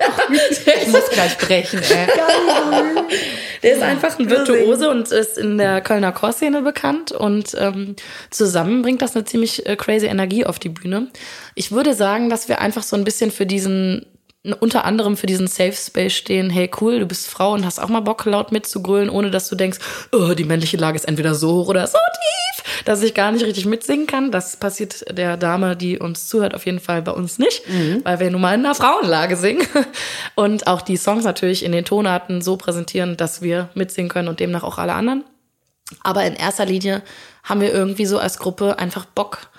Ich 0.82 0.88
muss 0.88 1.10
gleich 1.10 1.36
brechen, 1.36 1.80
ey. 1.80 2.06
Der 3.62 3.72
ist 3.74 3.82
einfach 3.82 4.18
ein 4.18 4.30
Virtuose 4.30 4.88
und 4.88 5.10
ist 5.10 5.36
in 5.36 5.58
der 5.58 5.80
Kölner 5.80 6.12
Chorszene 6.12 6.62
bekannt 6.62 7.12
und 7.12 7.54
ähm, 7.58 7.96
zusammen 8.30 8.82
bringt 8.82 9.02
das 9.02 9.14
eine 9.14 9.24
ziemlich 9.24 9.66
äh, 9.66 9.76
crazy 9.76 10.06
Energie 10.06 10.46
auf 10.46 10.58
die 10.58 10.68
Bühne. 10.68 11.08
Ich 11.54 11.72
würde 11.72 11.94
sagen, 11.94 12.30
dass 12.30 12.48
wir 12.48 12.60
einfach 12.60 12.82
so 12.82 12.96
ein 12.96 13.04
bisschen 13.04 13.30
für 13.30 13.44
diesen 13.44 14.06
unter 14.60 14.84
anderem 14.84 15.16
für 15.16 15.26
diesen 15.26 15.46
Safe 15.48 15.72
Space 15.72 16.14
stehen, 16.14 16.48
hey 16.48 16.70
cool, 16.80 16.98
du 16.98 17.06
bist 17.06 17.28
Frau 17.28 17.52
und 17.52 17.66
hast 17.66 17.78
auch 17.78 17.88
mal 17.88 18.00
Bock 18.00 18.24
laut 18.24 18.52
mitzugrölen, 18.52 19.10
ohne 19.10 19.30
dass 19.30 19.48
du 19.48 19.54
denkst, 19.54 19.78
oh, 20.12 20.32
die 20.32 20.44
männliche 20.44 20.78
Lage 20.78 20.96
ist 20.96 21.04
entweder 21.06 21.34
so 21.34 21.52
hoch 21.56 21.68
oder 21.68 21.86
so 21.86 21.98
tief, 21.98 22.84
dass 22.86 23.02
ich 23.02 23.12
gar 23.12 23.32
nicht 23.32 23.44
richtig 23.44 23.66
mitsingen 23.66 24.06
kann. 24.06 24.30
Das 24.30 24.56
passiert 24.56 25.04
der 25.16 25.36
Dame, 25.36 25.76
die 25.76 25.98
uns 25.98 26.26
zuhört, 26.28 26.54
auf 26.54 26.64
jeden 26.64 26.80
Fall 26.80 27.02
bei 27.02 27.12
uns 27.12 27.38
nicht, 27.38 27.62
weil 28.02 28.18
wir 28.18 28.30
nun 28.30 28.40
mal 28.40 28.54
in 28.54 28.64
einer 28.64 28.74
Frauenlage 28.74 29.36
singen. 29.36 29.66
Und 30.36 30.66
auch 30.66 30.80
die 30.80 30.96
Songs 30.96 31.24
natürlich 31.24 31.62
in 31.62 31.72
den 31.72 31.84
Tonarten 31.84 32.40
so 32.40 32.56
präsentieren, 32.56 33.18
dass 33.18 33.42
wir 33.42 33.68
mitsingen 33.74 34.08
können 34.08 34.28
und 34.28 34.40
demnach 34.40 34.62
auch 34.62 34.78
alle 34.78 34.94
anderen. 34.94 35.24
Aber 36.02 36.24
in 36.24 36.34
erster 36.34 36.64
Linie 36.64 37.02
haben 37.42 37.60
wir 37.60 37.72
irgendwie 37.72 38.06
so 38.06 38.18
als 38.18 38.38
Gruppe 38.38 38.78
einfach 38.78 39.04
Bock, 39.04 39.50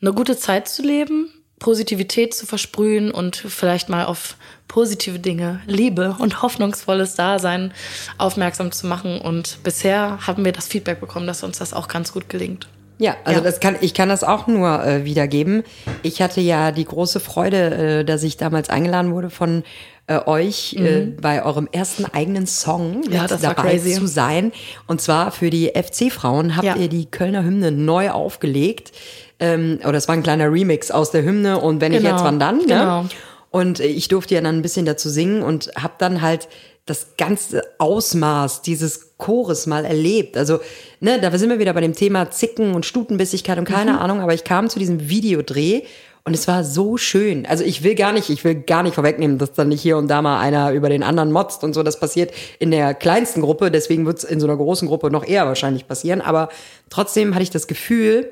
eine 0.00 0.12
gute 0.12 0.36
Zeit 0.36 0.68
zu 0.68 0.82
leben, 0.82 1.32
Positivität 1.58 2.34
zu 2.34 2.46
versprühen 2.46 3.10
und 3.10 3.36
vielleicht 3.36 3.88
mal 3.88 4.04
auf 4.06 4.36
positive 4.68 5.18
Dinge, 5.18 5.60
Liebe 5.66 6.16
und 6.18 6.42
hoffnungsvolles 6.42 7.14
Dasein 7.14 7.72
aufmerksam 8.18 8.70
zu 8.72 8.86
machen. 8.86 9.20
Und 9.20 9.58
bisher 9.62 10.18
haben 10.26 10.44
wir 10.44 10.52
das 10.52 10.66
Feedback 10.68 11.00
bekommen, 11.00 11.26
dass 11.26 11.42
uns 11.42 11.58
das 11.58 11.72
auch 11.72 11.88
ganz 11.88 12.12
gut 12.12 12.28
gelingt. 12.28 12.68
Ja, 13.00 13.16
also 13.24 13.38
Ja. 13.40 13.44
das 13.44 13.60
kann 13.60 13.76
ich 13.80 13.94
kann 13.94 14.08
das 14.08 14.24
auch 14.24 14.48
nur 14.48 14.84
äh, 14.84 15.04
wiedergeben. 15.04 15.62
Ich 16.02 16.20
hatte 16.20 16.40
ja 16.40 16.72
die 16.72 16.84
große 16.84 17.20
Freude, 17.20 18.00
äh, 18.00 18.04
dass 18.04 18.24
ich 18.24 18.36
damals 18.36 18.70
eingeladen 18.70 19.12
wurde 19.12 19.30
von 19.30 19.62
äh, 20.08 20.18
euch 20.26 20.72
äh, 20.74 21.06
bei 21.20 21.44
eurem 21.44 21.68
ersten 21.70 22.06
eigenen 22.06 22.46
Song 22.48 23.02
Mhm. 23.02 23.12
Ja, 23.12 23.26
dabei 23.28 23.78
zu 23.78 24.06
sein. 24.08 24.52
Und 24.88 25.00
zwar 25.00 25.30
für 25.30 25.50
die 25.50 25.68
FC-Frauen 25.74 26.56
habt 26.56 26.66
Ja. 26.66 26.76
ihr 26.76 26.88
die 26.88 27.06
Kölner 27.06 27.44
Hymne 27.44 27.70
neu 27.70 28.10
aufgelegt. 28.10 28.90
Ähm, 29.40 29.78
oder 29.86 29.98
es 29.98 30.08
war 30.08 30.14
ein 30.14 30.22
kleiner 30.22 30.50
Remix 30.52 30.90
aus 30.90 31.10
der 31.10 31.22
Hymne 31.22 31.58
und 31.60 31.80
wenn 31.80 31.92
ich 31.92 31.98
Genau, 32.02 32.14
jetzt 32.14 32.24
wann 32.24 32.40
dann. 32.40 32.58
Ne? 32.58 32.64
genau. 32.66 33.04
Und 33.50 33.80
äh, 33.80 33.86
ich 33.86 34.08
durfte 34.08 34.34
ja 34.34 34.40
dann 34.40 34.56
ein 34.56 34.62
bisschen 34.62 34.84
dazu 34.86 35.08
singen 35.08 35.42
und 35.42 35.70
habe 35.80 35.94
dann 35.98 36.20
halt 36.22 36.48
das 36.86 37.08
ganze 37.18 37.62
Ausmaß 37.78 38.62
dieses 38.62 39.16
Chores 39.18 39.66
mal 39.66 39.84
erlebt. 39.84 40.36
Also, 40.36 40.58
ne, 41.00 41.20
da 41.20 41.36
sind 41.36 41.50
wir 41.50 41.58
wieder 41.58 41.74
bei 41.74 41.82
dem 41.82 41.94
Thema 41.94 42.30
Zicken 42.30 42.74
und 42.74 42.86
Stutenbissigkeit 42.86 43.58
und 43.58 43.64
keine 43.66 43.92
Mhm. 43.92 43.98
Ahnung, 43.98 44.20
aber 44.20 44.32
ich 44.34 44.44
kam 44.44 44.68
zu 44.70 44.78
diesem 44.78 45.08
Videodreh 45.08 45.82
und 46.24 46.34
es 46.34 46.48
war 46.48 46.64
so 46.64 46.96
schön. 46.96 47.46
Also 47.46 47.62
ich 47.64 47.82
will 47.84 47.94
gar 47.94 48.12
nicht, 48.12 48.30
ich 48.30 48.42
will 48.42 48.54
gar 48.54 48.82
nicht 48.82 48.94
vorwegnehmen, 48.94 49.38
dass 49.38 49.52
dann 49.52 49.68
nicht 49.68 49.82
hier 49.82 49.98
und 49.98 50.08
da 50.08 50.22
mal 50.22 50.40
einer 50.40 50.72
über 50.72 50.88
den 50.88 51.02
anderen 51.02 51.30
motzt 51.30 51.62
und 51.62 51.74
so. 51.74 51.82
Das 51.82 52.00
passiert 52.00 52.32
in 52.58 52.70
der 52.70 52.94
kleinsten 52.94 53.42
Gruppe, 53.42 53.70
deswegen 53.70 54.04
wird 54.06 54.18
es 54.18 54.24
in 54.24 54.40
so 54.40 54.46
einer 54.46 54.56
großen 54.56 54.88
Gruppe 54.88 55.10
noch 55.10 55.26
eher 55.26 55.46
wahrscheinlich 55.46 55.86
passieren. 55.86 56.20
Aber 56.22 56.48
trotzdem 56.90 57.34
hatte 57.34 57.42
ich 57.42 57.50
das 57.50 57.66
Gefühl, 57.66 58.30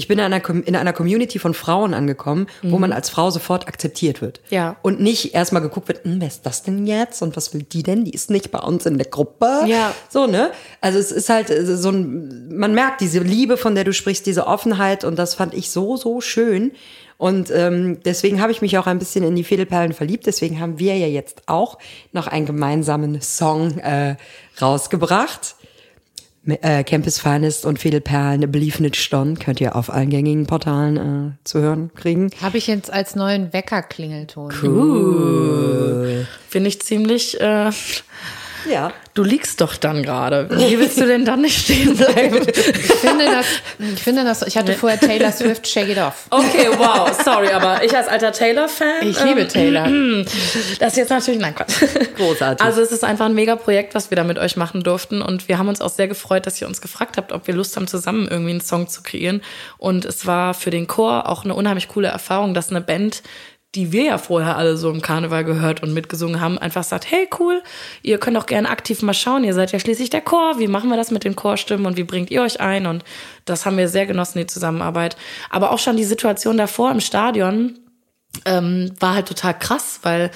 ich 0.00 0.08
bin 0.08 0.18
in 0.18 0.24
einer, 0.24 0.48
in 0.48 0.74
einer 0.74 0.94
Community 0.94 1.38
von 1.38 1.52
Frauen 1.52 1.92
angekommen, 1.92 2.46
wo 2.62 2.78
man 2.78 2.90
als 2.90 3.10
Frau 3.10 3.30
sofort 3.30 3.68
akzeptiert 3.68 4.22
wird. 4.22 4.40
Ja. 4.48 4.76
Und 4.80 4.98
nicht 4.98 5.34
erstmal 5.34 5.60
geguckt 5.60 5.88
wird, 5.88 6.04
hm, 6.04 6.22
wer 6.22 6.28
ist 6.28 6.46
das 6.46 6.62
denn 6.62 6.86
jetzt? 6.86 7.20
Und 7.20 7.36
was 7.36 7.52
will 7.52 7.64
die 7.64 7.82
denn? 7.82 8.06
Die 8.06 8.12
ist 8.12 8.30
nicht 8.30 8.50
bei 8.50 8.60
uns 8.60 8.86
in 8.86 8.96
der 8.96 9.08
Gruppe. 9.08 9.64
Ja. 9.66 9.94
So, 10.08 10.26
ne? 10.26 10.52
Also 10.80 10.98
es 10.98 11.12
ist 11.12 11.28
halt 11.28 11.48
so 11.48 11.90
ein, 11.90 12.48
man 12.56 12.72
merkt 12.72 13.02
diese 13.02 13.18
Liebe, 13.18 13.58
von 13.58 13.74
der 13.74 13.84
du 13.84 13.92
sprichst, 13.92 14.24
diese 14.24 14.46
Offenheit 14.46 15.04
und 15.04 15.18
das 15.18 15.34
fand 15.34 15.52
ich 15.52 15.70
so, 15.70 15.98
so 15.98 16.22
schön. 16.22 16.72
Und 17.18 17.50
ähm, 17.50 18.00
deswegen 18.02 18.40
habe 18.40 18.52
ich 18.52 18.62
mich 18.62 18.78
auch 18.78 18.86
ein 18.86 18.98
bisschen 18.98 19.22
in 19.22 19.36
die 19.36 19.44
Fädelperlen 19.44 19.92
verliebt. 19.92 20.24
Deswegen 20.24 20.60
haben 20.60 20.78
wir 20.78 20.96
ja 20.96 21.08
jetzt 21.08 21.42
auch 21.44 21.76
noch 22.12 22.26
einen 22.26 22.46
gemeinsamen 22.46 23.20
Song 23.20 23.76
äh, 23.80 24.16
rausgebracht. 24.62 25.56
Äh, 26.46 26.84
Campus 26.84 27.18
Finest 27.18 27.66
und 27.66 27.78
Fädelperlen 27.78 28.50
Belief 28.50 28.80
nicht 28.80 28.96
Stonn 28.96 29.38
könnt 29.38 29.60
ihr 29.60 29.76
auf 29.76 29.90
allen 29.90 30.08
gängigen 30.08 30.46
Portalen 30.46 30.96
äh, 30.96 31.32
zu 31.44 31.60
hören 31.60 31.90
kriegen. 31.94 32.30
Habe 32.40 32.56
ich 32.56 32.66
jetzt 32.66 32.90
als 32.90 33.14
neuen 33.14 33.52
Wecker-Klingelton. 33.52 34.50
Finde 36.48 36.68
ich 36.68 36.80
ziemlich, 36.80 37.38
äh, 37.40 37.70
Ja. 38.68 38.92
du 39.14 39.22
liegst 39.22 39.60
doch 39.60 39.76
dann 39.76 40.02
gerade. 40.02 40.48
Wie 40.50 40.78
willst 40.78 40.98
du 41.00 41.06
denn 41.06 41.24
dann 41.24 41.40
nicht 41.40 41.58
stehen 41.64 41.96
bleiben? 41.96 42.46
Ich 42.48 42.92
finde 43.00 43.24
das, 43.26 43.46
ich 43.78 44.02
finde 44.02 44.24
das, 44.24 44.42
ich 44.42 44.56
hatte 44.56 44.74
vorher 44.74 44.98
Taylor 44.98 45.32
Swift 45.32 45.66
Shake 45.66 45.88
It 45.90 45.98
Off. 45.98 46.26
Okay, 46.30 46.68
wow, 46.76 47.10
sorry, 47.24 47.48
aber 47.48 47.82
ich 47.84 47.96
als 47.96 48.08
alter 48.08 48.32
Taylor-Fan. 48.32 49.08
Ich 49.08 49.22
liebe 49.24 49.46
Taylor. 49.48 49.88
Das 50.78 50.92
ist 50.92 50.96
jetzt 50.96 51.10
natürlich, 51.10 51.40
nein, 51.40 51.54
Quatsch. 51.54 51.82
Großartig. 52.16 52.64
Also 52.64 52.80
es 52.80 52.92
ist 52.92 53.04
einfach 53.04 53.26
ein 53.26 53.34
mega 53.34 53.56
Projekt, 53.56 53.94
was 53.94 54.10
wir 54.10 54.16
da 54.16 54.24
mit 54.24 54.38
euch 54.38 54.56
machen 54.56 54.82
durften 54.82 55.22
und 55.22 55.48
wir 55.48 55.58
haben 55.58 55.68
uns 55.68 55.80
auch 55.80 55.90
sehr 55.90 56.08
gefreut, 56.08 56.46
dass 56.46 56.60
ihr 56.60 56.66
uns 56.66 56.80
gefragt 56.80 57.16
habt, 57.16 57.32
ob 57.32 57.46
wir 57.46 57.54
Lust 57.54 57.76
haben, 57.76 57.86
zusammen 57.86 58.28
irgendwie 58.30 58.50
einen 58.50 58.60
Song 58.60 58.88
zu 58.88 59.02
kreieren. 59.02 59.42
Und 59.78 60.04
es 60.04 60.26
war 60.26 60.54
für 60.54 60.70
den 60.70 60.86
Chor 60.86 61.28
auch 61.28 61.44
eine 61.44 61.54
unheimlich 61.54 61.88
coole 61.88 62.08
Erfahrung, 62.08 62.54
dass 62.54 62.70
eine 62.70 62.80
Band 62.80 63.22
die 63.74 63.92
wir 63.92 64.04
ja 64.04 64.18
vorher 64.18 64.56
alle 64.56 64.76
so 64.76 64.90
im 64.90 65.00
Karneval 65.00 65.44
gehört 65.44 65.82
und 65.82 65.94
mitgesungen 65.94 66.40
haben, 66.40 66.58
einfach 66.58 66.82
sagt, 66.82 67.10
hey 67.10 67.28
cool, 67.38 67.62
ihr 68.02 68.18
könnt 68.18 68.36
auch 68.36 68.46
gerne 68.46 68.68
aktiv 68.68 69.02
mal 69.02 69.14
schauen, 69.14 69.44
ihr 69.44 69.54
seid 69.54 69.72
ja 69.72 69.78
schließlich 69.78 70.10
der 70.10 70.22
Chor, 70.22 70.58
wie 70.58 70.66
machen 70.66 70.90
wir 70.90 70.96
das 70.96 71.10
mit 71.10 71.24
den 71.24 71.36
Chorstimmen 71.36 71.86
und 71.86 71.96
wie 71.96 72.04
bringt 72.04 72.30
ihr 72.30 72.42
euch 72.42 72.60
ein? 72.60 72.86
Und 72.86 73.04
das 73.44 73.66
haben 73.66 73.76
wir 73.76 73.88
sehr 73.88 74.06
genossen, 74.06 74.38
die 74.38 74.46
Zusammenarbeit. 74.46 75.16
Aber 75.50 75.70
auch 75.70 75.78
schon 75.78 75.96
die 75.96 76.04
Situation 76.04 76.56
davor 76.56 76.90
im 76.90 77.00
Stadion, 77.00 77.78
ähm, 78.44 78.92
war 79.00 79.14
halt 79.14 79.26
total 79.26 79.58
krass, 79.58 80.00
weil 80.02 80.30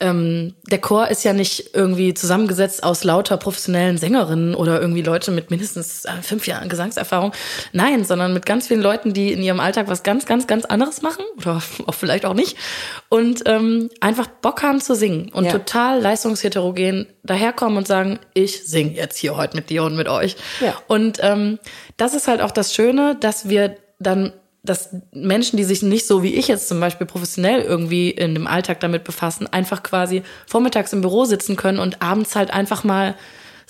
ähm, 0.00 0.54
der 0.70 0.80
Chor 0.80 1.08
ist 1.08 1.24
ja 1.24 1.32
nicht 1.32 1.74
irgendwie 1.74 2.14
zusammengesetzt 2.14 2.84
aus 2.84 3.02
lauter 3.02 3.36
professionellen 3.36 3.98
Sängerinnen 3.98 4.54
oder 4.54 4.80
irgendwie 4.80 5.02
Leute 5.02 5.32
mit 5.32 5.50
mindestens 5.50 6.04
äh, 6.04 6.22
fünf 6.22 6.46
Jahren 6.46 6.68
Gesangserfahrung. 6.68 7.32
Nein, 7.72 8.04
sondern 8.04 8.32
mit 8.32 8.46
ganz 8.46 8.68
vielen 8.68 8.80
Leuten, 8.80 9.12
die 9.12 9.32
in 9.32 9.42
ihrem 9.42 9.58
Alltag 9.58 9.88
was 9.88 10.04
ganz, 10.04 10.24
ganz, 10.24 10.46
ganz 10.46 10.66
anderes 10.66 11.02
machen 11.02 11.24
oder 11.38 11.60
auch 11.86 11.94
vielleicht 11.94 12.26
auch 12.26 12.34
nicht 12.34 12.56
und 13.08 13.42
ähm, 13.46 13.90
einfach 14.00 14.28
Bock 14.28 14.62
haben 14.62 14.80
zu 14.80 14.94
singen 14.94 15.30
und 15.32 15.46
ja. 15.46 15.52
total 15.52 16.00
leistungsheterogen 16.00 17.08
daherkommen 17.24 17.78
und 17.78 17.88
sagen, 17.88 18.20
ich 18.34 18.66
sing 18.66 18.94
jetzt 18.94 19.18
hier 19.18 19.36
heute 19.36 19.56
mit 19.56 19.68
dir 19.68 19.82
und 19.82 19.96
mit 19.96 20.08
euch. 20.08 20.36
Ja. 20.60 20.76
Und 20.86 21.18
ähm, 21.22 21.58
das 21.96 22.14
ist 22.14 22.28
halt 22.28 22.40
auch 22.40 22.52
das 22.52 22.72
Schöne, 22.72 23.16
dass 23.18 23.48
wir 23.48 23.76
dann 23.98 24.32
dass 24.68 24.90
Menschen, 25.12 25.56
die 25.56 25.64
sich 25.64 25.82
nicht 25.82 26.06
so 26.06 26.22
wie 26.22 26.34
ich 26.34 26.48
jetzt 26.48 26.68
zum 26.68 26.80
Beispiel 26.80 27.06
professionell 27.06 27.62
irgendwie 27.62 28.10
in 28.10 28.34
dem 28.34 28.46
Alltag 28.46 28.80
damit 28.80 29.04
befassen, 29.04 29.46
einfach 29.46 29.82
quasi 29.82 30.22
vormittags 30.46 30.92
im 30.92 31.00
Büro 31.00 31.24
sitzen 31.24 31.56
können 31.56 31.78
und 31.78 32.02
abends 32.02 32.36
halt 32.36 32.52
einfach 32.52 32.84
mal 32.84 33.14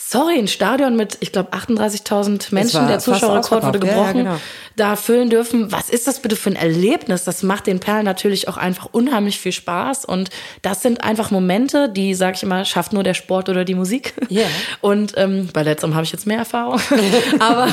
sorry, 0.01 0.39
ein 0.39 0.47
Stadion 0.47 0.95
mit, 0.95 1.19
ich 1.21 1.33
glaube, 1.33 1.53
38.000 1.53 2.55
Menschen, 2.55 2.87
der 2.87 3.01
Zuschauerrekord 3.01 3.65
wurde 3.65 3.81
gebrochen, 3.81 4.19
ja, 4.19 4.23
ja, 4.23 4.31
genau. 4.31 4.41
da 4.77 4.95
füllen 4.95 5.29
dürfen. 5.29 5.73
Was 5.73 5.91
ist 5.91 6.07
das 6.07 6.21
bitte 6.21 6.37
für 6.37 6.51
ein 6.51 6.57
Erlebnis? 6.57 7.25
Das 7.25 7.43
macht 7.43 7.67
den 7.67 7.81
Perlen 7.81 8.05
natürlich 8.05 8.47
auch 8.47 8.57
einfach 8.57 8.89
unheimlich 8.93 9.41
viel 9.41 9.51
Spaß. 9.51 10.05
Und 10.05 10.31
das 10.63 10.83
sind 10.83 11.03
einfach 11.03 11.33
Momente, 11.33 11.89
die, 11.89 12.15
sag 12.15 12.37
ich 12.37 12.45
immer, 12.45 12.65
schafft 12.65 12.93
nur 12.93 13.03
der 13.03 13.15
Sport 13.15 13.49
oder 13.49 13.65
die 13.65 13.75
Musik. 13.75 14.15
Yeah. 14.31 14.47
Und 14.81 15.15
ähm, 15.17 15.49
bei 15.53 15.65
letzterem 15.65 15.95
habe 15.95 16.05
ich 16.05 16.13
jetzt 16.13 16.29
mehr 16.29 16.39
Erfahrung. 16.39 16.81
Aber 17.41 17.69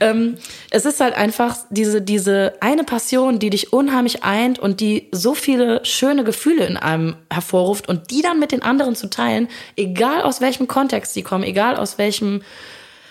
ähm, 0.00 0.36
es 0.70 0.84
ist 0.84 1.00
halt 1.00 1.14
einfach 1.14 1.56
diese, 1.70 2.02
diese 2.02 2.52
eine 2.60 2.84
Passion, 2.84 3.38
die 3.38 3.48
dich 3.48 3.72
unheimlich 3.72 4.22
eint 4.24 4.58
und 4.58 4.80
die 4.80 5.08
so 5.10 5.34
viele 5.34 5.82
schöne 5.86 6.22
Gefühle 6.22 6.66
in 6.66 6.76
einem 6.76 7.16
hervorruft 7.32 7.88
und 7.88 8.10
die 8.10 8.20
dann 8.20 8.38
mit 8.38 8.52
den 8.52 8.60
anderen 8.60 8.94
zu 8.94 9.08
teilen, 9.08 9.48
egal 9.76 10.20
aus 10.20 10.42
welchem 10.42 10.68
Kontext 10.68 11.14
sie 11.14 11.22
kommen, 11.22 11.45
egal 11.46 11.76
aus 11.76 11.98
welchem, 11.98 12.42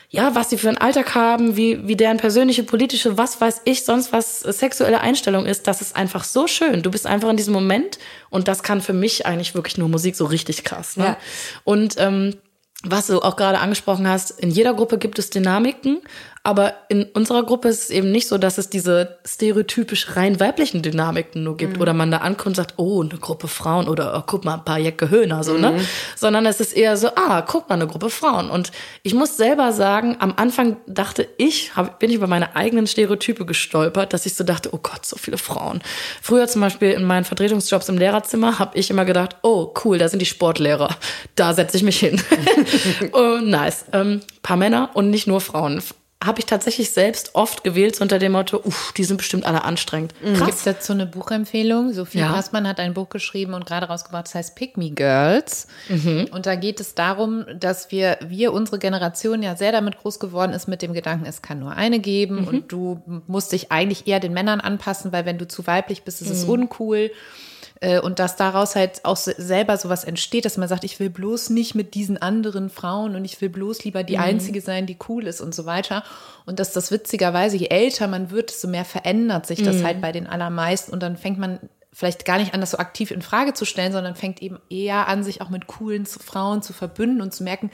ja, 0.10 0.34
was 0.34 0.50
sie 0.50 0.58
für 0.58 0.70
einen 0.70 0.78
Alltag 0.78 1.14
haben, 1.16 1.58
wie, 1.58 1.88
wie 1.88 1.96
deren 1.96 2.18
persönliche, 2.18 2.64
politische, 2.64 3.18
was 3.18 3.42
weiß 3.42 3.62
ich, 3.66 3.84
sonst 3.84 4.14
was 4.14 4.40
sexuelle 4.40 5.02
Einstellung 5.02 5.46
ist, 5.46 5.68
das 5.68 5.82
ist 5.82 5.96
einfach 5.96 6.24
so 6.24 6.48
schön. 6.48 6.84
Du 6.84 6.92
bist 6.92 7.06
einfach 7.06 7.30
in 7.30 7.38
diesem 7.38 7.54
Moment 7.54 8.00
und 8.30 8.48
das 8.48 8.64
kann 8.64 8.82
für 8.82 8.94
mich 8.94 9.26
eigentlich 9.26 9.56
wirklich 9.56 9.78
nur 9.78 9.90
Musik 9.90 10.16
so 10.16 10.26
richtig 10.26 10.64
krass. 10.64 10.96
Ne? 10.96 11.06
Ja. 11.06 11.18
Und 11.64 11.96
ähm, 11.98 12.36
was 12.84 13.08
du 13.08 13.20
auch 13.20 13.36
gerade 13.36 13.60
angesprochen 13.60 14.08
hast, 14.08 14.32
in 14.40 14.52
jeder 14.52 14.74
Gruppe 14.74 14.98
gibt 14.98 15.20
es 15.20 15.32
Dynamiken, 15.32 16.02
aber 16.46 16.76
in 16.89 17.06
unserer 17.06 17.43
Gruppe 17.43 17.70
ist 17.70 17.86
es 17.86 17.89
eben 17.89 18.12
nicht 18.12 18.28
so, 18.28 18.38
dass 18.38 18.60
es 18.60 18.70
diese 18.70 19.18
stereotypisch 19.26 20.16
rein 20.16 20.39
weiblichen 20.39 20.84
Dynamiken 20.84 21.43
nur 21.43 21.58
gibt. 21.58 21.78
Mhm. 21.78 21.82
Oder 21.82 21.93
man 21.93 22.12
da 22.12 22.18
ankommt 22.20 22.50
und 22.50 22.56
sagt, 22.56 22.76
oh, 22.78 23.02
eine 23.02 23.20
Gruppe 23.20 23.48
Frauen 23.48 23.88
oder 23.88 24.16
oh, 24.16 24.24
guck 24.28 24.46
mal, 24.46 24.54
ein 24.54 24.64
paar 24.64 24.78
Jäcke 24.78 25.10
Höhner, 25.10 25.43
so, 25.43 25.58
ne? 25.58 25.72
mhm. 25.72 25.78
ne? 25.78 25.86
Sondern 26.16 26.46
es 26.46 26.60
ist 26.60 26.78
eher 26.78 26.98
so, 26.98 27.10
ah, 27.16 27.41
guck 27.41 27.68
mal, 27.68 27.76
eine 27.76 27.88
Gruppe 27.88 28.12
Frauen. 28.12 28.52
Und 28.52 28.72
ich 29.02 29.16
muss 29.16 29.38
selber 29.38 29.74
sagen, 29.74 30.18
am 30.20 30.36
Anfang 30.38 30.78
dachte 30.86 31.28
ich, 31.39 31.76
hab, 31.76 31.98
bin 31.98 32.12
ich 32.12 32.18
über 32.18 32.28
meine 32.28 32.56
eigenen 32.56 32.86
Stereotype 32.86 33.43
gestolpert, 33.48 34.14
dass 34.14 34.28
ich 34.28 34.36
so 34.36 34.43
dachte, 34.43 34.70
oh 34.72 34.80
Gott, 34.82 35.04
so 35.04 35.18
viele 35.18 35.39
Frauen. 35.39 35.82
Früher 36.22 36.48
zum 36.48 36.62
Beispiel 36.62 36.91
in 36.91 37.06
meinen 37.06 37.26
Vertretungsjobs 37.26 37.89
im 37.89 37.98
Lehrerzimmer 37.98 38.60
habe 38.60 38.78
ich 38.78 38.91
immer 38.91 39.06
gedacht, 39.06 39.38
oh, 39.41 39.74
cool, 39.84 39.98
da 39.98 40.10
sind 40.10 40.20
die 40.20 40.28
Sportlehrer. 40.28 40.96
Da 41.34 41.56
setze 41.56 41.76
ich 41.78 41.82
mich 41.82 41.98
hin. 41.98 42.22
oh, 43.14 43.39
nice. 43.41 43.86
Ähm, 43.93 44.22
paar 44.43 44.58
Männer 44.58 44.91
und 44.93 45.10
nicht 45.10 45.26
nur 45.26 45.41
Frauen 45.41 45.82
habe 46.26 46.39
ich 46.39 46.45
tatsächlich 46.45 46.91
selbst 46.91 47.32
oft 47.34 47.63
gewählt, 47.63 47.95
so 47.95 48.01
unter 48.01 48.19
dem 48.19 48.34
Motto, 48.34 48.61
uff, 48.63 48.93
die 48.95 49.03
sind 49.03 49.17
bestimmt 49.17 49.45
alle 49.45 49.63
anstrengend. 49.63 50.13
Mhm. 50.23 50.36
Gibt 50.36 50.49
es 50.49 50.63
dazu 50.63 50.93
eine 50.93 51.05
Buchempfehlung? 51.05 51.93
Sophie 51.93 52.19
ja. 52.19 52.32
Passmann 52.32 52.67
hat 52.67 52.80
ein 52.80 52.93
Buch 52.93 53.09
geschrieben 53.09 53.53
und 53.53 53.65
gerade 53.65 53.88
rausgebracht, 53.88 54.26
das 54.26 54.36
heißt 54.36 54.55
Pick 54.55 54.78
Me 54.78 54.91
Girls. 54.91 55.67
Mhm. 55.89 56.28
Und 56.32 56.45
da 56.45 56.55
geht 56.55 56.80
es 56.80 56.95
darum, 56.95 57.45
dass 57.59 57.91
wir, 57.91 58.17
wir, 58.28 58.53
unsere 58.53 58.80
Generation 58.80 59.43
ja 59.43 59.55
sehr 59.55 59.71
damit 59.71 59.97
groß 59.97 60.19
geworden 60.19 60.53
ist 60.53 60.67
mit 60.67 60.82
dem 60.82 60.93
Gedanken, 60.93 61.26
es 61.26 61.41
kann 61.41 61.59
nur 61.59 61.71
eine 61.71 61.99
geben 61.99 62.41
mhm. 62.41 62.47
und 62.47 62.71
du 62.71 63.01
musst 63.28 63.51
dich 63.51 63.71
eigentlich 63.71 64.07
eher 64.07 64.19
den 64.19 64.34
Männern 64.34 64.61
anpassen, 64.61 65.11
weil 65.11 65.26
wenn 65.26 65.38
du 65.38 65.47
zu 65.47 65.67
weiblich 65.67 66.03
bist, 66.03 66.21
ist 66.21 66.30
es 66.30 66.45
mhm. 66.45 66.51
uncool. 66.51 67.11
Äh, 67.82 67.99
und 67.99 68.19
dass 68.19 68.36
daraus 68.36 68.76
halt 68.76 69.03
auch 69.03 69.17
selber 69.17 69.78
sowas 69.78 70.03
entsteht, 70.03 70.45
dass 70.45 70.57
man 70.57 70.67
sagt, 70.67 70.84
ich 70.84 70.99
will 70.99 71.09
bloß 71.09 71.49
nicht 71.49 71.76
mit 71.76 71.93
diesen 71.93 72.21
anderen 72.21 72.69
Frauen 72.69 73.15
und 73.15 73.26
ich 73.26 73.39
will 73.41 73.49
bloß 73.49 73.84
lieber 73.84 74.03
die 74.03 74.15
mhm. 74.15 74.23
Einzige 74.23 74.61
sein, 74.61 74.86
die 74.86 74.97
cool 75.09 75.28
ist 75.28 75.41
und 75.41 75.53
so 75.53 75.65
weiter. 75.65 76.03
Und 76.45 76.59
dass 76.59 76.73
das 76.73 76.91
witzigerweise, 76.91 77.57
je 77.57 77.67
älter 77.67 78.07
man 78.07 78.32
wird, 78.32 78.49
desto 78.49 78.67
mehr 78.67 78.86
verändert 78.86 79.45
sich 79.45 79.61
das 79.61 79.78
mhm. 79.78 79.84
halt 79.84 80.01
bei 80.01 80.11
den 80.11 80.28
allermeisten 80.28 80.93
und 80.93 81.03
dann 81.03 81.17
fängt 81.17 81.38
man 81.38 81.59
vielleicht 81.91 82.26
gar 82.26 82.38
nicht 82.38 82.53
an, 82.53 82.59
das 82.59 82.71
so 82.71 82.78
aktiv 82.78 83.09
in 83.11 83.21
Frage 83.21 83.53
zu 83.53 83.63
stellen, 83.63 83.93
sondern 83.93 84.15
fängt 84.15 84.41
eben 84.41 84.59
eher 84.69 85.07
an, 85.07 85.23
sich 85.23 85.41
auch 85.41 85.49
mit 85.49 85.67
coolen 85.67 86.05
Frauen 86.05 86.61
zu 86.61 86.73
verbünden 86.73 87.21
und 87.21 87.34
zu 87.34 87.43
merken, 87.43 87.71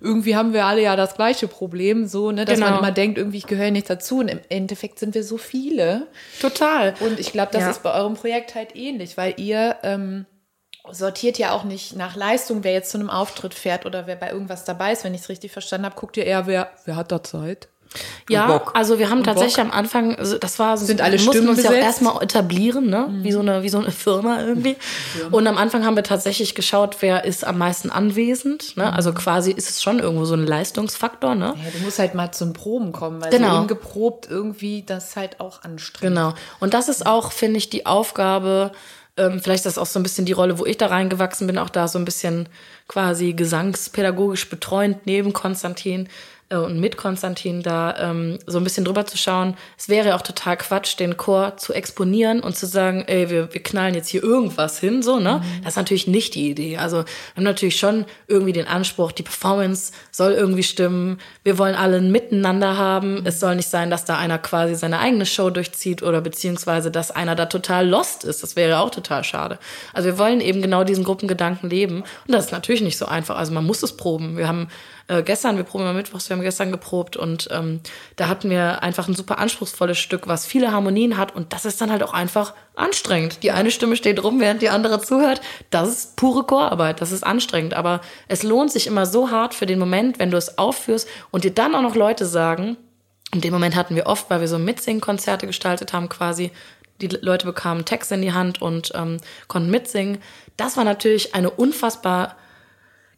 irgendwie 0.00 0.36
haben 0.36 0.52
wir 0.52 0.66
alle 0.66 0.82
ja 0.82 0.96
das 0.96 1.14
gleiche 1.14 1.48
Problem, 1.48 2.06
so, 2.06 2.30
ne, 2.30 2.44
dass 2.44 2.56
genau. 2.56 2.70
man 2.70 2.78
immer 2.78 2.92
denkt, 2.92 3.18
irgendwie 3.18 3.38
ich 3.38 3.46
gehöre 3.46 3.70
nicht 3.70 3.88
dazu. 3.88 4.18
Und 4.18 4.28
im 4.28 4.40
Endeffekt 4.48 4.98
sind 4.98 5.14
wir 5.14 5.24
so 5.24 5.38
viele. 5.38 6.06
Total. 6.40 6.94
Und 7.00 7.18
ich 7.18 7.32
glaube, 7.32 7.52
das 7.52 7.62
ja. 7.62 7.70
ist 7.70 7.82
bei 7.82 7.94
eurem 7.94 8.14
Projekt 8.14 8.54
halt 8.54 8.76
ähnlich, 8.76 9.16
weil 9.16 9.34
ihr 9.38 9.76
ähm, 9.82 10.26
sortiert 10.90 11.38
ja 11.38 11.52
auch 11.52 11.64
nicht 11.64 11.96
nach 11.96 12.16
Leistung, 12.16 12.64
wer 12.64 12.72
jetzt 12.72 12.90
zu 12.90 12.98
einem 12.98 13.10
Auftritt 13.10 13.54
fährt 13.54 13.86
oder 13.86 14.06
wer 14.06 14.16
bei 14.16 14.30
irgendwas 14.30 14.64
dabei 14.64 14.92
ist. 14.92 15.04
Wenn 15.04 15.14
ich 15.14 15.22
es 15.22 15.28
richtig 15.28 15.52
verstanden 15.52 15.86
habe, 15.86 15.96
guckt 15.96 16.16
ihr 16.16 16.24
eher, 16.24 16.46
wer, 16.46 16.70
wer 16.84 16.96
hat 16.96 17.12
da 17.12 17.22
Zeit? 17.22 17.68
Ja, 18.28 18.62
also 18.74 18.98
wir 18.98 19.08
haben 19.10 19.18
und 19.18 19.24
tatsächlich 19.24 19.56
Bock. 19.56 19.66
am 19.66 19.70
Anfang, 19.70 20.16
also 20.16 20.38
das 20.38 20.58
war 20.58 20.76
so, 20.76 20.86
sind 20.86 21.00
alle 21.00 21.12
wir 21.12 21.18
Stimmen 21.20 21.48
uns 21.48 21.58
besetzt? 21.58 21.74
ja 21.74 21.80
auch 21.80 21.84
erstmal 21.84 22.22
etablieren, 22.22 22.88
ne? 22.88 23.08
Mhm. 23.08 23.24
Wie 23.24 23.32
so 23.32 23.40
eine 23.40 23.62
wie 23.62 23.68
so 23.68 23.78
eine 23.78 23.90
Firma 23.90 24.42
irgendwie. 24.42 24.76
Firma. 25.14 25.36
Und 25.36 25.46
am 25.46 25.58
Anfang 25.58 25.84
haben 25.84 25.96
wir 25.96 26.02
tatsächlich 26.02 26.54
geschaut, 26.54 26.96
wer 27.00 27.24
ist 27.24 27.44
am 27.44 27.58
meisten 27.58 27.90
anwesend, 27.90 28.76
ne? 28.76 28.86
Mhm. 28.86 28.94
Also 28.94 29.12
quasi 29.12 29.52
ist 29.52 29.70
es 29.70 29.82
schon 29.82 29.98
irgendwo 29.98 30.24
so 30.24 30.34
ein 30.34 30.46
Leistungsfaktor, 30.46 31.34
ne? 31.34 31.54
Ja, 31.56 31.70
du 31.70 31.84
musst 31.84 31.98
halt 31.98 32.14
mal 32.14 32.32
zum 32.32 32.52
Proben 32.52 32.92
kommen, 32.92 33.20
weil 33.20 33.30
genau. 33.30 33.54
so 33.54 33.60
ungeprobt 33.62 34.28
irgendwie 34.28 34.82
das 34.84 35.16
halt 35.16 35.40
auch 35.40 35.62
anstrengend. 35.62 36.16
Genau. 36.16 36.34
Und 36.60 36.74
das 36.74 36.88
ist 36.88 37.06
auch 37.06 37.32
finde 37.32 37.58
ich 37.58 37.70
die 37.70 37.86
Aufgabe 37.86 38.72
ähm, 39.16 39.40
vielleicht 39.40 39.64
ist 39.64 39.76
das 39.76 39.78
auch 39.78 39.86
so 39.86 39.98
ein 39.98 40.02
bisschen 40.02 40.26
die 40.26 40.32
Rolle, 40.32 40.58
wo 40.58 40.66
ich 40.66 40.76
da 40.76 40.88
reingewachsen 40.88 41.46
bin, 41.46 41.58
auch 41.58 41.70
da 41.70 41.88
so 41.88 41.98
ein 41.98 42.04
bisschen 42.04 42.48
quasi 42.86 43.32
gesangspädagogisch 43.32 44.48
betreuend 44.48 45.06
neben 45.06 45.32
Konstantin, 45.32 46.08
äh, 46.48 46.56
und 46.56 46.78
mit 46.78 46.96
Konstantin 46.96 47.62
da 47.62 47.96
ähm, 47.98 48.38
so 48.46 48.58
ein 48.58 48.64
bisschen 48.64 48.84
drüber 48.84 49.06
zu 49.06 49.16
schauen. 49.16 49.56
Es 49.76 49.88
wäre 49.88 50.14
auch 50.14 50.22
total 50.22 50.56
Quatsch, 50.56 50.98
den 50.98 51.16
Chor 51.16 51.56
zu 51.56 51.72
exponieren 51.72 52.40
und 52.40 52.56
zu 52.56 52.66
sagen, 52.66 53.04
ey, 53.06 53.30
wir, 53.30 53.52
wir 53.52 53.62
knallen 53.62 53.94
jetzt 53.94 54.08
hier 54.08 54.22
irgendwas 54.22 54.78
hin, 54.78 55.02
so, 55.02 55.18
ne? 55.18 55.42
Mhm. 55.42 55.64
Das 55.64 55.72
ist 55.72 55.76
natürlich 55.76 56.06
nicht 56.06 56.34
die 56.34 56.50
Idee. 56.50 56.76
Also 56.78 56.98
wir 56.98 57.36
haben 57.36 57.44
natürlich 57.44 57.78
schon 57.78 58.04
irgendwie 58.28 58.52
den 58.52 58.68
Anspruch, 58.68 59.12
die 59.12 59.22
Performance 59.22 59.92
soll 60.10 60.32
irgendwie 60.32 60.62
stimmen. 60.62 61.18
Wir 61.42 61.58
wollen 61.58 61.74
alle 61.74 61.96
ein 61.96 62.12
Miteinander 62.12 62.76
haben. 62.76 63.22
Es 63.24 63.40
soll 63.40 63.56
nicht 63.56 63.68
sein, 63.68 63.90
dass 63.90 64.04
da 64.04 64.18
einer 64.18 64.38
quasi 64.38 64.74
seine 64.74 65.00
eigene 65.00 65.26
Show 65.26 65.50
durchzieht 65.50 66.02
oder 66.02 66.20
beziehungsweise, 66.20 66.90
dass 66.90 67.10
einer 67.10 67.34
da 67.34 67.46
total 67.46 67.88
lost 67.88 68.24
ist. 68.24 68.42
Das 68.42 68.56
wäre 68.56 68.78
auch 68.80 68.90
total 68.90 69.24
schade. 69.24 69.58
Also 69.92 70.06
wir 70.06 70.18
wollen 70.18 70.40
eben 70.40 70.62
genau 70.62 70.84
diesen 70.84 71.04
Gruppengedanken 71.04 71.68
leben. 71.70 72.02
Und 72.26 72.34
das 72.34 72.46
ist 72.46 72.52
natürlich 72.52 72.82
nicht 72.82 72.98
so 72.98 73.06
einfach. 73.06 73.36
Also 73.36 73.52
man 73.52 73.64
muss 73.64 73.82
es 73.82 73.96
proben. 73.96 74.36
Wir 74.36 74.48
haben 74.48 74.68
äh, 75.08 75.22
gestern, 75.22 75.56
wir 75.56 75.64
proben 75.64 75.84
immer 75.84 75.92
mittwochs, 75.92 76.28
wir 76.28 76.36
haben 76.36 76.42
gestern 76.42 76.72
geprobt 76.72 77.16
und 77.16 77.48
ähm, 77.52 77.80
da 78.16 78.28
hatten 78.28 78.50
wir 78.50 78.82
einfach 78.82 79.06
ein 79.06 79.14
super 79.14 79.38
anspruchsvolles 79.38 79.98
Stück, 79.98 80.26
was 80.26 80.46
viele 80.46 80.72
Harmonien 80.72 81.16
hat 81.16 81.34
und 81.34 81.52
das 81.52 81.64
ist 81.64 81.80
dann 81.80 81.92
halt 81.92 82.02
auch 82.02 82.12
einfach 82.12 82.54
anstrengend. 82.74 83.42
Die 83.42 83.52
eine 83.52 83.70
Stimme 83.70 83.96
steht 83.96 84.22
rum, 84.22 84.40
während 84.40 84.62
die 84.62 84.68
andere 84.68 85.00
zuhört. 85.00 85.40
Das 85.70 85.88
ist 85.88 86.16
pure 86.16 86.44
Chorarbeit, 86.44 87.00
das 87.00 87.12
ist 87.12 87.24
anstrengend, 87.24 87.74
aber 87.74 88.00
es 88.28 88.42
lohnt 88.42 88.72
sich 88.72 88.86
immer 88.86 89.06
so 89.06 89.30
hart 89.30 89.54
für 89.54 89.66
den 89.66 89.78
Moment, 89.78 90.18
wenn 90.18 90.30
du 90.30 90.36
es 90.36 90.58
aufführst 90.58 91.08
und 91.30 91.44
dir 91.44 91.52
dann 91.52 91.74
auch 91.74 91.82
noch 91.82 91.94
Leute 91.94 92.26
sagen, 92.26 92.76
in 93.32 93.40
dem 93.40 93.52
Moment 93.52 93.76
hatten 93.76 93.96
wir 93.96 94.06
oft, 94.06 94.30
weil 94.30 94.40
wir 94.40 94.48
so 94.48 94.58
Mitsingen-Konzerte 94.58 95.46
gestaltet 95.46 95.92
haben, 95.92 96.08
quasi, 96.08 96.52
die 97.00 97.08
Leute 97.08 97.46
bekamen 97.46 97.84
Text 97.84 98.10
in 98.12 98.22
die 98.22 98.32
Hand 98.32 98.62
und 98.62 98.92
ähm, 98.94 99.18
konnten 99.48 99.70
mitsingen. 99.70 100.18
Das 100.56 100.76
war 100.76 100.84
natürlich 100.84 101.34
eine 101.34 101.50
unfassbar 101.50 102.36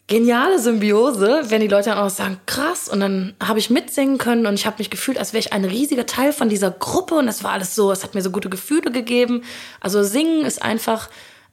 geniale 0.08 0.58
Symbiose, 0.58 1.42
wenn 1.48 1.60
die 1.60 1.68
Leute 1.68 1.90
dann 1.90 1.98
auch 1.98 2.10
sagen, 2.10 2.40
krass, 2.46 2.88
und 2.88 3.00
dann 3.00 3.36
habe 3.40 3.58
ich 3.58 3.70
mitsingen 3.70 4.18
können 4.18 4.46
und 4.46 4.54
ich 4.54 4.66
habe 4.66 4.76
mich 4.78 4.90
gefühlt, 4.90 5.18
als 5.18 5.32
wäre 5.32 5.40
ich 5.40 5.52
ein 5.52 5.64
riesiger 5.64 6.06
Teil 6.06 6.32
von 6.32 6.48
dieser 6.48 6.70
Gruppe 6.70 7.14
und 7.14 7.28
es 7.28 7.44
war 7.44 7.52
alles 7.52 7.74
so, 7.74 7.92
es 7.92 8.02
hat 8.02 8.14
mir 8.14 8.22
so 8.22 8.30
gute 8.30 8.48
Gefühle 8.48 8.90
gegeben. 8.90 9.44
Also 9.80 10.02
singen 10.02 10.44
ist 10.44 10.62
einfach 10.62 11.10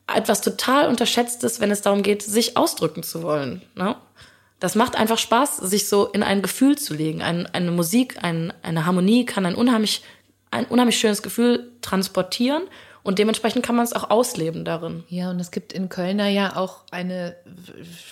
etwas 0.07 0.41
total 0.41 0.87
unterschätztes, 0.87 1.59
wenn 1.59 1.69
es 1.69 1.81
darum 1.81 2.01
geht, 2.01 2.23
sich 2.23 2.55
ausdrücken 2.55 3.03
zu 3.03 3.23
wollen. 3.23 3.61
Ne? 3.75 3.95
Das 4.61 4.75
macht 4.75 4.95
einfach 4.95 5.17
Spaß, 5.17 5.57
sich 5.57 5.89
so 5.89 6.05
in 6.07 6.23
ein 6.23 6.41
Gefühl 6.41 6.77
zu 6.77 6.93
legen. 6.93 7.21
Ein, 7.21 7.47
eine 7.47 7.71
Musik, 7.71 8.23
ein, 8.23 8.53
eine 8.61 8.85
Harmonie 8.85 9.25
kann 9.25 9.45
ein 9.45 9.55
unheimlich, 9.55 10.01
ein 10.49 10.65
unheimlich 10.65 10.97
schönes 10.97 11.21
Gefühl 11.21 11.71
transportieren 11.81 12.63
Und 13.05 13.19
dementsprechend 13.19 13.63
kann 13.63 13.75
man 13.75 13.85
es 13.85 13.93
auch 13.93 14.09
ausleben 14.09 14.65
darin. 14.65 15.03
Ja, 15.09 15.29
und 15.29 15.39
es 15.39 15.51
gibt 15.51 15.73
in 15.73 15.89
Kölner 15.89 16.27
ja 16.27 16.55
auch 16.55 16.81
eine 16.89 17.35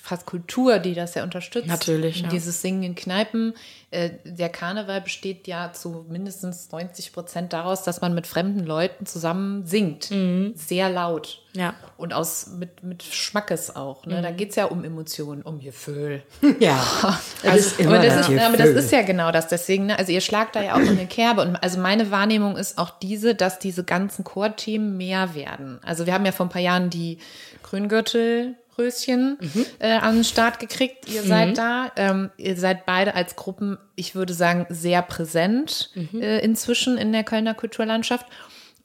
fast 0.04 0.28
Kultur, 0.28 0.78
die 0.78 0.94
das 0.94 1.16
ja 1.16 1.24
unterstützt. 1.24 1.68
Natürlich, 1.68 2.22
ja. 2.22 2.28
Dieses 2.30 2.62
Singen 2.62 2.84
in 2.84 2.94
Kneipen. 2.94 3.56
Äh, 3.90 4.12
Der 4.24 4.50
Karneval 4.50 5.02
besteht 5.02 5.48
ja 5.48 5.74
zu 5.74 6.06
mindestens 6.08 6.72
90 6.72 7.12
Prozent 7.12 7.54
daraus, 7.54 7.82
dass 7.82 8.02
man 8.02 8.14
mit 8.14 8.28
fremden 8.28 8.66
Leuten 8.66 9.08
zusammen 9.08 9.66
singt. 9.66 10.12
Sehr 10.56 10.90
laut. 10.92 11.43
Ja. 11.56 11.76
Und 11.98 12.14
aus, 12.14 12.48
mit, 12.58 12.84
mit 12.84 13.04
Schmackes 13.04 13.76
auch. 13.76 14.06
Ne? 14.06 14.22
Da 14.22 14.32
geht's 14.32 14.56
ja 14.56 14.66
um 14.66 14.84
Emotionen, 14.84 15.44
um 15.44 15.60
Gefühl. 15.60 16.24
Ja, 16.60 16.84
es 17.44 17.68
ist 17.68 17.80
immer 17.80 17.96
aber, 17.96 18.06
das 18.06 18.28
ist, 18.28 18.40
aber 18.40 18.58
das 18.58 18.68
Gefühl. 18.68 18.78
ist 18.78 18.92
ja 18.92 19.02
genau 19.04 19.32
das. 19.32 19.48
Deswegen, 19.48 19.88
ne, 19.88 19.98
also 19.98 20.12
ihr 20.12 20.22
schlagt 20.22 20.56
da 20.56 20.62
ja 20.62 20.76
auch 20.76 20.80
in 20.80 20.90
eine 20.90 21.08
Kerbe. 21.08 21.42
Und 21.42 21.56
also 21.58 21.80
meine 21.80 22.12
Wahrnehmung 22.12 22.58
ist 22.58 22.78
auch 22.78 22.92
diese, 23.00 23.36
dass 23.36 23.60
diese 23.60 23.84
ganzen 23.84 24.24
Chorthemen 24.24 24.98
mehr 24.98 25.36
werden. 25.36 25.80
Also 25.84 26.06
wir 26.06 26.14
haben 26.14 26.26
ja 26.26 26.32
vor 26.32 26.46
ein 26.48 26.50
paar 26.50 26.62
Jahren 26.62 26.90
die 26.90 27.20
Grüngürtelröschen 27.64 29.38
äh, 29.80 29.94
an 29.94 30.16
den 30.16 30.24
Start 30.24 30.60
gekriegt. 30.60 31.10
Ihr 31.10 31.24
seid 31.24 31.58
da. 31.58 31.92
Ähm, 31.96 32.32
ihr 32.38 32.58
seid 32.58 32.86
beide 32.86 33.16
als 33.16 33.36
Gruppen, 33.36 33.78
ich 33.96 34.16
würde 34.16 34.34
sagen, 34.34 34.66
sehr 34.70 35.02
präsent 35.02 35.92
äh, 36.14 36.44
inzwischen 36.44 36.98
in 36.98 37.12
der 37.12 37.24
Kölner 37.24 37.54
Kulturlandschaft. 37.54 38.26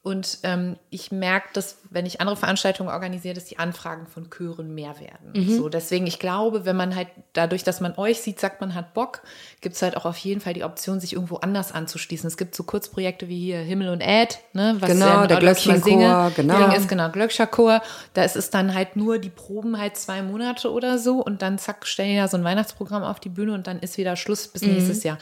Und 0.09 0.39
ähm, 0.43 0.77
ich 0.89 1.13
merke, 1.13 1.49
dass, 1.53 1.77
wenn 1.91 2.07
ich 2.07 2.23
andere 2.23 2.35
Veranstaltungen 2.37 2.89
organisiere, 2.89 3.35
dass 3.35 3.45
die 3.45 3.59
Anfragen 3.59 4.07
von 4.07 4.31
Chören 4.31 4.75
mehr 4.75 4.95
werden. 5.01 5.49
So, 5.51 5.69
deswegen, 5.69 6.07
ich 6.07 6.19
glaube, 6.19 6.65
wenn 6.65 6.77
man 6.77 6.97
halt 6.97 7.09
dadurch, 7.35 7.63
dass 7.63 7.81
man 7.83 7.93
euch 7.99 8.21
sieht, 8.23 8.41
sagt, 8.41 8.63
man 8.63 8.75
hat 8.75 8.95
Bock, 8.95 9.21
gibt 9.61 9.77
es 9.77 9.83
halt 9.83 9.99
auch 9.99 10.07
auf 10.07 10.17
jeden 10.17 10.41
Fall 10.41 10.55
die 10.55 10.65
Option, 10.65 10.99
sich 10.99 11.13
irgendwo 11.13 11.37
anders 11.37 11.73
anzuschließen. 11.73 12.27
Es 12.27 12.39
gibt 12.39 12.55
so 12.55 12.63
Kurzprojekte 12.63 13.29
wie 13.29 13.39
hier 13.39 13.59
Himmel 13.59 13.91
und 13.91 14.01
Äd, 14.01 14.39
ne, 14.55 14.77
was 14.81 14.89
Genau, 14.89 15.05
ja 15.07 15.27
der 15.27 15.41
Glöckchenchor, 15.41 16.33
genau. 16.35 16.59
Ding 16.59 16.73
ist 16.73 16.89
genau 16.89 17.11
Glöckcherchor. 17.11 17.83
Da 18.15 18.23
ist 18.25 18.37
es 18.37 18.49
dann 18.49 18.73
halt 18.73 18.97
nur 18.97 19.19
die 19.19 19.29
Proben 19.29 19.79
halt 19.79 19.99
zwei 19.99 20.23
Monate 20.23 20.73
oder 20.73 20.97
so 20.99 21.23
und 21.23 21.43
dann 21.43 21.59
zack, 21.59 21.87
stellen 21.87 22.17
da 22.17 22.29
so 22.29 22.39
ein 22.39 22.45
Weihnachtsprogramm 22.45 23.03
auf 23.03 23.21
die 23.21 23.29
Bühne 23.29 23.53
und 23.53 23.67
dann 23.67 23.79
ist 23.81 23.99
wieder 23.99 24.17
Schluss 24.17 24.49
bis 24.49 24.63
Mhm. 24.63 24.73
nächstes 24.73 25.03
Jahr. 25.03 25.19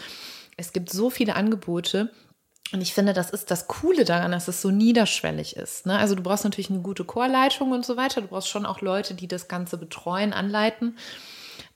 Es 0.57 0.73
gibt 0.73 0.91
so 0.91 1.11
viele 1.11 1.35
Angebote. 1.35 2.11
Und 2.73 2.81
ich 2.81 2.95
finde, 2.95 3.13
das 3.13 3.31
ist 3.31 3.51
das 3.51 3.69
Coole 3.69 4.05
daran, 4.05 4.33
dass 4.33 4.49
es 4.49 4.61
so 4.61 4.71
niederschwellig 4.71 5.57
ist. 5.57 5.87
Ne? 5.87 5.99
Also 5.99 6.15
du 6.15 6.23
brauchst 6.23 6.45
natürlich 6.45 6.71
eine 6.71 6.81
gute 6.81 7.05
Chorleitung 7.05 7.73
und 7.73 7.87
so 7.87 7.97
weiter. 7.97 8.21
Du 8.21 8.27
brauchst 8.27 8.49
schon 8.49 8.67
auch 8.67 8.81
Leute, 8.81 9.15
die 9.15 9.29
das 9.29 9.47
Ganze 9.47 9.79
betreuen, 9.79 10.33
anleiten. 10.33 10.97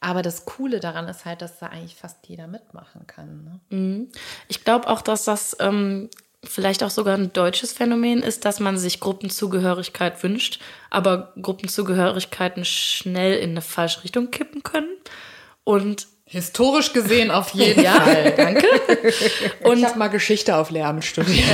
Aber 0.00 0.22
das 0.22 0.46
Coole 0.46 0.80
daran 0.80 1.08
ist 1.08 1.24
halt, 1.24 1.42
dass 1.42 1.58
da 1.58 1.66
eigentlich 1.66 1.94
fast 1.94 2.26
jeder 2.26 2.48
mitmachen 2.48 3.06
kann. 3.06 3.60
Ne? 3.70 4.08
Ich 4.48 4.64
glaube 4.64 4.88
auch, 4.88 5.02
dass 5.02 5.24
das 5.24 5.56
ähm, 5.60 6.08
vielleicht 6.42 6.82
auch 6.82 6.90
sogar 6.90 7.16
ein 7.16 7.32
deutsches 7.32 7.72
Phänomen 7.72 8.22
ist, 8.22 8.44
dass 8.44 8.60
man 8.60 8.78
sich 8.78 8.98
Gruppenzugehörigkeit 8.98 10.22
wünscht, 10.22 10.60
aber 10.88 11.32
Gruppenzugehörigkeiten 11.40 12.64
schnell 12.64 13.38
in 13.38 13.50
eine 13.50 13.62
falsche 13.62 14.04
Richtung 14.04 14.30
kippen 14.30 14.62
können. 14.62 14.88
Und 15.64 16.08
Historisch 16.32 16.92
gesehen 16.92 17.30
auf 17.32 17.50
jeden 17.54 17.84
Fall. 17.84 18.34
Danke. 18.36 18.66
Und- 19.64 19.78
ich 19.78 19.84
habe 19.84 19.98
mal 19.98 20.08
Geschichte 20.08 20.54
auf 20.56 20.70
Lehramt 20.70 21.04
studiert. 21.04 21.44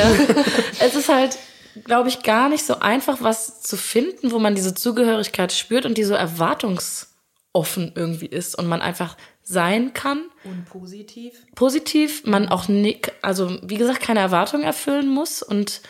es 0.81 0.95
ist 0.95 1.09
halt, 1.09 1.39
glaube 1.85 2.11
ich, 2.11 2.22
gar 2.22 2.49
nicht 2.51 2.64
so 2.66 2.79
einfach, 2.81 3.18
was 3.22 3.62
zu 3.62 3.77
finden, 3.79 4.33
wo 4.33 4.39
man 4.39 4.55
diese 4.55 4.74
Zugehörigkeit 4.74 5.51
spürt 5.53 5.87
und 5.87 5.97
die 5.97 6.05
so 6.05 6.12
erwartungsoffen 6.14 7.93
irgendwie 7.95 8.27
ist 8.27 8.59
und 8.59 8.66
man 8.66 8.83
einfach 8.83 9.16
sein 9.43 9.95
kann. 9.95 10.24
Und 10.45 10.66
positiv. 10.66 11.35
positiv, 11.55 12.24
man 12.27 12.49
auch 12.49 12.68
nicht, 12.68 13.12
also 13.22 13.59
wie 13.62 13.77
gesagt, 13.77 14.01
keine 14.01 14.20
Erwartungen 14.20 14.64
erfüllen 14.64 15.09
muss 15.09 15.43
und 15.43 15.81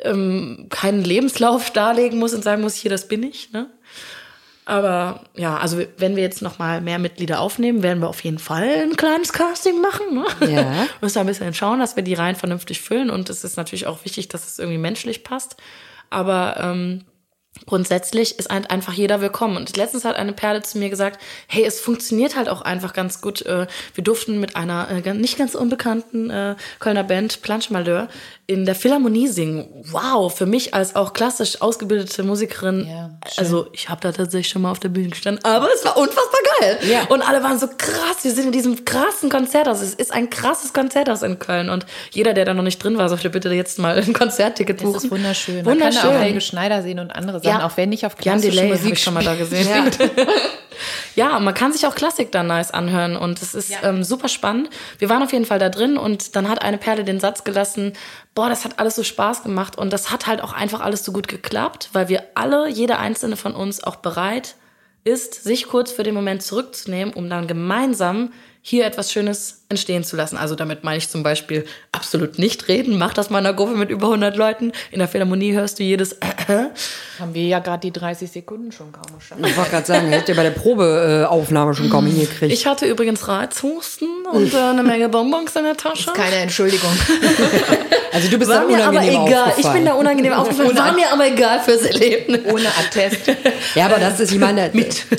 ähm, 0.00 0.66
keinen 0.70 1.02
Lebenslauf 1.02 1.70
darlegen 1.72 2.18
muss 2.18 2.34
und 2.34 2.44
sagen 2.44 2.60
muss, 2.62 2.74
hier, 2.74 2.90
das 2.90 3.08
bin 3.08 3.22
ich. 3.22 3.52
Ne? 3.52 3.70
Aber 4.68 5.20
ja, 5.34 5.56
also 5.56 5.80
wenn 5.96 6.14
wir 6.14 6.22
jetzt 6.22 6.42
noch 6.42 6.58
mal 6.58 6.82
mehr 6.82 6.98
Mitglieder 6.98 7.40
aufnehmen, 7.40 7.82
werden 7.82 8.00
wir 8.02 8.08
auf 8.08 8.22
jeden 8.22 8.38
Fall 8.38 8.68
ein 8.82 8.96
kleines 8.96 9.32
Casting 9.32 9.80
machen. 9.80 10.14
Ne? 10.14 10.52
Ja. 10.52 10.86
Müssen 11.00 11.18
ein 11.20 11.26
bisschen 11.26 11.54
schauen, 11.54 11.80
dass 11.80 11.96
wir 11.96 12.02
die 12.02 12.12
Reihen 12.12 12.36
vernünftig 12.36 12.82
füllen 12.82 13.08
und 13.08 13.30
es 13.30 13.44
ist 13.44 13.56
natürlich 13.56 13.86
auch 13.86 14.04
wichtig, 14.04 14.28
dass 14.28 14.46
es 14.46 14.58
irgendwie 14.58 14.76
menschlich 14.76 15.24
passt. 15.24 15.56
Aber 16.10 16.56
ähm, 16.60 17.06
grundsätzlich 17.66 18.38
ist 18.38 18.50
ein- 18.50 18.66
einfach 18.66 18.92
jeder 18.92 19.22
willkommen. 19.22 19.56
Und 19.56 19.74
letztens 19.76 20.04
hat 20.04 20.16
eine 20.16 20.32
Perle 20.34 20.62
zu 20.62 20.76
mir 20.78 20.90
gesagt, 20.90 21.18
hey, 21.46 21.64
es 21.64 21.80
funktioniert 21.80 22.36
halt 22.36 22.48
auch 22.50 22.60
einfach 22.62 22.92
ganz 22.92 23.20
gut. 23.22 23.42
Äh, 23.46 23.66
Wir 23.94 24.04
durften 24.04 24.38
mit 24.38 24.54
einer 24.54 24.88
äh, 24.90 25.14
nicht 25.14 25.38
ganz 25.38 25.54
unbekannten 25.54 26.28
äh, 26.30 26.56
Kölner 26.78 27.04
Band, 27.04 27.40
Planche 27.42 27.72
Malheur, 27.72 28.08
in 28.50 28.64
der 28.64 28.74
Philharmonie 28.74 29.28
singen. 29.28 29.68
Wow, 29.92 30.34
für 30.34 30.46
mich 30.46 30.72
als 30.72 30.96
auch 30.96 31.12
klassisch 31.12 31.60
ausgebildete 31.60 32.22
Musikerin. 32.22 32.86
Ja, 32.88 33.10
also 33.36 33.66
ich 33.74 33.90
habe 33.90 34.00
da 34.00 34.10
tatsächlich 34.10 34.48
schon 34.48 34.62
mal 34.62 34.70
auf 34.70 34.78
der 34.80 34.88
Bühne 34.88 35.10
gestanden, 35.10 35.44
aber 35.44 35.68
es 35.74 35.84
war 35.84 35.98
unfassbar 35.98 36.40
geil. 36.58 36.78
Ja. 36.90 37.02
Und 37.10 37.20
alle 37.20 37.42
waren 37.42 37.58
so 37.58 37.66
krass, 37.68 38.16
wir 38.22 38.30
sind 38.32 38.46
in 38.46 38.52
diesem 38.52 38.86
krassen 38.86 39.28
Konzerthaus. 39.28 39.82
Es 39.82 39.92
ist 39.92 40.12
ein 40.14 40.30
krasses 40.30 40.72
Konzerthaus 40.72 41.22
in 41.22 41.38
Köln. 41.38 41.68
Und 41.68 41.84
jeder, 42.10 42.32
der 42.32 42.46
da 42.46 42.54
noch 42.54 42.62
nicht 42.62 42.82
drin 42.82 42.96
war, 42.96 43.10
sollte 43.10 43.28
bitte 43.28 43.50
jetzt 43.50 43.78
mal 43.78 43.98
ein 43.98 44.14
Konzertticket 44.14 44.78
buchen. 44.78 44.94
Das 44.94 45.04
ist 45.04 45.10
wunderschön. 45.10 45.56
Man 45.56 45.66
Wunderschön. 45.66 46.00
kann 46.00 46.10
da 46.12 46.16
auch 46.16 46.22
Helge 46.22 46.40
Schneider 46.40 46.82
sehen 46.82 47.00
und 47.00 47.10
andere 47.14 47.40
Sachen, 47.40 47.60
Ja. 47.60 47.66
auch 47.66 47.76
wenn 47.76 47.90
nicht 47.90 48.06
auf 48.06 48.14
Jan 48.22 48.40
klassische 48.40 48.56
Delay 48.62 48.72
Musik 48.72 48.92
ich 48.94 49.02
schon 49.02 49.12
mal 49.12 49.22
da 49.24 49.34
gesehen. 49.34 49.68
Ja. 49.68 49.84
und 51.36 51.44
man 51.44 51.54
kann 51.54 51.72
sich 51.72 51.86
auch 51.86 51.94
Klassik 51.94 52.32
da 52.32 52.42
nice 52.42 52.70
anhören 52.70 53.16
und 53.16 53.40
es 53.42 53.54
ist 53.54 53.70
Ja. 53.70 53.82
ähm, 53.84 54.04
super 54.04 54.28
spannend. 54.28 54.70
Wir 54.98 55.08
waren 55.08 55.22
auf 55.22 55.32
jeden 55.32 55.44
Fall 55.44 55.58
da 55.58 55.68
drin 55.68 55.96
und 55.98 56.36
dann 56.36 56.48
hat 56.48 56.62
eine 56.62 56.78
Perle 56.78 57.04
den 57.04 57.20
Satz 57.20 57.44
gelassen, 57.44 57.92
boah, 58.34 58.48
das 58.48 58.64
hat 58.64 58.78
alles 58.78 58.96
so 58.96 59.02
Spaß 59.02 59.42
gemacht 59.42 59.76
und 59.76 59.92
das 59.92 60.10
hat 60.10 60.26
halt 60.26 60.40
auch 60.42 60.52
einfach 60.52 60.80
alles 60.80 61.04
so 61.04 61.12
gut 61.12 61.28
geklappt, 61.28 61.90
weil 61.92 62.08
wir 62.08 62.22
alle, 62.34 62.68
jeder 62.68 62.98
einzelne 62.98 63.36
von 63.36 63.54
uns 63.54 63.82
auch 63.82 63.96
bereit 63.96 64.54
ist, 65.04 65.42
sich 65.44 65.66
kurz 65.68 65.90
für 65.92 66.02
den 66.02 66.14
Moment 66.14 66.42
zurückzunehmen, 66.42 67.14
um 67.14 67.28
dann 67.30 67.46
gemeinsam 67.46 68.32
hier 68.62 68.84
etwas 68.84 69.12
Schönes 69.12 69.57
entstehen 69.70 70.02
zu 70.02 70.16
lassen. 70.16 70.38
Also 70.38 70.54
damit 70.54 70.82
meine 70.82 70.96
ich 70.96 71.10
zum 71.10 71.22
Beispiel 71.22 71.66
absolut 71.92 72.38
nicht 72.38 72.68
reden. 72.68 72.96
Mach 72.96 73.12
das 73.12 73.28
mal 73.28 73.40
in 73.40 73.46
einer 73.46 73.54
Gruppe 73.54 73.74
mit 73.74 73.90
über 73.90 74.06
100 74.06 74.34
Leuten. 74.34 74.72
In 74.90 74.98
der 74.98 75.08
Philharmonie 75.08 75.52
hörst 75.52 75.78
du 75.78 75.82
jedes 75.82 76.16
Haben 77.18 77.34
wir 77.34 77.46
ja 77.46 77.58
gerade 77.58 77.80
die 77.80 77.92
30 77.92 78.30
Sekunden 78.30 78.72
schon 78.72 78.92
kaum 78.92 79.18
geschafft. 79.18 79.40
Ich 79.44 79.56
wollte 79.58 79.70
gerade 79.70 79.86
sagen, 79.86 80.08
hättet 80.08 80.30
ihr 80.30 80.36
bei 80.36 80.44
der 80.44 80.52
Probeaufnahme 80.52 81.74
schon 81.74 81.90
kaum 81.90 82.06
hingekriegt. 82.06 82.50
Ich 82.50 82.66
hatte 82.66 82.86
übrigens 82.86 83.28
Reizhusten 83.28 84.08
und 84.32 84.54
äh, 84.54 84.56
eine 84.56 84.82
Menge 84.82 85.10
Bonbons 85.10 85.54
in 85.54 85.64
der 85.64 85.76
Tasche. 85.76 86.12
Keine 86.12 86.36
Entschuldigung. 86.36 86.90
also 88.12 88.30
du 88.30 88.38
bist 88.38 88.50
War 88.50 88.60
da 88.60 88.66
mir 88.66 88.82
aber 88.82 88.90
unangenehm 89.00 89.26
egal. 89.26 89.52
Ich 89.58 89.68
bin 89.68 89.84
da 89.84 89.92
unangenehm 89.92 90.32
aufgefallen. 90.32 90.78
War 90.78 90.92
mir 90.94 91.12
aber 91.12 91.26
egal 91.26 91.60
fürs 91.60 91.82
Erlebnis. 91.82 92.40
Ohne 92.50 92.68
Attest. 92.68 93.30
Ja, 93.74 93.84
aber 93.84 93.98
das 93.98 94.18
ist, 94.20 94.32
ich 94.32 94.38
meine, 94.38 94.70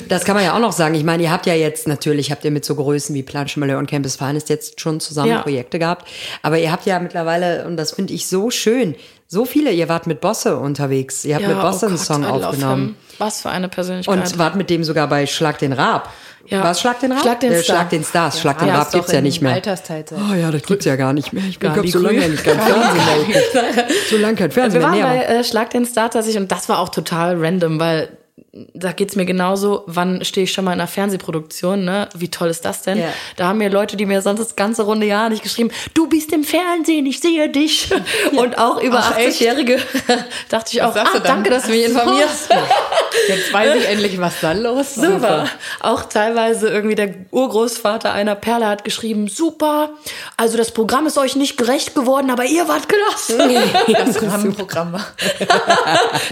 das 0.08 0.24
kann 0.24 0.34
man 0.34 0.44
ja 0.44 0.54
auch 0.54 0.60
noch 0.60 0.72
sagen. 0.72 0.96
Ich 0.96 1.04
meine, 1.04 1.22
ihr 1.22 1.30
habt 1.30 1.46
ja 1.46 1.54
jetzt 1.54 1.86
natürlich, 1.86 2.32
habt 2.32 2.44
ihr 2.44 2.50
mit 2.50 2.64
so 2.64 2.74
Größen 2.74 3.14
wie 3.14 3.22
Planche 3.22 3.60
Malheur 3.60 3.78
und 3.78 3.88
Campus 3.88 4.16
Finest 4.40 4.48
jetzt 4.48 4.80
schon 4.80 5.00
zusammen 5.00 5.30
Ja. 5.30 5.42
Projekte 5.42 5.78
gehabt. 5.78 6.08
Aber 6.42 6.58
ihr 6.58 6.72
habt 6.72 6.86
ja 6.86 6.98
mittlerweile, 6.98 7.66
und 7.66 7.76
das 7.76 7.92
finde 7.92 8.12
ich 8.14 8.26
so 8.26 8.50
schön, 8.50 8.94
so 9.26 9.44
viele, 9.44 9.70
ihr 9.70 9.88
wart 9.88 10.06
mit 10.06 10.20
Bosse 10.20 10.56
unterwegs. 10.56 11.24
Ihr 11.24 11.36
habt 11.36 11.46
mit 11.46 11.60
Bosse 11.60 11.86
einen 11.86 11.94
oh 11.94 11.98
Gott, 11.98 12.06
Song 12.06 12.24
aufgenommen. 12.24 12.96
Was 13.18 13.42
für 13.42 13.50
eine 13.50 13.68
Persönlichkeit. 13.68 14.16
Und 14.16 14.38
wart 14.38 14.56
mit 14.56 14.70
dem 14.70 14.82
sogar 14.82 15.06
bei 15.08 15.26
Schlag 15.26 15.58
den 15.58 15.72
Raab. 15.72 16.10
Ja. 16.46 16.64
Was 16.64 16.80
Schlag 16.80 16.98
den 17.00 17.12
Raab? 17.12 17.22
Schlag 17.22 17.40
den 17.40 17.52
Äh, 17.52 17.62
Star. 17.62 17.76
Schlag 17.76 17.90
den 17.90 18.02
Stars. 18.04 18.40
Schlag 18.40 18.58
den 18.58 18.68
Ja, 18.68 18.78
Raab 18.78 18.90
gibt's 18.92 19.12
ja 19.12 19.20
nicht 19.20 19.42
mehr. 19.42 19.52
Altersteilzeit. 19.52 20.18
Oh 20.18 20.34
ja, 20.34 20.50
das 20.50 20.62
gibt's 20.62 20.84
ja 20.86 20.96
gar 20.96 21.12
nicht 21.12 21.32
mehr. 21.32 21.44
Ich 21.48 21.58
bin 21.58 21.72
glaub, 21.72 21.86
so 21.86 21.98
lange 22.00 22.22
ja 22.22 22.28
nicht 22.28 22.42
kein 22.42 22.58
Fernsehen 22.58 23.28
mehr. 23.28 23.86
So 24.08 24.16
lange 24.16 24.34
kein 24.36 24.50
Fernsehen 24.50 24.82
wir 24.82 24.88
mehr. 24.88 25.04
waren 25.04 25.18
Nee, 25.18 25.24
bei 25.26 25.34
äh, 25.34 25.44
Schlag 25.44 25.70
den 25.70 25.84
Star 25.86 26.10
tatsächlich 26.10 26.40
und 26.42 26.50
das 26.50 26.68
war 26.68 26.78
auch 26.80 26.88
total 26.88 27.36
random, 27.38 27.78
weil 27.78 28.08
da 28.52 28.90
geht's 28.90 29.14
mir 29.14 29.26
genauso, 29.26 29.84
wann 29.86 30.24
stehe 30.24 30.44
ich 30.44 30.52
schon 30.52 30.64
mal 30.64 30.72
in 30.72 30.80
einer 30.80 30.88
Fernsehproduktion, 30.88 31.84
ne? 31.84 32.08
Wie 32.16 32.30
toll 32.30 32.48
ist 32.48 32.64
das 32.64 32.82
denn? 32.82 32.98
Ja. 32.98 33.08
Da 33.36 33.46
haben 33.46 33.58
mir 33.58 33.70
Leute, 33.70 33.96
die 33.96 34.06
mir 34.06 34.22
sonst 34.22 34.40
das 34.40 34.56
ganze 34.56 34.82
runde 34.82 35.06
Jahr 35.06 35.28
nicht 35.28 35.44
geschrieben, 35.44 35.70
du 35.94 36.08
bist 36.08 36.32
im 36.32 36.42
Fernsehen, 36.42 37.06
ich 37.06 37.20
sehe 37.20 37.48
dich. 37.48 37.90
Und 38.32 38.58
auch 38.58 38.82
über 38.82 38.98
Ach, 38.98 39.16
echt? 39.16 39.40
80-Jährige 39.40 39.78
dachte 40.48 40.70
ich 40.72 40.82
auch, 40.82 40.96
ah, 40.96 41.18
danke, 41.22 41.50
dass 41.50 41.64
du 41.64 41.70
mich 41.70 41.84
informierst. 41.84 42.50
Jetzt 43.28 43.52
weiß 43.52 43.76
ich 43.76 43.88
endlich, 43.88 44.20
was 44.20 44.40
da 44.40 44.52
los 44.52 44.98
war. 44.98 45.10
Super. 45.10 45.44
Auch 45.78 46.02
teilweise 46.04 46.68
irgendwie 46.68 46.96
der 46.96 47.14
Urgroßvater 47.30 48.12
einer 48.12 48.34
Perle 48.34 48.66
hat 48.66 48.82
geschrieben, 48.82 49.28
super, 49.28 49.90
also 50.36 50.56
das 50.56 50.72
Programm 50.72 51.06
ist 51.06 51.18
euch 51.18 51.36
nicht 51.36 51.56
gerecht 51.56 51.94
geworden, 51.94 52.30
aber 52.30 52.44
ihr 52.46 52.66
wart 52.66 52.88
klasse. 52.88 53.38
Das 54.00 54.22
Rahmenprogramm 54.22 54.92
war. 54.92 55.06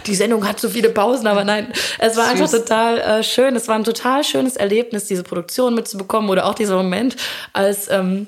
Die 0.06 0.14
Sendung 0.14 0.46
hat 0.48 0.58
so 0.58 0.68
viele 0.68 0.88
Pausen, 0.90 1.26
aber 1.26 1.44
nein, 1.44 1.72
es 2.08 2.16
war 2.16 2.28
einfach 2.28 2.50
total 2.50 2.98
äh, 2.98 3.22
schön. 3.22 3.56
Es 3.56 3.68
war 3.68 3.76
ein 3.76 3.84
total 3.84 4.24
schönes 4.24 4.56
Erlebnis, 4.56 5.06
diese 5.06 5.22
Produktion 5.22 5.74
mitzubekommen 5.74 6.28
oder 6.30 6.46
auch 6.46 6.54
dieser 6.54 6.76
Moment, 6.76 7.16
als 7.52 7.90
ähm, 7.90 8.26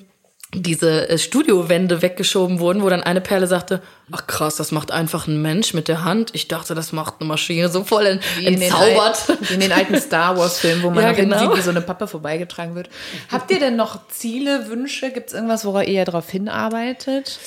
diese 0.52 1.08
äh, 1.08 1.18
Studiowände 1.18 2.02
weggeschoben 2.02 2.58
wurden, 2.58 2.82
wo 2.82 2.88
dann 2.88 3.02
eine 3.02 3.20
Perle 3.20 3.46
sagte, 3.46 3.80
ach 4.10 4.26
krass, 4.26 4.56
das 4.56 4.72
macht 4.72 4.90
einfach 4.90 5.28
ein 5.28 5.40
Mensch 5.40 5.74
mit 5.74 5.86
der 5.86 6.04
Hand. 6.04 6.30
Ich 6.32 6.48
dachte, 6.48 6.74
das 6.74 6.92
macht 6.92 7.14
eine 7.20 7.28
Maschine 7.28 7.68
so 7.68 7.84
voll 7.84 8.06
ent 8.06 8.22
Wie 8.36 8.46
in 8.46 8.54
den, 8.54 8.62
entzaubert. 8.62 9.28
Wie 9.42 9.54
in 9.54 9.60
den 9.60 9.72
alten 9.72 10.00
Star 10.00 10.36
Wars-Filmen, 10.36 10.82
wo 10.82 10.90
man 10.90 11.04
Ja, 11.04 11.12
genau. 11.12 11.38
sieht, 11.38 11.56
wie 11.56 11.62
so 11.62 11.70
eine 11.70 11.82
Pappe 11.82 12.08
vorbeigetragen 12.08 12.74
wird. 12.74 12.90
Habt 13.30 13.50
ihr 13.50 13.60
denn 13.60 13.76
noch 13.76 14.08
Ziele, 14.08 14.68
Wünsche? 14.68 15.12
Gibt 15.12 15.28
es 15.28 15.34
irgendwas, 15.34 15.64
worauf 15.64 15.86
ihr 15.86 16.04
darauf 16.04 16.28
hinarbeitet? 16.28 17.38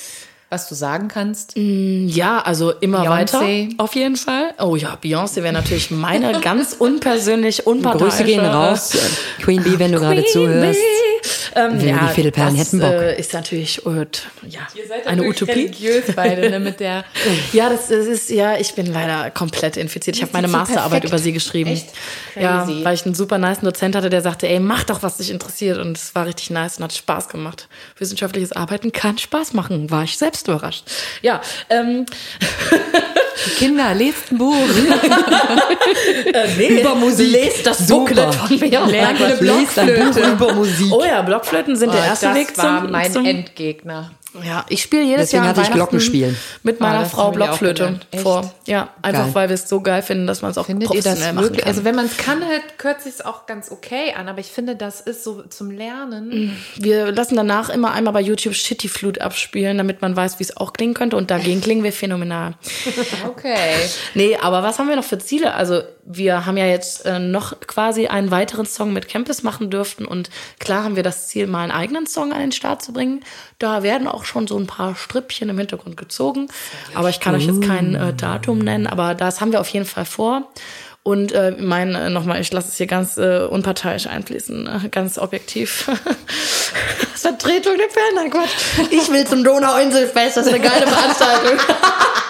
Was 0.54 0.68
du 0.68 0.74
sagen 0.74 1.08
kannst? 1.08 1.52
Ja, 1.56 2.40
also 2.40 2.70
immer 2.70 3.02
Beyoncé. 3.02 3.10
weiter. 3.10 3.42
Auf 3.78 3.94
jeden 3.94 4.16
Fall. 4.16 4.54
Oh 4.58 4.76
ja, 4.76 4.96
Beyoncé 5.02 5.42
wäre 5.42 5.52
natürlich 5.52 5.90
meine 5.90 6.40
ganz 6.42 6.74
unpersönlich 6.78 7.66
unparteiische. 7.66 8.04
Grüße 8.04 8.24
gehen 8.24 8.44
raus. 8.46 8.94
äh, 8.94 9.42
Queen 9.42 9.62
Bee, 9.62 9.78
wenn 9.78 9.92
du 9.92 9.98
gerade 9.98 10.22
Queen 10.22 10.32
zuhörst. 10.32 10.78
Bee. 10.80 11.03
Ähm, 11.54 11.80
Wir, 11.80 11.92
die 11.92 12.14
Fädelperlen 12.14 12.56
das, 12.56 12.66
hätten 12.66 12.80
Bock. 12.80 12.90
Äh, 12.90 13.18
ist 13.18 13.32
natürlich 13.32 13.86
äh, 13.86 14.06
ja, 14.48 14.60
eine 15.06 15.22
Utopie. 15.22 15.52
Religiös 15.52 16.04
beide, 16.14 16.50
ne, 16.50 16.60
mit 16.60 16.80
der. 16.80 17.04
Ja, 17.52 17.68
das, 17.68 17.88
das 17.88 18.06
ist, 18.06 18.30
ja, 18.30 18.56
ich 18.56 18.74
bin 18.74 18.86
leider 18.86 19.30
komplett 19.30 19.76
infiziert. 19.76 20.16
Ich 20.16 20.22
habe 20.22 20.32
meine 20.32 20.48
Masterarbeit 20.48 21.02
perfekt. 21.02 21.08
über 21.08 21.18
sie 21.18 21.32
geschrieben. 21.32 21.70
Echt? 21.70 21.88
Ja, 22.38 22.66
weil 22.82 22.94
ich 22.94 23.04
einen 23.04 23.14
super 23.14 23.38
nice 23.38 23.60
Dozent 23.60 23.94
hatte, 23.94 24.10
der 24.10 24.22
sagte, 24.22 24.48
ey, 24.48 24.60
mach 24.60 24.84
doch, 24.84 25.02
was 25.02 25.18
dich 25.18 25.30
interessiert. 25.30 25.78
Und 25.78 25.96
es 25.96 26.14
war 26.14 26.26
richtig 26.26 26.50
nice 26.50 26.78
und 26.78 26.84
hat 26.84 26.92
Spaß 26.92 27.28
gemacht. 27.28 27.68
Wissenschaftliches 27.98 28.52
Arbeiten 28.52 28.92
kann 28.92 29.18
Spaß 29.18 29.52
machen, 29.52 29.90
war 29.90 30.04
ich 30.04 30.18
selbst 30.18 30.48
überrascht. 30.48 30.84
Ja, 31.22 31.40
ähm, 31.70 32.06
Kinder, 33.56 33.94
lest 33.94 34.32
ein 34.32 34.38
Buch. 34.38 34.54
nee, 36.58 36.80
Über 36.80 36.94
Musik. 36.94 37.32
Lest 37.32 37.66
das. 37.66 37.86
Booklet 37.86 38.34
von 38.34 38.58
mir. 38.58 38.86
Lernt 38.86 39.20
eine 39.20 39.40
Lies 39.40 39.78
ein 39.78 39.86
Buch 39.86 40.16
über 40.16 40.54
Musik. 40.54 40.92
Oh 40.92 41.04
ja, 41.04 41.22
Blockflöten 41.44 41.76
sind 41.76 41.92
der 41.92 42.04
erste 42.04 42.26
das 42.26 42.36
Weg 42.36 42.58
war 42.58 42.82
zum, 42.82 42.90
mein 42.90 43.12
zum 43.12 43.24
Endgegner. 43.24 44.10
Ja, 44.42 44.66
ich 44.68 44.82
spiele 44.82 45.02
jedes 45.04 45.26
Deswegen 45.30 45.44
Jahr 45.44 45.50
hatte 45.50 45.60
ich 45.60 45.66
Weihnachten 45.68 45.78
Glockenspiel. 45.78 46.34
mit 46.64 46.80
Ah, 46.80 46.84
meiner 46.84 47.00
das 47.02 47.12
Frau 47.12 47.30
Blockflöte 47.30 48.00
vor. 48.20 48.52
Ja, 48.66 48.88
einfach 49.00 49.24
Geil. 49.26 49.34
weil 49.34 49.48
wir 49.48 49.54
es 49.54 49.68
so 49.68 49.80
geil 49.80 50.02
finden, 50.02 50.26
dass 50.26 50.42
man 50.42 50.50
es 50.50 50.58
auch 50.58 50.66
Findet 50.66 50.90
ihr 50.90 50.96
das 50.96 51.04
professionell 51.04 51.32
machen 51.34 51.44
wirklich? 51.44 51.60
kann. 51.62 51.68
Also 51.68 51.84
wenn 51.84 51.94
man 51.94 52.06
es 52.06 52.16
kann, 52.16 52.44
halt 52.44 52.62
hört 52.82 53.00
sich 53.00 53.24
auch 53.24 53.46
ganz 53.46 53.70
okay 53.70 54.12
an, 54.16 54.28
aber 54.28 54.40
ich 54.40 54.48
finde, 54.50 54.74
das 54.74 55.00
ist 55.00 55.22
so 55.22 55.42
zum 55.42 55.70
Lernen. 55.70 56.56
wir 56.76 57.12
lassen 57.12 57.36
danach 57.36 57.68
immer 57.70 57.92
einmal 57.92 58.12
bei 58.12 58.20
YouTube 58.22 58.54
Shitty 58.54 58.88
Flute 58.88 59.20
abspielen, 59.20 59.78
damit 59.78 60.02
man 60.02 60.16
weiß, 60.16 60.40
wie 60.40 60.42
es 60.44 60.56
auch 60.56 60.72
klingen 60.72 60.94
könnte. 60.94 61.16
Und 61.16 61.30
dagegen 61.30 61.60
klingen 61.60 61.84
wir 61.84 61.92
phänomenal. 61.92 62.54
Okay. 63.28 63.74
Nee, 64.14 64.36
aber 64.40 64.62
was 64.62 64.78
haben 64.78 64.88
wir 64.88 64.96
noch 64.96 65.04
für 65.04 65.18
Ziele? 65.18 65.54
Also 65.54 65.82
wir 66.04 66.44
haben 66.46 66.56
ja 66.56 66.66
jetzt 66.66 67.06
äh, 67.06 67.18
noch 67.18 67.58
quasi 67.60 68.06
einen 68.06 68.30
weiteren 68.30 68.66
Song 68.66 68.92
mit 68.92 69.08
Campus 69.08 69.42
machen 69.42 69.70
dürften. 69.70 70.04
Und 70.04 70.30
klar 70.58 70.84
haben 70.84 70.96
wir 70.96 71.02
das 71.02 71.28
Ziel, 71.28 71.46
mal 71.46 71.62
einen 71.62 71.72
eigenen 71.72 72.06
Song 72.06 72.32
an 72.32 72.40
den 72.40 72.52
Start 72.52 72.82
zu 72.82 72.92
bringen. 72.92 73.24
Da 73.58 73.82
werden 73.82 74.06
auch 74.08 74.23
schon 74.26 74.46
so 74.46 74.58
ein 74.58 74.66
paar 74.66 74.94
Strippchen 74.94 75.48
im 75.48 75.58
Hintergrund 75.58 75.96
gezogen. 75.96 76.48
Aber 76.94 77.08
ich 77.10 77.20
kann 77.20 77.34
euch 77.34 77.46
jetzt 77.46 77.62
kein 77.62 77.94
äh, 77.94 78.14
Datum 78.14 78.58
nennen. 78.58 78.86
Aber 78.86 79.14
das 79.14 79.40
haben 79.40 79.52
wir 79.52 79.60
auf 79.60 79.68
jeden 79.68 79.86
Fall 79.86 80.04
vor. 80.04 80.48
Und 81.04 81.32
äh, 81.32 81.54
mein, 81.58 81.94
äh, 81.94 82.08
nochmal, 82.08 82.40
ich 82.40 82.50
lasse 82.50 82.68
es 82.68 82.78
hier 82.78 82.86
ganz 82.86 83.18
äh, 83.18 83.44
unparteiisch 83.44 84.06
einfließen, 84.06 84.66
äh, 84.66 84.88
ganz 84.88 85.18
objektiv. 85.18 85.84
Vertretung 87.14 87.76
der 87.76 87.90
Fan, 87.90 88.14
nein 88.14 88.30
Quatsch. 88.30 88.90
Ich 88.90 89.10
will 89.10 89.26
zum 89.26 89.44
Donauinselfest, 89.44 90.38
das 90.38 90.46
ist 90.46 90.52
eine 90.54 90.62
geile 90.62 90.86
Veranstaltung. 90.86 91.58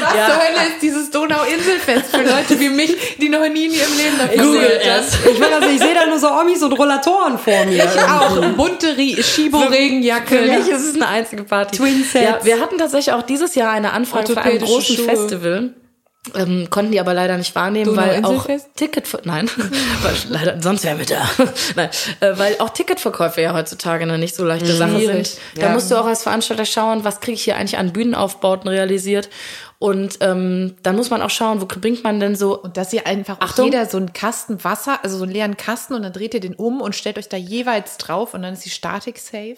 Was 0.00 0.12
zur 0.12 0.36
Hölle 0.36 0.68
ist 0.68 0.82
dieses 0.82 1.10
Donauinselfest 1.10 2.14
für 2.14 2.22
Leute 2.22 2.58
wie 2.60 2.68
mich, 2.68 3.16
die 3.18 3.28
noch 3.28 3.48
nie 3.48 3.66
in 3.66 3.72
ihrem 3.72 3.96
Leben 3.96 4.18
davon 4.18 4.38
Google 4.38 4.80
es. 4.82 5.18
Ich, 5.30 5.38
meine, 5.38 5.56
also, 5.56 5.68
ich 5.68 5.80
sehe 5.80 5.94
da 5.94 6.06
nur 6.06 6.18
so 6.18 6.30
Omis 6.30 6.62
und 6.62 6.72
Rollatoren 6.72 7.38
vor 7.38 7.64
mir. 7.66 7.84
Ich 7.84 8.02
auch. 8.02 8.40
Bunte 8.56 8.94
Schibo-Regenjacke. 9.22 10.38
Für 10.38 10.42
mich 10.42 10.68
ist 10.68 10.84
es 10.88 10.94
eine 10.94 11.08
einzige 11.08 11.44
Party. 11.44 11.76
Twin 11.76 12.04
Sets. 12.04 12.24
Ja, 12.24 12.38
wir 12.42 12.60
hatten 12.60 12.78
tatsächlich 12.78 13.14
auch 13.14 13.22
dieses 13.22 13.54
Jahr 13.54 13.72
eine 13.72 13.92
Anfrage 13.92 14.32
für 14.32 14.40
ein 14.40 14.58
großes. 14.58 15.02
Festival. 15.02 15.74
Ähm, 16.36 16.70
konnten 16.70 16.92
die 16.92 17.00
aber 17.00 17.14
leider 17.14 17.36
nicht 17.36 17.52
wahrnehmen, 17.56 17.96
weil 17.96 18.24
auch? 18.24 18.46
Ticket 18.76 19.08
nein, 19.24 19.50
weil 20.02 20.14
leider 20.28 20.62
sonst 20.62 20.84
wären 20.84 20.98
wir 20.98 21.06
da. 21.06 21.28
nein, 21.76 21.90
äh, 22.20 22.38
weil 22.38 22.56
auch 22.60 22.70
Ticketverkäufe 22.70 23.42
ja 23.42 23.54
heutzutage 23.54 24.04
eine 24.04 24.18
nicht 24.18 24.36
so 24.36 24.44
leichte 24.44 24.72
Sache 24.72 24.98
Schwierig. 24.98 25.30
sind. 25.30 25.40
Da 25.60 25.70
musst 25.70 25.90
du 25.90 25.96
auch 25.96 26.06
als 26.06 26.22
Veranstalter 26.22 26.64
schauen, 26.64 27.02
was 27.02 27.18
kriege 27.18 27.34
ich 27.34 27.42
hier 27.42 27.56
eigentlich 27.56 27.76
an 27.76 27.92
Bühnenaufbauten 27.92 28.68
realisiert 28.68 29.30
und 29.82 30.18
ähm, 30.20 30.76
dann 30.84 30.94
muss 30.94 31.10
man 31.10 31.22
auch 31.22 31.30
schauen, 31.30 31.60
wo 31.60 31.66
bringt 31.66 32.04
man 32.04 32.20
denn 32.20 32.36
so 32.36 32.56
Und 32.56 32.76
dass 32.76 32.92
ihr 32.92 33.04
einfach 33.04 33.40
Achtung. 33.40 33.64
jeder 33.64 33.86
so 33.86 33.96
einen 33.96 34.12
Kasten 34.12 34.62
Wasser, 34.62 35.00
also 35.02 35.16
so 35.16 35.24
einen 35.24 35.32
leeren 35.32 35.56
Kasten 35.56 35.94
und 35.94 36.04
dann 36.04 36.12
dreht 36.12 36.34
ihr 36.34 36.40
den 36.40 36.54
um 36.54 36.80
und 36.80 36.94
stellt 36.94 37.18
euch 37.18 37.28
da 37.28 37.36
jeweils 37.36 37.96
drauf 37.96 38.32
und 38.32 38.42
dann 38.42 38.52
ist 38.52 38.64
die 38.64 38.70
Statik 38.70 39.18
safe. 39.18 39.56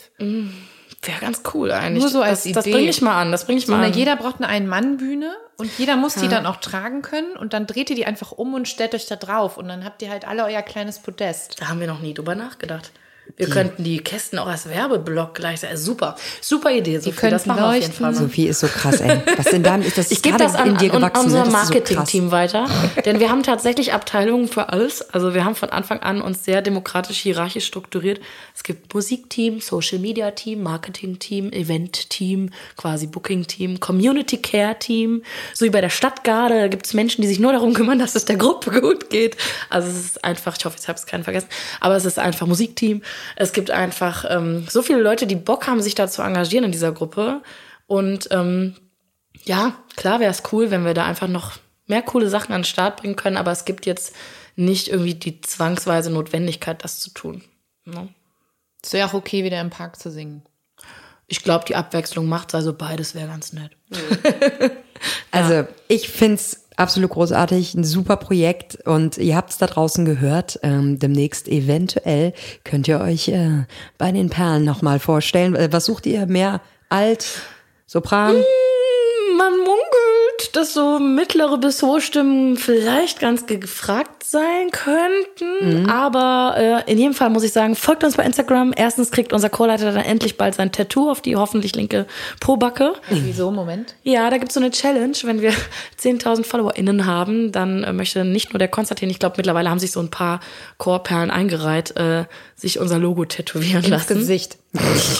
Wäre 1.07 1.21
ganz 1.21 1.43
cool 1.55 1.71
eigentlich. 1.73 2.03
Nur 2.03 2.11
so 2.11 2.21
als 2.23 2.45
das, 2.45 2.53
das 2.53 2.65
bringe 2.65 2.89
ich 2.91 3.01
mal 3.03 3.21
an, 3.21 3.33
das 3.33 3.45
bringe 3.47 3.59
ich 3.59 3.67
So, 3.67 3.73
mal 3.73 3.85
an. 3.85 3.93
jeder 3.93 4.17
braucht 4.17 4.37
eine 4.37 4.49
Ein-Mann-Bühne 4.49 5.35
und 5.57 5.71
jeder 5.79 5.97
muss 5.97 6.15
die 6.15 6.29
dann 6.29 6.47
auch 6.47 6.57
tragen 6.57 7.03
können 7.03 7.37
und 7.37 7.53
dann 7.53 7.67
dreht 7.67 7.91
ihr 7.91 7.97
die 7.97 8.07
einfach 8.07 8.33
um 8.33 8.55
und 8.55 8.69
stellt 8.69 8.95
euch 8.95 9.07
da 9.07 9.17
drauf 9.17 9.57
und 9.59 9.69
dann 9.69 9.85
habt 9.85 10.03
ihr 10.03 10.11
halt 10.11 10.27
alle 10.27 10.45
euer 10.45 10.63
kleines 10.63 10.99
Podest. 10.99 11.61
Da 11.61 11.69
haben 11.69 11.81
wir 11.81 11.87
noch 11.87 12.01
nie 12.01 12.15
drüber 12.15 12.35
nachgedacht. 12.35 12.91
Wir 13.37 13.49
könnten 13.49 13.83
die 13.83 13.99
Kästen 13.99 14.39
auch 14.39 14.47
als 14.47 14.69
Werbeblock 14.69 15.35
gleich 15.35 15.61
sein. 15.61 15.77
Super, 15.77 16.15
super 16.41 16.71
Idee. 16.71 16.99
Sophie, 16.99 17.17
könnten 17.17 17.33
das 17.33 17.47
machen 17.47 17.63
wir 17.63 17.69
auf 17.69 17.75
jeden. 17.75 17.93
Fall 17.93 18.13
mal. 18.13 18.17
Sophie 18.17 18.47
ist 18.47 18.61
so 18.61 18.69
krass, 18.69 19.01
ey. 19.01 19.23
Was 19.37 19.47
denn 19.47 19.65
dann 19.65 19.83
ist 19.83 19.99
das 19.99 20.11
Ich 20.13 20.23
gebe 20.23 20.37
gerade 20.37 20.53
das 20.53 20.61
an, 20.61 20.69
in 20.69 20.77
dir 20.77 20.95
an, 20.95 21.03
unser 21.03 21.39
ne? 21.39 21.43
Ist 21.43 21.47
so 21.47 21.51
Marketing-Team 21.51 22.31
weiter. 22.31 22.69
Denn 23.05 23.19
wir 23.19 23.31
haben 23.31 23.43
tatsächlich 23.43 23.93
Abteilungen 23.93 24.47
für 24.47 24.69
alles. 24.69 25.03
Also 25.11 25.35
wir 25.35 25.45
haben 25.45 25.57
von 25.57 25.71
Anfang 25.71 25.99
an 26.01 26.21
uns 26.21 26.45
sehr 26.45 26.63
demokratisch, 26.63 27.19
hierarchisch 27.19 27.67
strukturiert. 27.67 28.21
Es 28.55 28.63
gibt 28.63 28.95
Musikteam, 28.95 29.61
Social-Media-Team, 29.61 30.63
Marketing-Team, 30.63 31.51
Event-Team, 31.51 32.51
quasi 32.77 33.09
Booking-Team, 33.09 33.81
Community-Care-Team. 33.81 35.23
So 35.55 35.65
wie 35.65 35.71
bei 35.71 35.81
der 35.81 35.91
Stadtgarde 35.91 36.69
gibt 36.69 36.87
es 36.87 36.95
Menschen, 36.95 37.23
die 37.23 37.29
sich 37.29 37.41
nur 37.41 37.53
darum 37.53 37.75
kümmern, 37.75 37.99
dass 37.99 38.15
es 38.15 38.27
der 38.27 38.37
Gruppe 38.37 38.81
gut 38.81 39.11
geht. 39.11 39.37
Also 39.71 39.89
es 39.89 39.97
ist 39.97 40.25
einfach, 40.25 40.57
ich 40.57 40.65
hoffe, 40.65 40.77
ich 40.81 40.87
habe 40.87 40.99
es 40.99 41.07
keinen 41.07 41.25
vergessen, 41.25 41.49
aber 41.81 41.97
es 41.97 42.05
ist 42.05 42.21
einfach 42.21 42.47
Musikteam. 42.47 43.03
Es 43.37 43.53
gibt 43.53 43.71
einfach 43.71 44.25
ähm, 44.29 44.67
so 44.69 44.83
viele 44.83 45.01
Leute, 45.01 45.27
die 45.27 45.37
Bock 45.37 45.67
haben, 45.67 45.83
sich 45.83 45.95
da 45.95 46.09
zu 46.09 46.23
engagieren 46.23 46.65
in 46.65 46.73
dieser 46.73 46.93
Gruppe. 46.93 47.43
Und 47.87 48.29
ähm, 48.31 48.75
ja, 49.45 49.75
klar 49.97 50.21
wäre 50.21 50.31
es 50.31 50.43
cool, 50.53 50.71
wenn 50.71 50.85
wir 50.85 50.95
da 50.95 51.05
einfach 51.05 51.29
noch 51.29 51.53
mehr 51.87 52.03
coole 52.03 52.29
Sachen 52.29 52.53
an 52.53 52.61
den 52.63 52.67
Start 52.67 52.97
bringen 52.97 53.17
können, 53.17 53.37
aber 53.37 53.53
es 53.53 53.65
gibt 53.65 53.87
jetzt 53.87 54.15
nicht 54.57 54.89
irgendwie 54.89 55.15
die 55.15 55.41
zwangsweise 55.41 56.11
Notwendigkeit, 56.11 56.83
das 56.85 57.01
zu 57.01 57.11
tun. 57.11 57.43
Ne? 57.85 58.09
Es 58.83 58.93
wäre 58.93 59.09
auch 59.09 59.15
okay, 59.15 59.45
wieder 59.45 59.61
im 59.61 59.71
Park 59.71 59.99
zu 59.99 60.11
singen. 60.11 60.43
Ich 61.27 61.43
glaube, 61.43 61.65
die 61.67 61.77
Abwechslung 61.77 62.27
macht 62.27 62.55
also 62.55 62.73
beides 62.73 63.15
wäre 63.15 63.29
ganz 63.29 63.53
nett. 63.53 63.73
Also 65.31 65.67
ich 65.89 66.09
find's 66.09 66.64
absolut 66.77 67.11
großartig, 67.11 67.75
ein 67.75 67.85
super 67.85 68.17
Projekt 68.17 68.77
und 68.87 69.19
ihr 69.19 69.37
habt's 69.37 69.59
da 69.59 69.67
draußen 69.67 70.05
gehört. 70.05 70.59
Ähm, 70.63 70.99
demnächst 70.99 71.49
eventuell 71.49 72.33
könnt 72.65 72.89
ihr 72.89 73.01
euch 73.01 73.29
äh, 73.29 73.65
bei 73.99 74.13
den 74.13 74.31
Perlen 74.31 74.65
nochmal 74.65 74.99
vorstellen. 74.99 75.55
Äh, 75.55 75.69
Was 75.73 75.87
sucht 75.87 76.07
ihr? 76.07 76.27
Mehr 76.27 76.61
Alt, 76.89 77.43
Sopran? 77.87 78.37
Man 79.37 79.53
munkelt, 80.35 80.57
dass 80.57 80.75
so 80.75 80.99
mittlere 80.99 81.59
bis 81.59 81.83
hohe 81.83 82.01
Stimmen 82.01 82.57
vielleicht 82.57 83.21
ganz 83.21 83.47
gefragt 83.47 84.25
sein 84.25 84.71
könnten. 84.73 85.89
Aber 85.89 86.55
äh, 86.87 86.91
in 86.91 86.99
jedem 86.99 87.15
Fall 87.15 87.31
muss 87.31 87.43
ich 87.43 87.53
sagen, 87.53 87.77
folgt 87.77 88.05
uns 88.05 88.17
bei 88.17 88.25
Instagram. 88.25 88.73
Erstens 88.77 89.11
kriegt 89.11 89.33
unser 89.33 89.49
Chorleiter 89.49 89.93
dann 89.93 90.05
endlich 90.05 90.37
bald 90.37 90.55
sein 90.55 90.73
Tattoo 90.73 91.11
auf 91.11 91.21
die 91.21 91.37
hoffentlich 91.37 91.75
linke 91.75 92.07
Pobacke. 92.41 92.95
Wieso? 93.11 93.51
Moment. 93.51 93.95
Ja, 94.03 94.31
da 94.31 94.39
gibt's 94.39 94.55
so 94.55 94.61
eine 94.61 94.71
Challenge. 94.71 95.17
Wenn 95.23 95.41
wir 95.41 95.53
10.000 96.03 96.45
FollowerInnen 96.45 97.07
haben, 97.07 97.53
dann 97.53 97.85
äh, 97.85 97.93
möchte 97.93 98.25
nicht 98.25 98.53
nur 98.53 98.59
der 98.59 98.69
Konstantin, 98.69 99.11
ich 99.11 99.19
glaube, 99.19 99.35
mittlerweile 99.37 99.71
haben 99.71 99.79
sich 99.79 99.93
so 99.93 100.01
ein 100.01 100.11
paar 100.11 100.41
Chorperlen 100.79 101.31
eingereiht, 101.31 101.97
äh, 101.97 102.25
sich 102.57 102.79
unser 102.79 102.99
Logo 102.99 103.25
tätowieren 103.25 103.85
Ins 103.85 103.89
lassen. 103.89 104.19
Gesicht. 104.19 104.59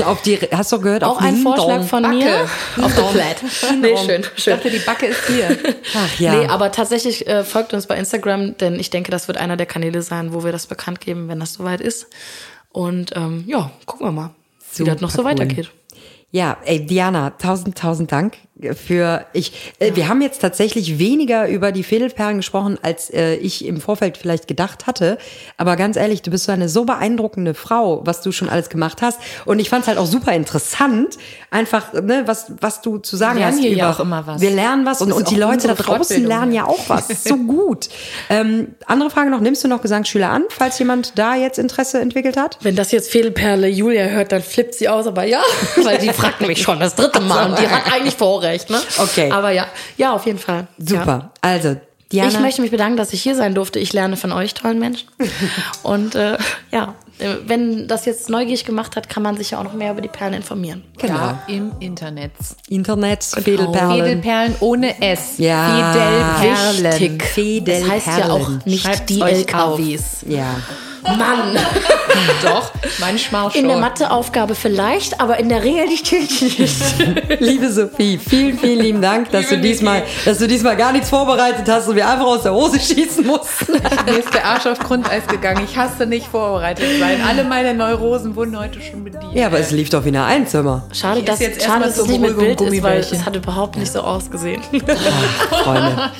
Auf 0.05 0.23
die, 0.23 0.37
hast 0.37 0.73
du 0.73 0.81
gehört? 0.81 1.05
Auch 1.05 1.21
ein 1.21 1.37
Vorschlag 1.37 1.83
von 1.85 2.03
Backe. 2.03 2.17
mir. 2.17 2.49
Auf 2.83 2.95
der 2.95 3.05
Flat. 3.05 3.37
Nee, 3.81 3.97
schön, 3.97 4.25
Ich 4.37 4.43
schön. 4.45 4.57
dachte, 4.57 4.71
die 4.71 4.79
Backe 4.81 5.07
ist 5.07 5.27
hier. 5.29 5.57
Ach 5.95 6.19
ja. 6.19 6.35
Nee, 6.35 6.47
aber 6.49 6.73
tatsächlich 6.73 7.27
äh, 7.29 7.45
folgt 7.45 7.73
uns 7.73 7.87
bei 7.87 7.97
Instagram, 7.97 8.57
denn 8.59 8.81
ich 8.81 8.91
denke, 8.91 9.11
das 9.13 9.29
wird 9.29 9.39
einer 9.39 9.57
der 9.57 9.67
Kanäle 9.67 10.03
sein, 10.03 10.33
wo 10.35 10.43
wir 10.45 10.51
das 10.53 10.67
bekannt 10.67 11.01
geben, 11.01 11.29
wenn 11.29 11.39
das 11.39 11.55
soweit 11.55 11.81
ist. 11.81 12.09
Und 12.71 13.13
ähm, 13.17 13.45
ja, 13.47 13.71
gucken 13.87 14.07
wir 14.09 14.13
mal, 14.13 14.31
wie 14.77 14.85
das 14.85 15.01
noch 15.01 15.11
so 15.11 15.19
Super 15.19 15.31
cool. 15.31 15.35
weitergeht. 15.41 15.71
Ja, 16.35 16.57
ey, 16.65 16.85
Diana, 16.85 17.31
tausend, 17.31 17.79
tausend 17.79 18.11
Dank 18.11 18.39
für 18.73 19.27
ich. 19.33 19.73
Äh, 19.79 19.93
wir 19.95 20.09
haben 20.09 20.21
jetzt 20.21 20.41
tatsächlich 20.41 20.99
weniger 20.99 21.49
über 21.49 21.71
die 21.71 21.85
Fädelperlen 21.85 22.39
gesprochen, 22.39 22.79
als 22.83 23.09
äh, 23.11 23.35
ich 23.37 23.65
im 23.65 23.81
Vorfeld 23.81 24.17
vielleicht 24.17 24.49
gedacht 24.49 24.89
hatte. 24.89 25.19
Aber 25.57 25.77
ganz 25.77 25.97
ehrlich, 25.97 26.23
du 26.23 26.31
bist 26.31 26.45
so 26.45 26.53
eine 26.53 26.69
so 26.69 26.85
beeindruckende 26.85 27.55
Frau, 27.55 28.05
was 28.05 28.21
du 28.21 28.33
schon 28.33 28.49
alles 28.49 28.69
gemacht 28.69 29.01
hast. 29.03 29.21
Und 29.45 29.61
ich 29.61 29.71
fand 29.71 29.83
es 29.83 29.89
halt 29.89 29.99
auch 29.99 30.07
super 30.07 30.33
interessant, 30.33 31.19
einfach, 31.51 31.93
ne, 31.93 32.23
was, 32.27 32.53
was 32.61 32.81
du 32.81 32.99
zu 32.99 33.17
sagen 33.17 33.37
Wir 33.37 33.41
lernen 33.41 33.57
hast. 33.57 33.63
hier 33.63 33.71
über, 33.71 33.79
ja 33.79 33.91
auch 33.93 34.01
immer 34.01 34.27
was. 34.27 34.41
Wir 34.41 34.51
lernen 34.51 34.87
was 34.87 35.03
und, 35.03 35.13
und 35.13 35.31
die 35.31 35.37
Leute 35.37 35.69
da 35.69 35.75
draußen 35.75 36.25
lernen 36.25 36.53
ja 36.53 36.65
auch 36.65 36.89
was. 36.89 37.25
So 37.25 37.37
gut. 37.37 37.89
Ähm, 38.29 38.75
andere 38.87 39.11
Frage 39.11 39.31
noch, 39.31 39.41
nimmst 39.41 39.63
du 39.63 39.69
noch 39.69 39.83
Gesangsschüler 39.83 40.31
an, 40.31 40.45
falls 40.49 40.79
jemand 40.79 41.19
da 41.19 41.37
jetzt 41.37 41.59
Interesse 41.59 42.01
entwickelt 42.01 42.37
hat? 42.37 42.59
Wenn 42.63 42.75
das 42.77 42.91
jetzt 42.91 43.11
Fädelperle 43.11 43.69
Julia 43.69 44.07
hört, 44.07 44.33
dann 44.33 44.43
flippt 44.43 44.75
sie 44.75 44.89
aus, 44.89 45.07
aber 45.07 45.25
ja, 45.25 45.43
weil 45.83 45.99
die 45.99 46.09
fragt 46.25 46.41
mich 46.47 46.63
schon 46.63 46.81
das 46.81 46.95
dritte 46.95 47.21
Mal 47.21 47.51
und 47.51 47.59
die 47.59 47.69
hat 47.69 47.83
eigentlich 47.93 48.15
Vorrecht, 48.15 48.71
ne? 48.71 48.81
Okay. 48.99 49.31
Aber 49.31 49.51
ja, 49.51 49.67
ja, 49.97 50.13
auf 50.13 50.27
jeden 50.27 50.39
Fall. 50.39 50.67
Super. 50.79 51.07
Ja. 51.07 51.31
Also, 51.41 51.77
Diana. 52.13 52.29
Ich 52.31 52.39
möchte 52.39 52.63
mich 52.63 52.71
bedanken, 52.71 52.97
dass 52.97 53.13
ich 53.13 53.23
hier 53.23 53.35
sein 53.35 53.55
durfte. 53.55 53.79
Ich 53.79 53.93
lerne 53.93 54.17
von 54.17 54.33
euch 54.33 54.55
tollen 54.55 54.79
Menschen. 54.79 55.09
Und 55.83 56.15
äh, 56.15 56.39
ja, 56.71 56.95
wenn 57.47 57.89
das 57.89 58.07
jetzt 58.07 58.29
neugierig 58.29 58.65
gemacht 58.65 58.97
hat, 58.97 59.09
kann 59.09 59.23
man 59.23 59.37
sich 59.37 59.53
ja 59.53 59.59
auch 59.59 59.65
noch 59.65 59.73
mehr 59.73 59.93
über 59.93 60.01
die 60.01 60.09
Perlen 60.09 60.35
informieren. 60.35 60.85
Genau. 60.99 61.15
Da 61.15 61.43
im 61.47 61.73
Internet. 61.81 62.33
Internet, 62.69 63.25
Fädelperlen. 63.25 64.05
Fädelperlen 64.05 64.55
ohne 64.61 65.01
S. 65.01 65.39
Ja, 65.39 66.37
Fädelperlen. 66.41 67.21
Wichtig. 67.21 67.65
Das 67.65 67.89
heißt 67.89 68.07
ja 68.19 68.31
auch 68.31 68.51
nicht 68.65 68.85
Schreibt's 68.85 69.07
die. 69.07 69.21
LKWs. 69.21 70.25
Ja. 70.29 70.57
Mann, 71.05 71.57
Doch, 72.43 72.71
manchmal 73.01 73.51
schon. 73.51 73.63
in 73.63 73.69
der 73.69 73.77
Matheaufgabe 73.79 74.55
vielleicht, 74.55 75.21
aber 75.21 75.39
in 75.39 75.49
der 75.49 75.63
Realität 75.63 76.31
nicht. 76.59 76.77
Liebe 77.41 77.71
Sophie, 77.73 78.19
vielen, 78.19 78.59
vielen 78.59 78.81
lieben 78.81 79.03
Dank, 79.03 79.31
dass 79.31 79.49
du 79.49 79.59
diesmal, 79.59 80.03
dass 80.25 80.39
du 80.39 80.47
diesmal 80.47 80.77
gar 80.77 80.93
nichts 80.93 81.09
vorbereitet 81.11 81.69
hast 81.69 81.89
und 81.89 81.97
wir 81.97 82.09
einfach 82.09 82.27
aus 82.27 82.43
der 82.43 82.55
Hose 82.55 82.79
schießen 82.79 83.27
mussten. 83.27 83.73
Mir 84.07 84.19
ist 84.19 84.33
der 84.35 84.45
Arsch 84.45 84.67
auf 84.67 84.79
Grundeis 84.79 85.27
gegangen. 85.27 85.65
Ich 85.65 85.77
hasse 85.77 86.07
nicht 86.07 86.27
vorbereitet 86.27 86.85
sein. 87.01 87.21
Alle 87.27 87.45
meine 87.45 87.75
Neurosen 87.75 88.37
wurden 88.37 88.59
heute 88.59 88.81
schon 88.81 89.05
bedient. 89.05 89.35
Ja, 89.35 89.47
aber 89.47 89.59
es 89.59 89.71
lief 89.71 89.91
doch 89.91 90.05
wie 90.05 90.09
eine 90.09 90.25
Einzimmer. 90.25 90.85
Schade, 90.93 91.21
Ich 91.21 91.25
dass, 91.25 91.41
jetzt 91.41 91.63
schade, 91.63 91.85
dass 91.85 91.91
es 91.99 92.05
zur 92.05 92.09
nicht 92.09 92.21
mit 92.21 92.37
Bild 92.39 92.61
ist, 92.61 92.83
weil 92.83 93.01
es 93.01 93.25
hat 93.25 93.35
überhaupt 93.37 93.77
nicht 93.77 93.93
so 93.93 94.01
ausgesehen. 94.01 94.63
Freunde. 95.63 96.11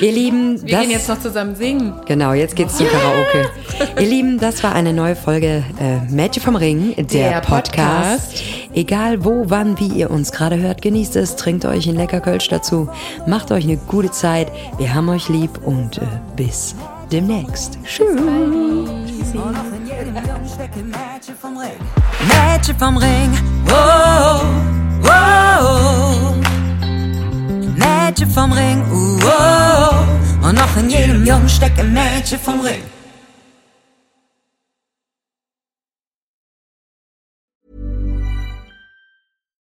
Ihr 0.00 0.12
Lieben, 0.12 0.60
Wir 0.62 0.72
das, 0.72 0.80
gehen 0.82 0.90
jetzt 0.90 1.08
noch 1.08 1.20
zusammen 1.20 1.54
singen. 1.56 1.94
genau, 2.06 2.32
jetzt 2.32 2.54
geht's 2.56 2.76
zum 2.76 2.86
Karaoke. 2.88 3.50
Ihr 3.98 4.06
Lieben, 4.06 4.38
das 4.38 4.62
war 4.62 4.74
eine 4.74 4.92
neue 4.92 5.16
Folge 5.16 5.39
äh, 5.46 6.00
Mädchen 6.10 6.42
vom 6.42 6.56
Ring, 6.56 6.94
der, 6.96 7.04
Der 7.04 7.40
Podcast. 7.40 8.30
Podcast. 8.30 8.42
Egal 8.74 9.24
wo, 9.24 9.44
wann, 9.46 9.78
wie 9.78 9.88
ihr 9.88 10.10
uns 10.10 10.32
gerade 10.32 10.58
hört, 10.58 10.82
genießt 10.82 11.16
es, 11.16 11.36
trinkt 11.36 11.64
euch 11.64 11.88
ein 11.88 11.96
lecker 11.96 12.20
Kölsch 12.20 12.48
dazu, 12.48 12.88
macht 13.26 13.50
euch 13.52 13.64
eine 13.64 13.76
gute 13.76 14.10
Zeit. 14.10 14.52
Wir 14.78 14.94
haben 14.94 15.08
euch 15.08 15.28
lieb 15.28 15.50
und 15.64 15.98
äh, 15.98 16.02
bis 16.36 16.74
demnächst. 17.10 17.78
Tschüss. 17.84 18.06
Mädchen 22.28 22.78
vom 22.78 22.96
Ring, 22.96 23.30
wow, 23.64 24.42
wow. 25.02 26.34
Mädchen 27.76 28.30
vom 28.30 28.52
Ring, 28.52 28.82
uh, 28.92 29.18
wow. 29.20 30.48
Und 30.48 30.54
noch 30.54 30.76
in 30.76 30.90
jedem 30.90 31.24
Jungen 31.24 31.48
steckt 31.48 31.78
ein 31.78 31.92
Mädchen 31.92 32.38
vom 32.38 32.60
Ring. 32.60 32.82